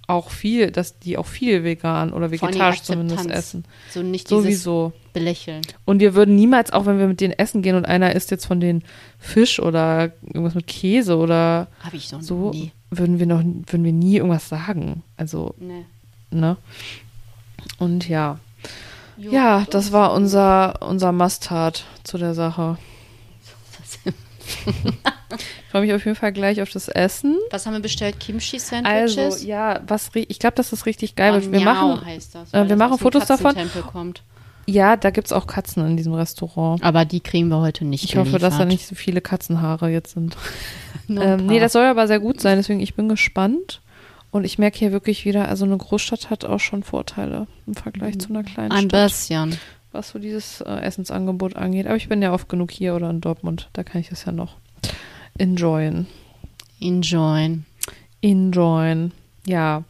auch 0.06 0.30
viel, 0.30 0.70
dass 0.70 0.98
die 1.00 1.18
auch 1.18 1.26
viel 1.26 1.64
vegan 1.64 2.12
oder 2.12 2.30
vegetarisch 2.30 2.82
zumindest 2.82 3.28
essen. 3.28 3.64
So 3.90 4.02
nicht 4.02 4.28
Sowieso. 4.28 4.92
Belächeln. 5.12 5.62
Und 5.84 6.00
wir 6.00 6.14
würden 6.14 6.36
niemals, 6.36 6.72
auch 6.72 6.86
wenn 6.86 6.98
wir 6.98 7.08
mit 7.08 7.20
denen 7.20 7.32
essen 7.32 7.62
gehen 7.62 7.74
und 7.74 7.86
einer 7.86 8.14
isst 8.14 8.30
jetzt 8.30 8.46
von 8.46 8.60
denen 8.60 8.84
Fisch 9.18 9.58
oder 9.58 10.12
irgendwas 10.22 10.54
mit 10.54 10.66
Käse 10.66 11.16
oder 11.16 11.68
so, 12.20 12.50
nie. 12.50 12.70
würden 12.90 13.18
wir 13.18 13.26
noch, 13.26 13.42
würden 13.42 13.84
wir 13.84 13.92
nie 13.92 14.16
irgendwas 14.18 14.48
sagen. 14.48 15.02
Also, 15.16 15.54
Nee. 15.58 15.86
ne? 16.30 16.56
Und 17.78 18.08
ja. 18.08 18.38
Ja, 19.18 19.64
das 19.70 19.92
war 19.92 20.12
unser, 20.12 20.80
unser 20.82 21.12
Must-Tat 21.12 21.84
zu 22.04 22.18
der 22.18 22.34
Sache. 22.34 22.78
Ich 24.46 25.70
freue 25.70 25.82
mich 25.82 25.92
auf 25.92 26.04
jeden 26.04 26.16
Fall 26.16 26.32
gleich 26.32 26.62
auf 26.62 26.70
das 26.70 26.88
Essen. 26.88 27.36
Was 27.50 27.66
haben 27.66 27.72
wir 27.74 27.80
bestellt? 27.80 28.20
Kimchi-Sandwiches? 28.20 29.18
Also, 29.18 29.46
ja, 29.46 29.80
was 29.86 30.10
ich 30.14 30.38
glaube, 30.38 30.54
das 30.56 30.72
ist 30.72 30.86
richtig 30.86 31.16
geil. 31.16 31.32
Weil 31.32 31.52
wir 31.52 31.60
machen, 31.60 32.04
heißt 32.04 32.34
das, 32.34 32.54
äh, 32.54 32.68
wir 32.68 32.76
machen 32.76 32.98
Fotos 32.98 33.26
davon. 33.26 33.54
Kommt. 33.90 34.22
ja, 34.66 34.96
da 34.96 35.10
gibt 35.10 35.26
es 35.26 35.32
auch 35.32 35.46
Katzen 35.46 35.84
in 35.86 35.96
diesem 35.96 36.14
Restaurant. 36.14 36.82
Aber 36.82 37.04
die 37.04 37.20
kriegen 37.20 37.48
wir 37.48 37.58
heute 37.58 37.84
nicht 37.84 38.04
Ich 38.04 38.16
hoffe, 38.16 38.32
dass 38.38 38.40
da 38.40 38.48
geliefert. 38.64 38.68
nicht 38.68 38.86
so 38.86 38.94
viele 38.94 39.20
Katzenhaare 39.20 39.90
jetzt 39.90 40.12
sind. 40.14 40.36
Ähm, 41.08 41.46
nee, 41.46 41.60
das 41.60 41.72
soll 41.72 41.84
aber 41.84 42.08
sehr 42.08 42.18
gut 42.18 42.40
sein, 42.40 42.56
deswegen 42.56 42.80
ich 42.80 42.94
bin 42.96 43.08
gespannt. 43.08 43.80
Und 44.36 44.44
ich 44.44 44.58
merke 44.58 44.78
hier 44.78 44.92
wirklich 44.92 45.24
wieder, 45.24 45.48
also 45.48 45.64
eine 45.64 45.76
Großstadt 45.76 46.30
hat 46.30 46.44
auch 46.44 46.60
schon 46.60 46.82
Vorteile 46.82 47.46
im 47.66 47.74
Vergleich 47.74 48.18
zu 48.18 48.28
einer 48.28 48.44
kleinen 48.44 48.70
Ein 48.70 48.88
Stadt, 48.90 49.10
bisschen. 49.10 49.58
was 49.92 50.10
so 50.10 50.18
dieses 50.18 50.60
äh, 50.60 50.80
Essensangebot 50.80 51.56
angeht. 51.56 51.86
Aber 51.86 51.96
ich 51.96 52.08
bin 52.08 52.20
ja 52.20 52.32
oft 52.32 52.48
genug 52.48 52.70
hier 52.70 52.94
oder 52.94 53.08
in 53.10 53.20
Dortmund, 53.20 53.70
da 53.72 53.82
kann 53.82 54.00
ich 54.00 54.10
das 54.10 54.24
ja 54.24 54.32
noch 54.32 54.56
enjoyen. 55.38 56.06
Enjoy. 56.80 57.60
Enjoyen, 58.20 59.12
ja. 59.46 59.84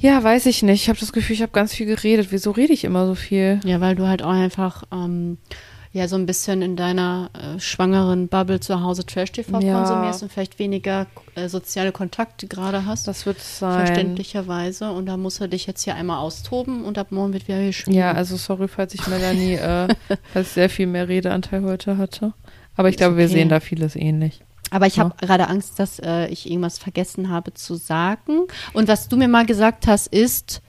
Ja, 0.00 0.22
weiß 0.22 0.46
ich 0.46 0.62
nicht. 0.62 0.82
Ich 0.82 0.88
habe 0.88 0.98
das 0.98 1.12
Gefühl, 1.12 1.34
ich 1.34 1.42
habe 1.42 1.52
ganz 1.52 1.74
viel 1.74 1.86
geredet. 1.86 2.28
Wieso 2.30 2.52
rede 2.52 2.72
ich 2.72 2.84
immer 2.84 3.06
so 3.06 3.14
viel? 3.14 3.60
Ja, 3.64 3.80
weil 3.80 3.96
du 3.96 4.06
halt 4.06 4.22
auch 4.22 4.30
einfach 4.30 4.84
ähm, 4.92 5.38
ja 5.98 6.08
so 6.08 6.16
ein 6.16 6.26
bisschen 6.26 6.62
in 6.62 6.76
deiner 6.76 7.30
äh, 7.34 7.60
schwangeren 7.60 8.28
Bubble 8.28 8.60
zu 8.60 8.80
Hause 8.82 9.04
Trash-TV 9.04 9.60
Ja. 9.60 9.78
konsumierst 9.78 10.22
und 10.22 10.32
vielleicht 10.32 10.58
weniger 10.58 11.06
äh, 11.34 11.48
soziale 11.48 11.92
Kontakte 11.92 12.46
gerade 12.46 12.86
hast. 12.86 13.06
Das 13.06 13.26
wird 13.26 13.38
es 13.38 13.58
sein. 13.58 13.86
Verständlicherweise. 13.86 14.90
Und 14.90 15.06
da 15.06 15.16
musst 15.16 15.40
du 15.40 15.48
dich 15.48 15.66
jetzt 15.66 15.82
hier 15.82 15.94
einmal 15.94 16.18
austoben 16.18 16.84
und 16.84 16.98
ab 16.98 17.12
morgen 17.12 17.32
wird 17.32 17.48
wieder 17.48 17.64
geschrieben. 17.64 17.96
Ja, 17.96 18.12
also 18.12 18.36
sorry, 18.36 18.68
falls 18.68 18.94
ich 18.94 19.06
Melanie, 19.06 19.54
äh, 19.54 19.88
falls 20.32 20.54
sehr 20.54 20.70
viel 20.70 20.86
mehr 20.86 21.08
Redeanteil 21.08 21.62
heute 21.64 21.98
hatte. 21.98 22.32
Aber 22.76 22.88
ich 22.88 22.94
Ist 22.94 22.98
glaube, 22.98 23.16
wir 23.16 23.24
okay. 23.26 23.34
sehen 23.34 23.48
da 23.48 23.60
vieles 23.60 23.96
ähnlich. 23.96 24.40
Aber 24.70 24.86
ich 24.86 24.98
habe 24.98 25.14
gerade 25.20 25.48
Angst, 25.48 25.78
dass 25.78 25.98
äh, 25.98 26.26
ich 26.28 26.48
irgendwas 26.48 26.78
vergessen 26.78 27.30
habe 27.30 27.54
zu 27.54 27.74
sagen. 27.76 28.42
Und 28.74 28.86
was 28.88 29.08
du 29.08 29.16
mir 29.16 29.28
mal 29.28 29.46
gesagt 29.46 29.86
hast, 29.86 30.08
ist, 30.08 30.60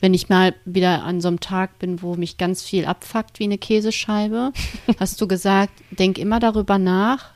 wenn 0.00 0.14
ich 0.14 0.28
mal 0.28 0.54
wieder 0.64 1.04
an 1.04 1.20
so 1.20 1.28
einem 1.28 1.40
Tag 1.40 1.78
bin, 1.78 2.02
wo 2.02 2.14
mich 2.14 2.38
ganz 2.38 2.62
viel 2.62 2.84
abfuckt 2.84 3.38
wie 3.38 3.44
eine 3.44 3.58
Käsescheibe, 3.58 4.52
hast 5.00 5.20
du 5.20 5.28
gesagt, 5.28 5.72
denk 5.90 6.18
immer 6.18 6.40
darüber 6.40 6.78
nach, 6.78 7.30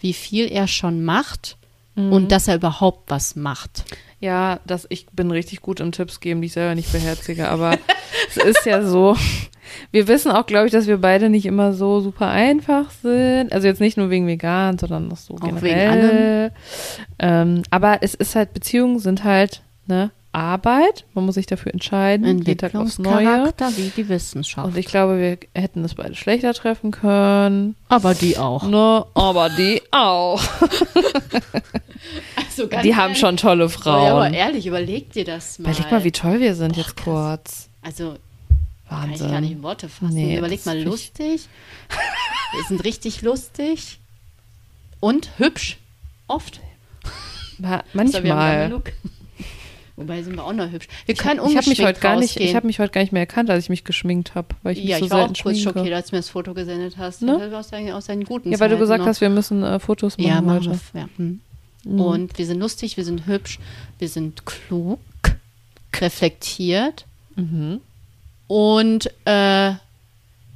wie 0.00 0.12
viel 0.12 0.50
er 0.50 0.66
schon 0.66 1.04
macht 1.04 1.56
und 1.96 2.30
dass 2.30 2.46
er 2.46 2.56
überhaupt 2.56 3.10
was 3.10 3.36
macht. 3.36 3.84
Ja, 4.20 4.60
das, 4.66 4.86
ich 4.90 5.06
bin 5.06 5.30
richtig 5.30 5.62
gut 5.62 5.80
im 5.80 5.92
Tipps 5.92 6.20
geben, 6.20 6.42
die 6.42 6.46
ich 6.46 6.52
selber 6.52 6.74
nicht 6.74 6.92
beherzige, 6.92 7.48
aber 7.48 7.78
es 8.28 8.36
ist 8.36 8.66
ja 8.66 8.82
so. 8.82 9.16
Wir 9.90 10.06
wissen 10.06 10.30
auch, 10.30 10.46
glaube 10.46 10.66
ich, 10.66 10.72
dass 10.72 10.86
wir 10.86 10.98
beide 10.98 11.28
nicht 11.28 11.46
immer 11.46 11.72
so 11.72 12.00
super 12.00 12.28
einfach 12.28 12.90
sind. 13.02 13.52
Also 13.52 13.66
jetzt 13.66 13.80
nicht 13.80 13.96
nur 13.96 14.10
wegen 14.10 14.26
vegan, 14.26 14.78
sondern 14.78 15.10
auch 15.10 15.16
so 15.16 15.34
Auch 15.34 15.62
wegen 15.62 15.74
generell. 15.74 16.52
Ähm, 17.18 17.62
aber 17.70 17.98
es 18.02 18.14
ist 18.14 18.36
halt, 18.36 18.52
Beziehungen 18.52 18.98
sind 18.98 19.24
halt 19.24 19.62
ne 19.86 20.10
Arbeit. 20.36 21.04
Man 21.14 21.24
muss 21.24 21.34
sich 21.36 21.46
dafür 21.46 21.72
entscheiden, 21.72 22.42
jeden 22.42 22.58
Tag 22.58 22.74
aufs 22.74 22.98
Neue. 22.98 23.14
Entwicklungscharakter 23.26 23.76
wie 23.76 23.90
die 23.96 24.08
Wissenschaft. 24.08 24.66
Und 24.66 24.76
ich 24.76 24.86
glaube, 24.86 25.18
wir 25.18 25.38
hätten 25.60 25.82
es 25.84 25.94
beide 25.94 26.14
schlechter 26.14 26.52
treffen 26.54 26.90
können. 26.90 27.74
Aber 27.88 28.14
die 28.14 28.36
auch. 28.38 28.62
Ne, 28.64 29.04
aber 29.14 29.48
die 29.50 29.80
auch. 29.92 30.42
Also 32.36 32.68
ganz 32.68 32.82
Die 32.82 32.94
haben 32.94 33.14
schon 33.14 33.36
tolle 33.36 33.64
Ja, 33.64 33.64
aber 33.64 33.70
Frauen. 33.70 34.34
ehrlich, 34.34 34.66
überleg 34.66 35.12
dir 35.12 35.24
das 35.24 35.58
mal. 35.58 35.70
Überleg 35.72 35.90
mal, 35.90 36.04
wie 36.04 36.12
toll 36.12 36.40
wir 36.40 36.54
sind 36.54 36.76
jetzt 36.76 36.96
krass. 36.96 37.04
kurz. 37.04 37.68
Also, 37.82 38.16
Kann 38.88 39.10
ich 39.12 39.18
gar 39.20 39.28
nicht 39.28 39.32
Wahnsinn. 39.32 39.52
in 39.58 39.62
Worte 39.62 39.88
fassen. 39.88 40.14
Nee, 40.14 40.38
Überleg 40.38 40.58
das 40.58 40.66
mal, 40.66 40.80
lustig. 40.82 41.48
Wir 42.52 42.64
sind 42.68 42.84
richtig 42.84 43.22
lustig. 43.22 43.98
Und 45.00 45.30
hübsch. 45.38 45.78
Oft. 46.28 46.60
Ma- 47.58 47.68
Also, 47.78 48.22
wir 48.22 48.32
haben 48.32 48.38
Manchmal. 48.38 48.68
genug. 48.68 48.92
Wobei 49.96 50.22
sind 50.22 50.36
wir 50.36 50.44
auch 50.44 50.52
noch 50.52 50.70
hübsch. 50.70 50.88
Wir 51.06 51.14
Ich 51.14 51.18
können 51.18 51.40
habe 51.40 51.54
mich 51.54 51.80
heute 51.82 52.00
gar 52.00 52.16
nicht, 52.18 52.38
ich 52.38 52.54
habe 52.54 52.66
mich 52.66 52.78
heute 52.78 52.92
gar 52.92 53.00
nicht 53.00 53.12
mehr 53.12 53.20
erkannt, 53.22 53.48
als 53.48 53.64
ich 53.64 53.70
mich 53.70 53.82
geschminkt 53.84 54.34
habe, 54.34 54.48
weil 54.62 54.76
ich 54.76 54.84
ja, 54.84 54.96
mich 54.96 55.04
ich 55.04 55.08
so 55.10 55.14
war 55.16 55.22
auch 55.24 55.28
kurz 55.28 55.38
schminke. 55.38 55.60
schockiert, 55.62 55.94
als 55.94 56.10
du 56.10 56.16
mir 56.16 56.20
das 56.20 56.28
Foto 56.28 56.52
gesendet 56.52 56.98
hast. 56.98 57.22
Ne? 57.22 57.50
Aus, 57.56 57.68
deinen, 57.68 57.92
aus 57.92 58.06
deinen 58.06 58.24
guten 58.24 58.52
Ja, 58.52 58.60
weil 58.60 58.68
du 58.68 58.74
Zeiten 58.74 58.80
gesagt 58.82 59.00
noch. 59.00 59.06
hast, 59.08 59.20
wir 59.22 59.30
müssen 59.30 59.62
äh, 59.62 59.78
Fotos 59.78 60.18
machen 60.18 60.28
Ja, 60.28 60.42
heute. 60.44 60.78
wir. 60.92 61.00
Ja. 61.00 61.08
hm. 61.16 61.40
Mhm. 61.84 62.00
Und 62.00 62.36
wir 62.38 62.44
sind 62.46 62.58
lustig, 62.60 62.96
wir 62.98 63.04
sind 63.04 63.26
hübsch, 63.26 63.58
wir 63.98 64.08
sind 64.08 64.44
klug, 64.44 64.98
reflektiert 66.00 67.04
Mhm. 67.36 67.80
und 68.48 69.06
äh, 69.26 69.72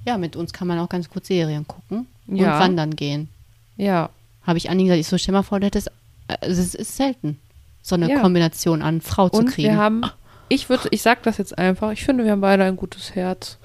ja, 0.06 0.16
mit 0.18 0.34
uns 0.36 0.52
kann 0.52 0.66
man 0.66 0.78
auch 0.78 0.88
ganz 0.88 1.10
gut 1.10 1.26
Serien 1.26 1.66
gucken 1.66 2.06
Ja. 2.26 2.54
und 2.54 2.60
wandern 2.60 2.96
gehen. 2.96 3.28
Ja, 3.76 4.10
Habe 4.46 4.56
ich 4.58 4.70
Anni 4.70 4.84
gesagt, 4.84 5.00
ich 5.00 5.06
so, 5.06 5.18
stell 5.18 5.32
mal 5.32 5.42
vor, 5.42 5.60
du 5.60 5.66
hättest, 5.66 5.90
also 6.26 6.60
es 6.62 6.74
ist 6.74 6.96
selten, 6.96 7.38
so 7.82 7.94
eine 7.94 8.10
Ja. 8.10 8.20
Kombination 8.20 8.82
an 8.82 9.00
Frau 9.00 9.28
zu 9.28 9.38
und 9.40 9.46
kriegen. 9.46 9.68
wir 9.72 9.76
haben, 9.76 10.02
ich 10.48 10.68
würde, 10.68 10.88
ich 10.90 11.02
sag 11.02 11.22
das 11.22 11.38
jetzt 11.38 11.56
einfach, 11.58 11.90
ich 11.92 12.04
finde, 12.04 12.24
wir 12.24 12.32
haben 12.32 12.40
beide 12.40 12.64
ein 12.64 12.76
gutes 12.76 13.14
Herz. 13.14 13.58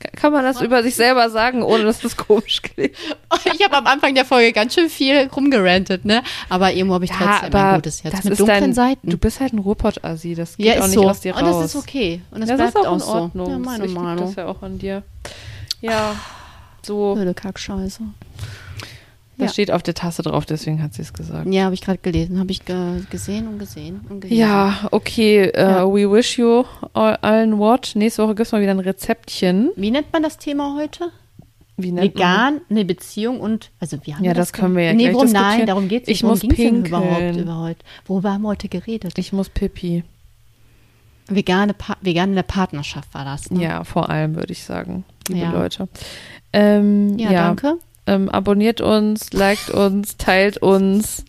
Ka- 0.00 0.10
Kann 0.14 0.32
man 0.32 0.44
das 0.44 0.60
über 0.60 0.84
sich 0.84 0.94
selber 0.94 1.28
sagen, 1.28 1.60
ohne 1.62 1.82
dass 1.82 2.00
das 2.00 2.16
komisch 2.16 2.62
klingt? 2.62 2.92
ich 3.56 3.64
habe 3.64 3.76
am 3.76 3.86
Anfang 3.88 4.14
der 4.14 4.24
Folge 4.24 4.52
ganz 4.52 4.74
schön 4.74 4.88
viel 4.88 5.28
rumgerantet, 5.34 6.04
ne? 6.04 6.22
Aber 6.48 6.72
irgendwo 6.72 6.94
habe 6.94 7.04
ich 7.04 7.10
trotzdem 7.10 7.52
ein 7.52 7.74
gutes 7.76 8.04
Herz 8.04 8.14
das 8.14 8.24
mit 8.24 8.32
ist 8.34 8.38
dunklen 8.38 8.60
dein, 8.60 8.74
Seiten. 8.74 9.10
Du 9.10 9.18
bist 9.18 9.40
halt 9.40 9.52
ein 9.54 9.58
Ruhrpott-Assi, 9.58 10.36
das 10.36 10.56
geht 10.56 10.66
ja, 10.66 10.80
auch 10.82 10.86
nicht 10.86 10.94
so. 10.94 11.08
aus 11.10 11.20
dir 11.20 11.34
und 11.34 11.42
raus. 11.42 11.62
das 11.62 11.74
ist 11.74 11.80
okay. 11.82 12.20
Und 12.30 12.40
das, 12.42 12.48
das 12.50 12.58
bleibt 12.58 12.76
ist 12.78 12.86
auch 12.86 12.92
in 12.94 13.00
so. 13.00 13.06
Ordnung. 13.12 13.50
Ja, 13.50 13.58
meine 13.58 13.86
liebe 13.86 14.00
Meinung. 14.00 14.26
das 14.26 14.34
ja 14.36 14.46
auch 14.46 14.62
an 14.62 14.78
dir. 14.78 15.02
Ja, 15.80 16.14
so. 16.82 17.14
Blöde 17.14 17.34
Kackscheiße. 17.34 18.02
Das 19.38 19.46
Ja. 19.50 19.52
steht 19.52 19.70
auf 19.70 19.82
der 19.84 19.94
Tasse 19.94 20.22
drauf, 20.22 20.44
deswegen 20.46 20.82
hat 20.82 20.94
sie 20.94 21.02
es 21.02 21.12
gesagt. 21.12 21.46
Ja, 21.52 21.64
habe 21.64 21.74
ich 21.74 21.80
gerade 21.80 21.98
gelesen. 21.98 22.38
Habe 22.40 22.50
ich 22.50 22.64
ge 22.64 23.02
gesehen 23.08 23.46
und 23.48 23.58
gesehen 23.58 24.00
und 24.08 24.20
gelesen. 24.20 24.40
Ja, 24.40 24.88
okay. 24.90 25.42
Äh, 25.44 25.60
Ja. 25.62 25.86
We 25.86 26.10
wish 26.10 26.38
you 26.38 26.64
all, 26.92 27.16
allen 27.22 27.58
what. 27.58 27.92
Nächste 27.94 28.24
Woche 28.24 28.34
gibt 28.34 28.46
es 28.46 28.52
mal 28.52 28.60
wieder 28.60 28.72
ein 28.72 28.80
Rezeptchen. 28.80 29.70
Wie 29.76 29.90
nennt 29.92 30.12
man 30.12 30.22
das 30.24 30.38
Thema 30.38 30.76
heute? 30.76 31.10
Wie 31.76 31.92
nennt 31.92 32.16
man 32.16 32.24
Vegan, 32.24 32.60
eine 32.68 32.84
Beziehung 32.84 33.38
und, 33.38 33.70
also 33.78 33.98
wir 34.04 34.16
haben 34.16 34.24
Ja, 34.24 34.34
das 34.34 34.52
können 34.52 34.74
wir 34.74 34.82
ja 34.82 34.92
Nee, 34.92 35.14
worum, 35.14 35.30
nein, 35.30 35.64
darum 35.66 35.86
geht 35.86 36.02
es 36.02 36.08
Ich 36.08 36.24
muss 36.24 36.40
pinkeln. 36.40 36.84
überhaupt 36.86 37.36
über 37.36 37.56
heute? 37.60 37.84
Worüber 38.06 38.32
haben 38.32 38.42
wir 38.42 38.48
heute 38.48 38.68
geredet? 38.68 39.16
Ich 39.16 39.32
muss 39.32 39.48
Pipi. 39.48 40.02
Vegane, 41.28 41.74
pa 41.74 41.96
vegan 42.00 42.30
in 42.30 42.34
der 42.36 42.42
Partnerschaft 42.42 43.12
war 43.14 43.24
das, 43.24 43.50
ne? 43.50 43.62
Ja, 43.62 43.84
vor 43.84 44.08
allem 44.08 44.34
würde 44.34 44.50
ich 44.52 44.64
sagen, 44.64 45.04
liebe 45.28 45.40
Ja. 45.42 45.52
Leute. 45.52 45.88
Ähm, 46.52 47.18
Ja, 47.18 47.30
ja, 47.30 47.46
danke. 47.48 47.76
Ähm, 48.08 48.30
abonniert 48.30 48.80
uns, 48.80 49.34
liked 49.34 49.68
uns, 49.68 50.16
teilt 50.16 50.56
uns, 50.58 51.26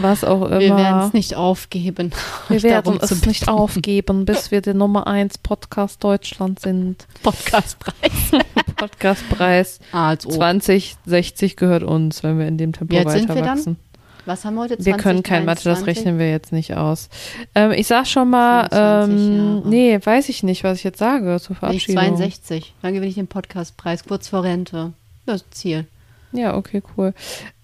was 0.00 0.22
auch 0.22 0.46
immer. 0.46 0.60
Wir 0.60 0.76
werden 0.76 1.06
es 1.08 1.12
nicht 1.12 1.34
aufgeben. 1.34 2.12
Wir 2.48 2.62
werden 2.62 2.98
es 3.00 3.26
nicht 3.26 3.48
aufgeben, 3.48 4.24
bis 4.24 4.52
wir 4.52 4.60
der 4.60 4.74
Nummer 4.74 5.08
1 5.08 5.38
Podcast 5.38 6.04
Deutschland 6.04 6.60
sind. 6.60 7.08
Podcastpreis. 7.24 8.12
Podcastpreis 8.76 9.80
Also, 9.90 10.30
2060 10.30 11.56
gehört 11.56 11.82
uns, 11.82 12.22
wenn 12.22 12.38
wir 12.38 12.46
in 12.46 12.58
dem 12.58 12.72
Tempo 12.72 12.94
weiter 12.94 13.28
wachsen. 13.40 13.76
was 14.24 14.44
haben 14.44 14.54
wir 14.54 14.62
heute? 14.62 14.76
Wir 14.78 14.96
können 14.96 15.24
kein 15.24 15.44
Mathe, 15.44 15.64
das 15.64 15.80
2023? 15.80 15.96
rechnen 15.96 16.18
wir 16.20 16.30
jetzt 16.30 16.52
nicht 16.52 16.76
aus. 16.76 17.08
Ähm, 17.56 17.72
ich 17.72 17.88
sag 17.88 18.06
schon 18.06 18.30
mal, 18.30 18.68
25 18.68 19.18
ähm, 19.18 19.62
nee, 19.68 19.98
weiß 20.00 20.28
ich 20.28 20.44
nicht, 20.44 20.62
was 20.62 20.78
ich 20.78 20.84
jetzt 20.84 21.00
sage 21.00 21.40
zur 21.40 21.56
Verabschiedung. 21.56 22.04
62. 22.04 22.72
Dann 22.82 22.94
gewinne 22.94 23.08
ich 23.08 23.16
den 23.16 23.26
Podcastpreis, 23.26 24.04
kurz 24.04 24.28
vor 24.28 24.44
Rente. 24.44 24.92
Das 25.26 25.44
Ziel. 25.50 25.86
Ja, 26.32 26.56
okay, 26.56 26.82
cool. 26.96 27.14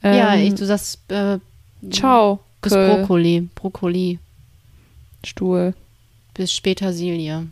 ja, 0.03 0.35
Ähm, 0.35 0.47
ich, 0.47 0.55
du 0.55 0.67
sagst, 0.67 1.01
äh, 1.11 1.39
Ciao, 1.91 2.41
bis 2.61 2.73
Köll, 2.73 2.97
Brokkoli. 2.97 3.49
Brokkoli. 3.55 4.19
Stuhl, 5.25 5.75
Bis 6.35 6.53
später, 6.53 6.93
Silje. 6.93 7.49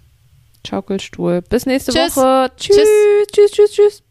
Schaukelstuhl. 0.67 1.43
Bis 1.43 1.67
nächste 1.67 1.93
Tschüss. 1.93 2.17
Woche. 2.17 2.51
Tschüss. 2.57 2.77
tschüss, 2.77 3.27
tschüss, 3.33 3.51
tschüss. 3.51 3.73
tschüss. 3.73 4.03